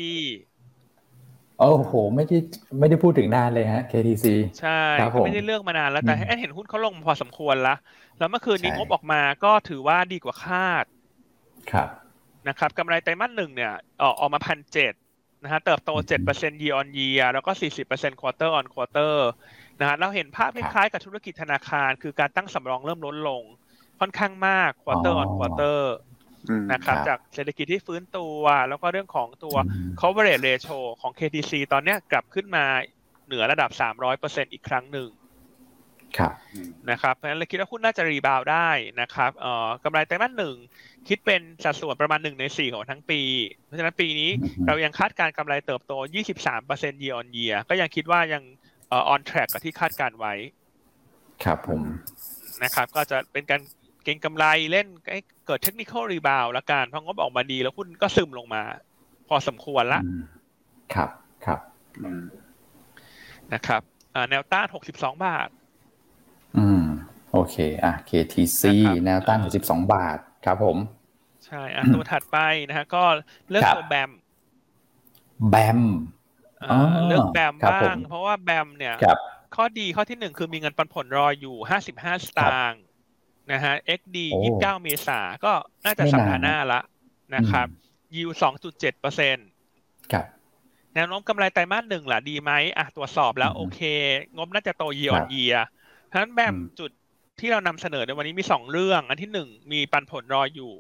[1.60, 2.38] โอ้โห ไม่ได้
[2.80, 4.26] ไม่ได้พูดถึงนานเลยฮะ KTC
[4.60, 4.82] ใช่
[5.26, 7.78] ไม่ได้เลือกมานานแล้วแต่อันเห็นหุ้นเขาลงพอสมควรแล้ว
[8.20, 10.86] แล้วเมื่อคืนนี้งบออกมาก็ถือว่าดีกว่าคาด
[11.72, 11.90] ครับ
[12.48, 14.94] นะครับกำไรไตรมาสหนึ่งเนี่ยออกออกมาพันเจ็ด
[15.44, 15.92] นะฮะเติบโต
[16.28, 17.52] 7% year on year แล้วก็
[17.88, 19.16] 40% quarter on quarter
[19.80, 23.44] นะฮะเราเห็นภาพคล้ายๆกับธุรกิจธนาคาร คือการตั้งสำรองเริ่มลดลง
[24.00, 25.82] ค่อนข้างมาก quarter on quarter
[26.72, 29.56] นะครับจากเศรษฐกิจที่ฟื้นตัว แล้วก็เรื่องของตัว
[30.00, 32.66] coverage ratio ของ KTC ตอนนี้กลับขึ้นมา
[33.26, 33.70] เหนือระดับ
[34.12, 35.21] 300%อีกครั้งหนึ่งครับ
[36.92, 38.70] นะครับเพราะฉะนั้นเราคิดว่าหุ้นน่าจะ rebound ได้
[39.02, 40.56] นะครับเอ่อกำไรไตรมาสหนึ่ง
[41.08, 43.22] คิดเป็นสัดส่วนประมาณหนึ่งในสี่ของทั้งปี
[43.66, 44.30] เพราะฉะนั้นปีนี้
[44.68, 45.94] เรายังคาดการกำไรเติบโต
[46.48, 48.44] 23% year on year ก็ยังคิดว่ายัง
[48.90, 50.34] เอ่อ on track กับที่คาดการไว้
[51.44, 51.82] ครับผม
[52.64, 53.62] นะครับ ก็จะเป็นการ
[54.04, 58.62] เก็งกำไรเล่นให้เกิด technical rebound ละกันเพราะงบออกมาดีแล้วหุ้นก็ซึมลงมา
[59.28, 60.02] พอสมควรละ
[60.94, 61.10] ครับ
[61.46, 61.60] ครับ
[63.54, 63.82] นะครับ
[64.30, 65.48] แนวต้าน 62 บาท
[66.58, 66.84] อืม
[67.32, 68.62] โอเค อะ KTC
[69.06, 70.78] แนวต้านของสิบสองบาทครับผม
[71.46, 72.38] ใช่ อะ ตัวถัดไป
[72.68, 73.04] นะฮะ ก็
[73.50, 74.12] เลือกตัวแบม
[75.50, 75.80] แบม
[77.08, 78.96] เลือกแบมบ้าง เพราะว่าแบมเนี่ย
[79.56, 82.84] ข้อดีข้อที่หนึ่งคือมีเงินปันผลรออยู่ห้าสิบห้าสตางค์
[83.52, 85.54] นะฮะ XD ยี่สิบเก้าเมษาก็
[85.86, 86.82] น่าจะสัปดาห์หน้าละ
[87.36, 87.68] นะครับ
[88.16, 89.48] ยิวสองจุดเจ็ดเปอร์เซ็นต์
[90.96, 93.80] แนวโน้มกำไรไตรมาสหนึ่งล่ะดีไหมอะตรวจสอบแล้วโอเค
[94.36, 95.56] งบน่าจะโตเยียร์ออนเยีย
[96.12, 96.92] เพราะฉะนั้นแบบจุด
[97.40, 100.74] ที่เรานำเสนอในวันนี้มีสองเรื่อง อันที่หนึ่งมีปันผลรออยู่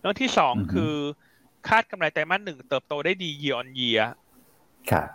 [0.00, 0.94] เรื่องที่สองคือ
[1.68, 4.00] คาดกำไรไตรมาสหนึ่งเติบโตได้ดีเยียร์ออนเยีย
[4.90, 5.08] ครับ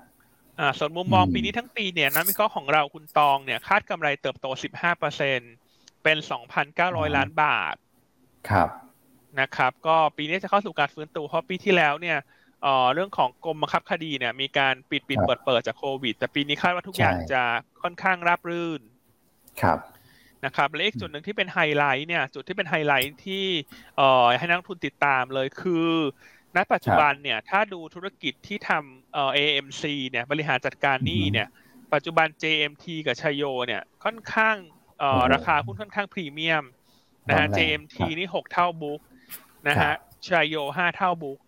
[0.60, 5.40] อ่าส่วนมุมมองปีนี้ทั้งปีเนี่ยนักวิเคราะห์ของเราคุณตองเนี่ย คาดกำไรเติบโตสิบห้าเปอร์เซ็น
[6.04, 7.76] เป็นสองพันเก้าร้อยล้านบาท
[8.50, 8.70] ครับ
[9.40, 12.18] นะครับ ก็ปีนี้จะเข้าสู่การฟื้นตัวเพราะปีที่แล้วเนี่ย
[12.64, 17.42] เอ่อเรื่องของกรมบังคับคดีเนี่ย มีการปิดปิดเปิดเปิดจากโควิด แต่ปีนี้คาดว่าทุกอย่างจะ
[17.82, 18.82] ค่อนข้างราบรื่น
[19.62, 19.80] ครับ
[20.46, 23.46] นะครับและอีกจุดหนึ่งที่เป็นไฮไลท์เนี่ยจุดที่เป็นไฮไลท์ที่
[23.98, 25.90] เอ่อให้นักลงทุนติดตามเลยคือ
[26.56, 31.48] ณปัจจุบันเนี่ยถ้าดูธุรกิจที่ทำเอ่อ AMC เนี่ยบริหารจัดการหนี้เนี่ย
[31.94, 34.56] ปัจจุบัน JMT กับชโยเนี่ยค่อนข้าง
[35.00, 36.64] เอ่อราคาหุ้นค่อนข้างพรีเมียม
[37.30, 39.02] นะฮะ JMT นี่หกเท่า book
[39.68, 39.94] นะฮะ
[40.28, 41.40] ชโยห้าเท่า book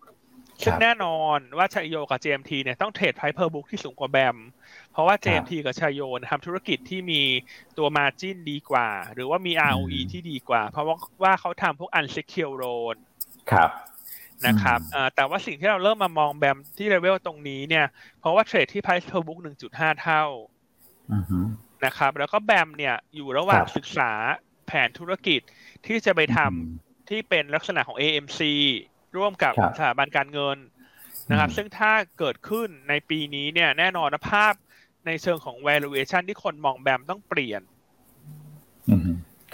[0.64, 4.36] ซึ่งแน่นอนว่าชัยโยกับ JMT เนี่ยต้อง trade price per book ที่สูงกว่า BAM
[4.96, 7.22] เพราะว่า JMT กับชัยโยทำธุรกิจที่มี
[7.78, 12.96] ตัว margin ดีกว่า หรือว่ามี ROE ที่ดีกว่า เพราะว่าว่าเขาทำพวก unsecured loan
[13.50, 13.70] ครับ
[14.46, 14.80] นะครับ
[15.14, 17.86] แต่ว่าสิ่งที่เราเริ่มมามอง BAM ที่ level ตรงนี้เนี่ย
[18.20, 19.40] เพราะว่า trade ที่ price per book
[19.70, 20.24] 1.5 เท่า
[21.84, 24.10] นะครับ แล้วก็แบมเนี่ยอยู่ระหว่างศึกษา
[24.66, 25.40] แผนธุรกิจ
[25.86, 28.40] ที่จะไปทำที่เป็นลักษณะของ AMC
[29.16, 30.58] ร่วมกับสถาบันการเงิน
[31.30, 34.54] นะครับ ซึ่งถ้าเกิดขึ้นในปีนี้เนี่ย แน่นอนภาพ
[35.06, 37.62] ในเชิงของ valuation ที่คนมองแบมต้องเปลี่ยน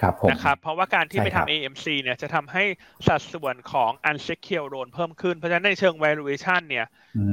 [0.01, 2.65] ครับนะครับ เพราะว่าการที่ไปทำ AMC เนี่ยจะทำให้
[3.07, 6.87] สัดส่วนของ unsecured loan เพิ่มขึ้น เพราะฉะนั้นในเชิง valuation เนี่ย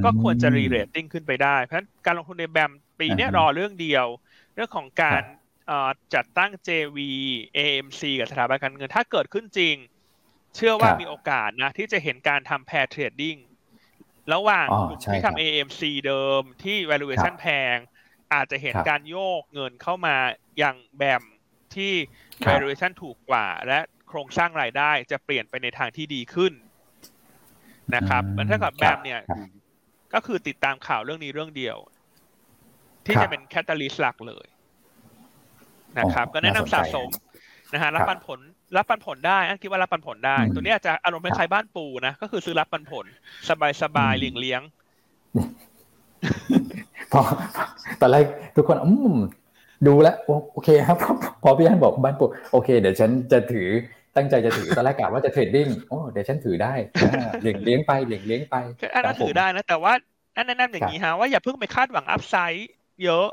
[0.04, 4.06] ก็ควรจะ re-rating ขึ้นไปได้ เพราะฉะนั้นการลงทุนใน BAM ปีนี้รอเรื่องเดียว
[4.54, 5.22] เรื่องของการ
[6.14, 6.98] จัดตั้ง JV
[7.56, 9.76] AMC กับสถาบันการเงินถ้าเกิดขึ้นจริง
[10.56, 13.36] เชื่อว่ามีโอกาสนะ ที่จะเห็นการทำ pair trading
[14.32, 17.76] ระหว่างกลุ่มที่ทำ AMC เดิมที่ valuation แพง
[18.34, 20.16] อาจจะเห็นการโยกเงินเข้ามา
[20.58, 21.22] อย่าง BAM
[21.74, 21.92] ที่
[22.48, 23.78] valuation ถูกกว่า และ
[24.08, 26.52] โครงสร้างรายได้จะเปลี่ยนไปในทางที่ดีขึ้น
[27.94, 29.20] นะครับมันถ้ากับแบมเนี่ย
[30.14, 31.76] ก็คือติดตามข่าวเรื่องนี้เรื่องเดียว
[33.06, 34.46] ที่จะเป็นแคตตาลิสต์หลักเลย
[35.98, 37.08] นะครับ ก็แนะนำสะสม
[37.72, 38.40] นะฮะรับปันผล
[38.76, 43.06] รับปันผลได้อันคิดว่ารับปันผลได้ ตัวนี้อาจจะอารมณ์คล้ายบ้านปูนะก็คือซื้อรับปันผล
[43.50, 44.62] สบายสบายเลี้ยงเลี้ยง
[47.12, 47.20] พอ
[48.00, 48.24] ตอนแรก
[48.56, 49.16] ทุกคนอืม
[49.86, 50.16] ดูแล้ว
[50.52, 50.96] โอเคครับ
[51.42, 53.68] พอพี่อันบอกบ้านปุ๊บโอเค เดี๋ยวฉันจะถือ
[54.16, 56.74] ตั้งใจจะถือตอนแรกกะว่าจะเทรดดิ้งโอ้เดี๋ยวฉันถือได้
[57.42, 58.56] เลี้ยงเลี้ยงไปเลี้ยงเลี้ยงไป
[58.94, 59.92] อันนั้นถือได้นะแต่ว่า
[60.36, 62.70] อันแนะนำอย่างนี้ฮะว่าอย่าเพิ่งไปคาดหวังอัพไซด์
[63.04, 63.26] เยอะ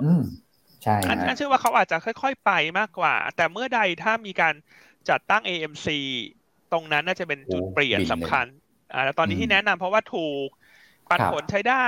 [0.84, 4.53] ใช่อันเชื่อว่าเขาอาจจะค่อย ๆ ไปมากกว่า แต่เมื่อใดถ้ามีการ
[5.09, 5.88] จัดตั้ง AMC
[6.71, 8.45] ตรงนั้นน่าจะเป็นจุดเปลี่ยนสำคัญ
[8.93, 10.47] อ่าแล้วตอนนี้ที่แนะนำเพราะว่าถูก
[11.09, 11.88] ปันผลใช้ได้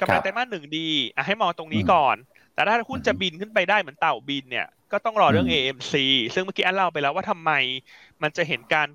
[0.00, 2.16] กำไรไตรมาสหนึ่งดีอะให้มองตรงนี้ก่อน
[2.54, 5.94] แต่ถ้าหุ้นจะบินขึ้นไปได้เหมือนเต่าบินเนี่ยก็ต้องรอเรื่อง AMC
[6.34, 7.50] ซึ่งเมื่อกี้อันเล่าไปแล้วว่าทำไม
[8.22, 8.88] มันจะเห็นการ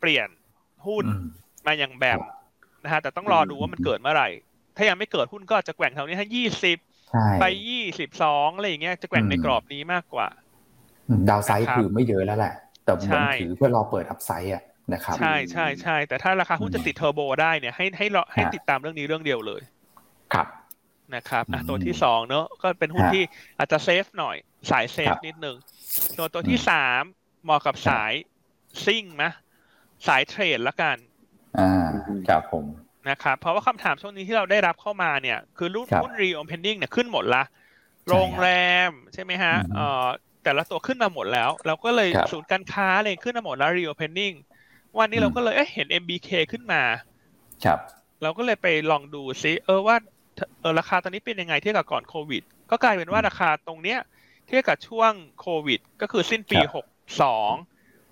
[0.00, 0.28] เปลี่ยน
[0.86, 1.04] หุ้น
[1.66, 2.18] มาอย่างแบบ
[2.84, 4.28] นะฮะแต่ต้องรอดูว่ามันเกิดเมื่อไหร่
[4.76, 6.78] ถ้ายังไม่เกิดหุ้นก็จะแกว่งแถวนี้ให้ยี่สิบ
[7.40, 10.28] ไปยี่สิบสองอะไรอย่างเงี้ยจะแกว่งในกรอบนี้มากกว่า
[11.28, 19.62] ดาวไซด์คือไม่เยอะแล้วแหละ แต่มันถือเพื่อรอเปิดอัพไซด์อะนะครับ ใช่ใช่ใช่แต่ถ้าราคาหุ้นจะติดเทอร์โบได้เนี่ยให้ให้เราให้ติดตามเรื่องนี้เรื่องเดียวเลย
[20.34, 20.46] ครับ
[21.14, 23.24] นะครับอะตัวที่สองเนอะก็เป็นหุ้นที่
[23.58, 24.36] อาจจะ safe หน่อย
[24.70, 25.56] สาย safe นิดนึง
[26.16, 27.02] ตัวตัวที่สาม
[27.44, 28.12] เหมาะกับสาย
[28.84, 29.30] ซิ่งนะ
[30.06, 30.96] สาย trade ละกัน
[31.58, 31.86] อ่า
[32.28, 32.64] ครับผม
[33.08, 37.42] นะครับเพราะว่าคำถามช่วงนี้ที่เราได้รับเข้ามาเนี่ย คือหุ้นหุ้น reopening เนี่ยขึ้นหมดละ
[38.08, 38.48] โรงแร
[38.88, 40.06] มใช่ไหมฮะเอ่อ
[40.44, 44.32] แต่ละตัวขึ้นมาหมดแล้ว เราก็เลยศูนย์การค้าเลยขึ้นมาหมดแล้ว reopening
[44.98, 46.82] วันนี้เราก็เลยเห็น MBK ขึ้นมา
[47.64, 47.78] ครับ
[48.22, 49.96] เราก็เลยไปลองดูซิเออว่า
[50.60, 53.98] เออราคาตอนนี้เป็นยังไงเทียบกับก่อนโควิด ก็กลายเป็นว่าราคาตรงเนี้ย
[54.46, 56.86] เทียบกับช่วงโควิด ก็คือสิ้นปีหก
[57.22, 57.52] สอง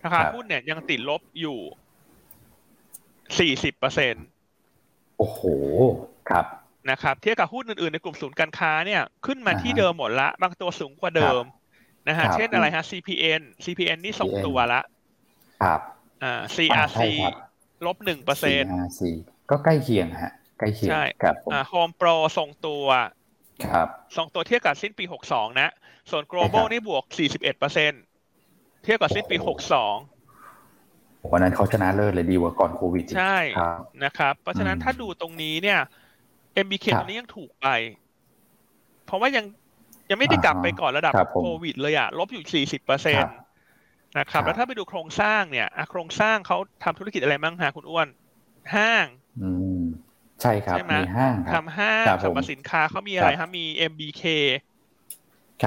[0.05, 1.59] ราคาหุ้นเนี่ยยังติดลบอยู่
[3.39, 4.26] สี่สิบเปอร์เซ็นต์
[5.18, 5.41] โอ้โห
[6.31, 6.47] ครับ
[6.91, 11.43] นะครับเทียบกับหุ้นอื่นๆในกลุ่มศูนย์การค้าเนี่ยขึ้นมาที่เดิมหมดละ บางตัวสูงกว่าเดิม
[12.09, 14.81] นะฮะเช่นอะไรฮะ CPN CPN นี่ส่งตัวละ
[15.62, 15.81] ครับ
[16.22, 17.01] อ่า CRC
[17.87, 19.01] ลบหนึ่งเปอร์เซ็นต์ CRC
[19.51, 22.85] ก็ใกล้เคียงฮะ ใกล้เคียงใช่ครับอ่า Home Pro ส่งตัว
[23.67, 25.71] ครับส่งตัวเทียบกับสิ้นปีหกสองนะ
[26.11, 28.03] ส่วน global นี่บวกสี่สิบเอ็ดเปอร์เซ็นต์
[28.85, 29.97] เทียบกับสิ้นปีหกสอง
[31.31, 33.39] วันนั้นเขาชนะเลิศเลยดีกว่าก่อนโควิดใช่
[34.05, 35.81] นะครับ เพราะฉะนั้นถ้าดูตรงนี้เนี่ย
[36.65, 37.67] MBK ตรงนี้ยังถูกไป
[39.07, 39.45] เพราะว่ายัง
[40.11, 43.29] ยังไม่ได้กลับไปก่อนระดับโควิดเลยอะลบอยู่สี่สิบเปอร์เซ็นต
[44.19, 48.09] นะครับ แล้วถ้าไปดูโครงสร้างเนี่ยโครงสร้างเขาทำธุรกิจอะไรบ้างฮะคุณอ้วน
[48.75, 49.07] ห้าง
[49.43, 49.68] อืม
[50.43, 54.22] ใช่ครับมีห้างทำห้างสรรพสินค้าเขามีอะไรครับมี MBK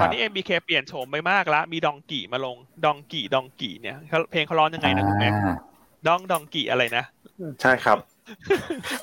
[0.02, 3.96] ตอนนี้ MBK เปลี่ยนโฉมไปมากแล้วมีดองกี่มาลงดองกี่ดองกี่เนี่ย
[4.32, 5.30] เพลงเขาร้องยังไงนะคุณแม่
[6.08, 7.04] ดองดองกี่อะไรนะ
[7.62, 7.98] ใช่ครับ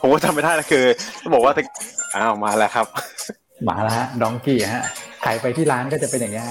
[0.00, 0.84] ผมก็จำไม่ได้นะคือ
[1.22, 1.52] ต้องบอกว่า
[2.16, 2.86] อ้าวมาแล้วครับ
[3.68, 4.84] มาแล้วฮะดองกี่ฮะ
[5.22, 6.46] ใครไปที่ร้านก็จะเป็นอย่างเงี้ย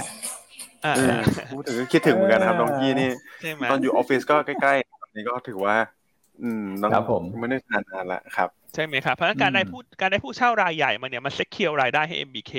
[1.52, 3.10] พูดถึงคิดถึงเหมือนกันครับดองกี้นี่
[3.72, 5.76] ตอนอยู่ออฟฟิศก็ใกล้ๆนี้ก็ถือว่า
[6.44, 12.54] อืมน้องผมไม่ได้ทานนานละครับ ใช่ไหมครับ เพราะการได้พูดการได้ผู้เช่ารายใหญ่มาเนี่ยมันเซ็กเคียวรายได้ให้ MBK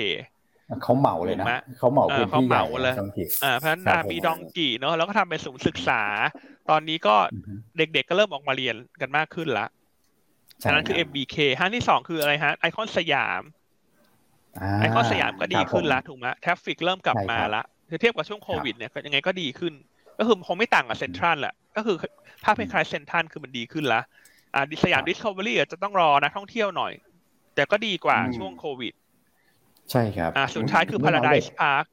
[0.83, 1.45] เขาเหมาเลยนะ
[1.77, 2.95] เขาเหมาพื้นที่ใหญ่เลย
[3.43, 6.01] อ่าเพราะฉะนั้นมีดองกี่เนาะแล้วก็ทำเป็นศูนย์ศึกษา
[6.69, 7.15] ตอนนี้ก็
[7.77, 9.67] เด็กๆก็เริ่มออกมาเรียนกันมากขึ้นละ
[10.63, 13.41] ฉะนั้นคือ MBK ห้างที่สองคืออะไรฮะไอคอนสยาม
[14.81, 17.63] ไอคอนสยามก็ดีขึ้นละถูกไหม traffic เริ่มกลับมาละ
[18.01, 19.73] เทียบกับช่วงโควิดเนี่ยยังไงก็ดีขึ้น
[20.19, 21.97] ก็คือคงไม่ต่างกับเซ็นทรัลแหละ ก็คือ
[22.43, 24.01] ภาพคล้ายๆเซ็นทรัลคือมันดีขึ้นละ
[24.53, 26.93] อ่าที่สยามดิสคัฟเวอรี่จะต้องรอนักท่องเที่ยวหน่อย
[27.55, 28.93] แต่ก็ดีกว่าช่วงโควิด
[29.91, 31.85] ใช่ครับ อ่าสุดท้ายคือ Paradise Park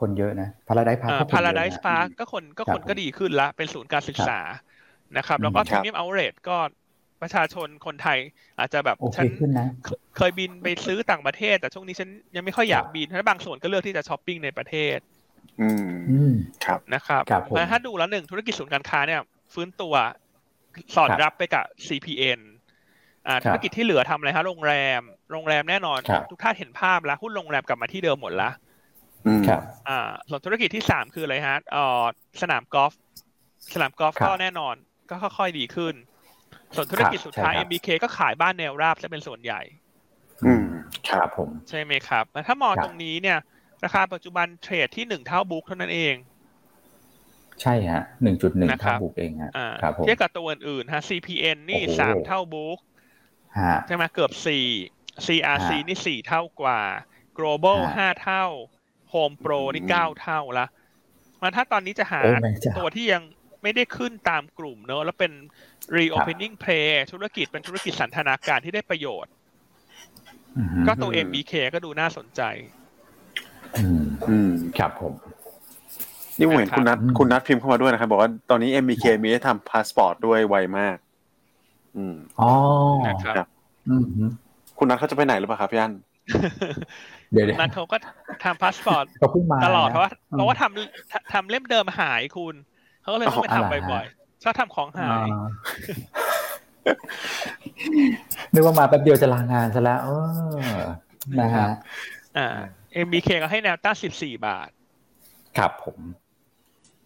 [0.00, 4.40] คนเยอะนะ Paradise Park Paradise Park ก็คนก็คนก็ดีขึ้นละ เป็นศูนย์การศึกษา
[5.16, 6.56] นะครับ แล้วก็พรีเมียมเอาเรทก็
[7.22, 8.18] ประชาชนคนไทย
[8.58, 9.24] อาจจะแบบฉัน
[10.16, 14.98] เคยบินไปซื้อต่างประเทศ แต่ช่วงนี้ฉันยังไม่ค่อยอยากบินเพราะบางส่วนก็เลือกที่จะช้อปปิ้งในประเทศ
[15.60, 15.68] อื
[16.30, 16.32] ม
[16.64, 17.22] ครับนะครับ
[17.70, 19.20] ถ้าดูแล้วหนึ่งธุรกิจศูนย์การค้าเนี่ย
[19.52, 19.94] ฟื้นตัว
[20.94, 22.40] สอดรับไปกับ CPN
[23.44, 25.00] ธุรกิจที่เหลือทำอะไรฮะโรงแรม
[25.32, 25.98] โรงแรมแน่นอน
[26.30, 28.50] ทุกท่านเห็นภาพแล้วหุ้นโรงแรมกลับมาที่เดิมหมดละ
[29.48, 32.04] ครับอ่าส่วนธุรกิจที่สามคืออะไรฮะอ่อ
[32.42, 32.92] สนามกอล์ฟ
[33.74, 34.74] สนามกอล์ฟก็แน่นอน
[35.10, 35.94] ก็ค่อยๆดีขึ้น
[36.74, 39.60] ส่วนธุรกิจสุดท้าย MBK ก็ขายบ้านแนวราบจะเป็นส่วนใหญ่
[40.46, 40.64] อืม
[41.08, 43.38] ครับผม ใช่ไหมครับ ถ้ามองตรงนี้เนี่ย
[43.84, 46.14] ราคาปัจจุบันเทรดที่หนึ่งเท่าบุ๊กเท่านั้นเอง
[47.62, 49.50] ใช่ฮะหนึ่งจุดหนึ่งเท่าบุ๊กเองฮะ
[49.82, 52.78] ครับผมเทียบกับตัวอื่นๆฮะ CPN นี่สามเท่าบุ๊ก
[53.86, 54.66] ใช่ไหมเกือบสี่
[55.26, 56.80] CRC นี่สี่เท่ากว่า
[57.38, 58.44] Global ห้าเท่า
[59.12, 60.66] HomePro นี่เก้าเท่าละ
[61.40, 62.20] มาถ้าตอนนี้จะหา
[62.78, 63.22] ตัวที่ยัง
[63.62, 65.32] ไม่ได้ขึ้นตามกลุ่มเนอะแล้วเป็น
[65.96, 69.32] reopening play ธุรกิจเป็นธุรกิจสันทนาการที่ได้ประโยชน์
[70.86, 72.42] ก็ตัว MBK ก็ดูน่าสนใจ
[74.28, 75.12] อืมครับผม
[76.38, 80.96] นี่ผมเห็นคุณนัทคุณนัทพิมพ์เข้ามาด้วยนะครับ บอกว่าตอนนี้ MBK มีให้ทำพาสปอร์ตด้วยไวมาก
[81.96, 82.50] อืมอ๋อ
[83.06, 83.46] นะครับ
[84.78, 85.92] คุณนัทเขาจะไปไหนหรือเปล่าครับพี่อัน
[87.32, 87.96] เดี๋ยวนัทเขาก็
[88.44, 89.04] ทำพาสปอร์ต
[89.64, 92.54] ตลอดเพราะว่าเพราะว่าทำทำเล่มเดิมหายคุณ
[93.02, 95.28] เขาก็เลยต้องไปทำบ่อยๆชอบทำของหาย
[98.52, 100.00] นึกว่ามาแป๊บเดียวจะลางานซะแล้ว
[101.40, 101.66] นะฮะ
[102.38, 102.48] อ่า
[103.06, 104.70] MBK ก็ให้แนวต้านสิบสี่บาท
[105.58, 105.98] ครับผม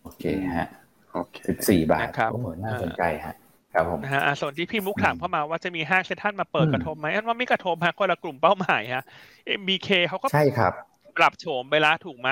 [0.02, 0.24] โอเค
[0.56, 0.68] ฮะ
[1.12, 3.34] โอเคสิบสี่บาทครับโอ้โหน่าสนใจฮะ
[3.74, 9.04] ครับผมนะฮะส่วนที่พี่มุกถามเข้ามาว่าจะมีห้างเซ็นทรัลมาเปิดกระทบไหมอันว่าไม่กระทบฮะคนละกลุ่มเป้าหมายฮะ
[9.60, 10.72] MBK เขาก็ใช่ครับ
[11.18, 12.28] ปรับโฉมไปแล้วถูกไหม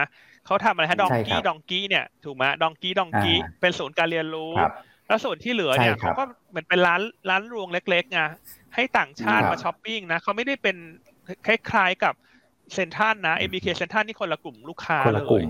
[0.46, 4.52] เขาทำอะไรฮะดองกี้ดองกี้เนี่ยถูกไหมดองกี้ดองกี้เป็นศูนย์การเรียนรู้
[5.08, 7.00] แล้วส่วนที่เหลือเนี่ยเขาก็เหมือนเป็นร้าน
[7.30, 8.20] ร้านรวงเล็กๆไง
[8.74, 10.76] ให้ต่างชาติมาช้อปปิ้งนะเขาไม่ได้เป็น
[11.46, 12.14] คล้ายๆกับ
[12.74, 15.44] เซ็นทรัลนะ MBK เซ็นทรัลนี่คนละกลุ่มลูกค้าเลย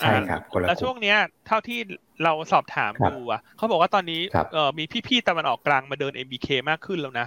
[0.00, 1.16] ใช่ครับแล้วช่วงเนี้ย
[1.46, 1.78] เท่าที่
[2.24, 4.20] เราสอบถามดูอะเขาบอกว่าตอนนี้
[4.52, 7.26] เออมีพี่ๆตะวันออกกลางมาเดิน MBK มากขึ้นแล้วนะ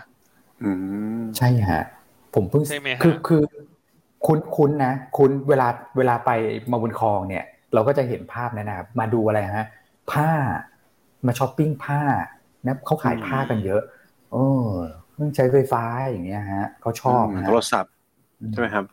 [0.64, 0.72] อื
[1.20, 1.84] มใช่ฮะ
[2.36, 2.64] ผมเพิ่ง
[3.04, 3.42] คือคือ
[4.26, 6.32] คุ้นคุ้นนะคุ้นเวลาเวลาไป
[6.72, 9.68] มาบนคลองเนี่ย เราก็จะเห็นภาพนะครับมาดูอะไรฮะ
[10.12, 10.30] ผ้า
[11.26, 12.02] มาช้อปปิ้งผ้า
[12.66, 13.82] นะเขาขายผ้ากันเยอะ
[14.32, 14.46] โอ้
[15.12, 17.94] เครื่องใช้ไฟฟ้าอย่างเงี้ยฮะเขาชอบโทรศัพท์
[18.52, 18.86] ใช่ไหมครับ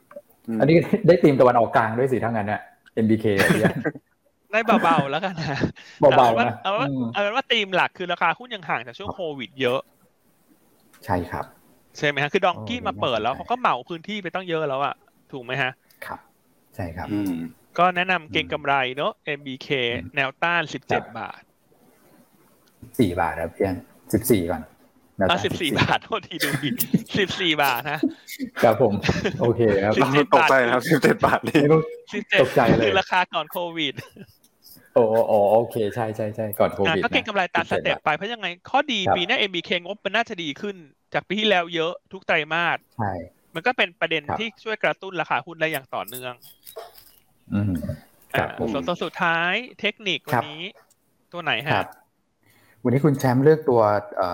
[0.61, 0.76] อันนี้
[1.07, 2.61] ได้ตีมตะวันออกกลางด้วยสิทั้งนั้นเนี่ย
[3.05, 3.26] MBK
[4.53, 5.61] ได้เบาๆแล้วกันนะ
[6.01, 9.80] เบาๆนะเอาว่าเอาเป็นว่าตีมหลักคือราคาหุ้นยังห่างจากช่วงโควิดเยอะ
[11.05, 11.44] ใช่ครับ
[11.99, 14.94] ใช่ไหมฮะคือดองกี้มาเปิดแล้วเขาก็เหมาพื้นที่ไปต้องเยอะแล้วอะ
[15.32, 15.70] ถูกไหมฮะ
[16.07, 16.20] ครับ
[16.74, 17.09] ใช่ครับ
[17.78, 19.68] ก็แนะนำเก่งกำไรเนอะ MBK
[20.14, 21.40] แนวต้านสิบเจ็ดบาท
[22.99, 23.74] สี่บาทครับเพียง
[24.12, 24.62] สิบสี่ก่อน
[25.18, 26.70] อะสิบสี่บาทโทษทีดูดี
[27.18, 28.00] สิบสี่บาทนะ
[28.62, 28.92] ครับผม
[29.40, 29.92] โอเคครับ
[30.34, 31.62] ตกใจครับสิบเจ็ดบาทนี่
[32.12, 33.94] สิบเจ็ดตกใจเลยราคาก่อนโควิด
[34.94, 40.76] โอ้โอโอเคใช่ใช่ใช่ก่อนโควิดก็เก็งกำไรตามสเต็ปไปเพราะยังไงข้อดีปีหน้า MBK งบมันน่าจะดีขึ้น
[41.14, 43.12] จากปีที่แล้วเยอะทุกไตรมาสใช่
[43.54, 46.34] มันก็เป็นประเด็นที่ช่วยกระตุ้นราคาหุ้นได้อย่างต่อเนื่อง
[47.54, 47.72] อืม
[48.32, 50.62] ครับส่วนตัวสุดท้ายเทคนิควันนี้
[51.32, 51.72] ตัวไหนฮะ
[52.87, 53.82] วันนี้คุณแชมป์เลือกตัว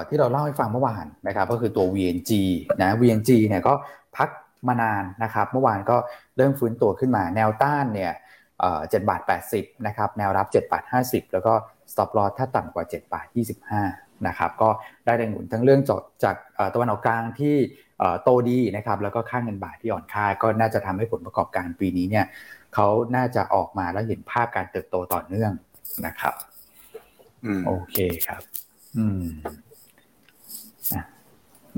[0.09, 2.31] ที่เราเล่าให้ฟังเมื่อวานนะครับ ก็คือตัว VNG
[2.83, 3.75] นะ VNG เนี่ยก็
[4.17, 4.29] พัก
[4.69, 5.97] มานานนะครับ เมื่อวานก็
[6.37, 8.13] เริ่มฟื้นตัวขึ้นมาแนวต้านเนี่ย
[8.91, 11.53] เจ็ดบาทแปดสิบนะครับ แนวรับเจ็ดบาทห้าสิบแล้วก็
[11.93, 13.83] stop loss ถ้าต่ำกว่าเจ็ดบาทยี่สิบห้า
[14.27, 14.69] นะครับ ก็
[15.05, 16.37] ได้แรงหนุนทั้งเรื่องจากจาก
[16.75, 17.57] ตะวันออกกลางที่
[18.23, 22.27] โตดีนะครับ แล้วก็ค่าเงินบาทที่อ่อนค่า ก็น่าจะทำให้ผลประกอบการปีนี้เนี่ย
[22.75, 25.53] เขาน่าจะออกมาแล้วเห็นภาพการเติบโตต่อเนื่อง
[26.07, 26.35] นะครับ
[27.67, 28.43] โอเคครับ
[28.97, 29.23] อืม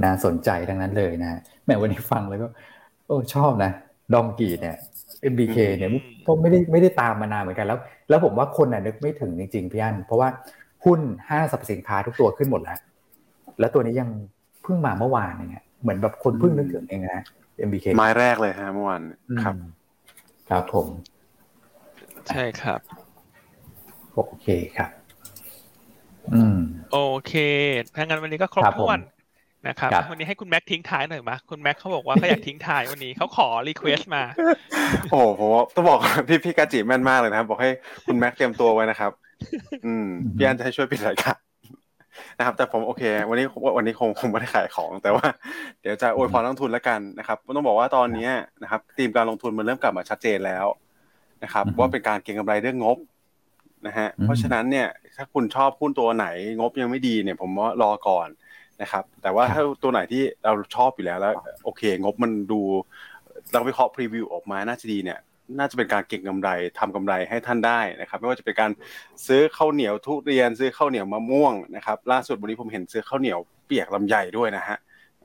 [0.03, 2.49] น่าสนใจทั้งนั้นเลยนะแม้วันนี้ฟังแล้วก็
[3.07, 3.71] โอ้ชอบนะ
[4.15, 4.77] ดองกีเนี่ย
[5.33, 5.91] MBK เนี่ย
[6.27, 10.29] ผมไม่ได้ไม่ได้ตามมานานเหมือนกันแล้ว แล้วผมว่าคนน่ะนึกไม่ถึงจริงๆพี่อันเพราะว่า
[10.85, 12.79] หุ้นห้างสรรพสินค้าทุกตัวขึ้นหมดแล้ว
[13.61, 14.09] แล้วตัวนี้ยัง
[14.63, 17.25] เพิ่งมาเมื่อวานเนี่ยเหมือนแบบคนเพิ่งนึกถึงเองนะ
[17.69, 19.01] MBK ไม้แรกเลยฮะเมื่อวาน
[19.43, 19.55] ครับ
[20.51, 20.87] ครับผม
[22.29, 22.81] ใช่ครับ
[24.15, 24.47] โอเค
[24.77, 25.04] ครับอืม
[26.93, 27.33] โอเค
[27.95, 28.99] ถ้างั้นวันนี้ก็ครบถ้วน
[29.69, 34.23] นะครับ วันนี้ให้คุณแม็กทิ้งท้ายหน่อยมะคุณแม็กเขาบอกว่าเขาอยากทิ้งท้ายวันนี้เขาขอ request มา
[35.13, 35.41] โอ้โห
[35.75, 35.99] ต้องบอก
[36.29, 37.71] พี่พี่กาจิแม่นมากเลยนะครับ บอกให้
[38.07, 39.13] คุณแม็กเตรียมตัวไว้นะครับ
[39.87, 41.39] อืมพี่อันจะให้ช่วยปิดรายการ
[42.39, 43.47] นะครับ แต่ผมโอเค วันนี้
[43.77, 45.27] วันนี้คงคงไม่ได้ขายของ แต่ว่า
[45.81, 48.29] เดี๋ยวจะอวยพรลงทุนแล้วกันนะครับต้องบอกว่าตอนนี้
[48.63, 50.67] นะครับธีมการลงทุนมันเริ่มกลับมาชัดเจนแล้ว
[51.45, 52.97] นะครับ ว่าเป็นการเก็งกำไรเรื่องงบ
[53.87, 56.27] นะฮะเพราะฉะนั้นเนี่ยถ้าคุณชอบหุ้นตัวไหน
[56.59, 58.29] งบยังไม่ดีเนี่ย ผมว่ารอก่อน
[58.83, 62.61] นะครับแต่ว่าถ้าตัวไหนที่เราชอบอยู่แล้วแล้ว โอเค งบมันดู
[63.53, 65.19] เราไปเคาะพรีวิวออกมาน่าจะดีเนี่ย
[65.59, 68.71] น่าจะเป็นการเก็งกำไรทำกำไรให้ท่านได้นะครับ ไม่ว่าจะเป็นการ
[69.27, 74.79] ซื้อข้าวเหนียวทุเรียนซื้อข้าวเหนียวมะม่วงนะครับ ล่าสุดวันนี้ผมเห็นซื้อข้าวเหนียวเปียกลำไยด้วยนะฮะ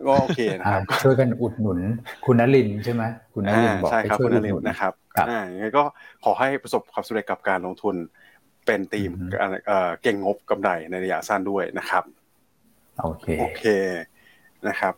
[0.07, 1.80] ก็โอเคนะครับช่วยกันอุดหนุน
[2.26, 3.03] คุณนลินใช่ไหม
[3.34, 4.93] คุณนลินบอกใช่ครับคุณนลินนะครับ
[5.30, 5.84] อ่าอย่างไรก็
[6.24, 7.95] ขอให้ประสบความสำเร็จกับการลงทุน
[8.66, 9.12] เป็นทีม
[10.01, 12.03] เก่งงบกำไรในระยะสั้นด้วยนะครับ
[13.01, 13.64] โอเคโอเค
[14.68, 14.93] นะครับ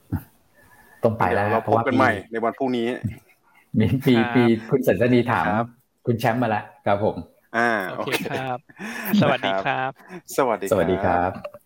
[1.04, 2.88] ต้องไปแล้วเราพบกันใหม่ในวันพรุ่งนี้
[3.80, 5.46] มีปีปีคุณสันนีถาม
[6.06, 7.16] คุณแชมป์มาแล้วครับผม
[7.58, 8.58] อ่าโอเคครับ
[9.22, 9.92] สวัสดีครับ
[10.38, 11.61] สวัสดีสวัสดีครับ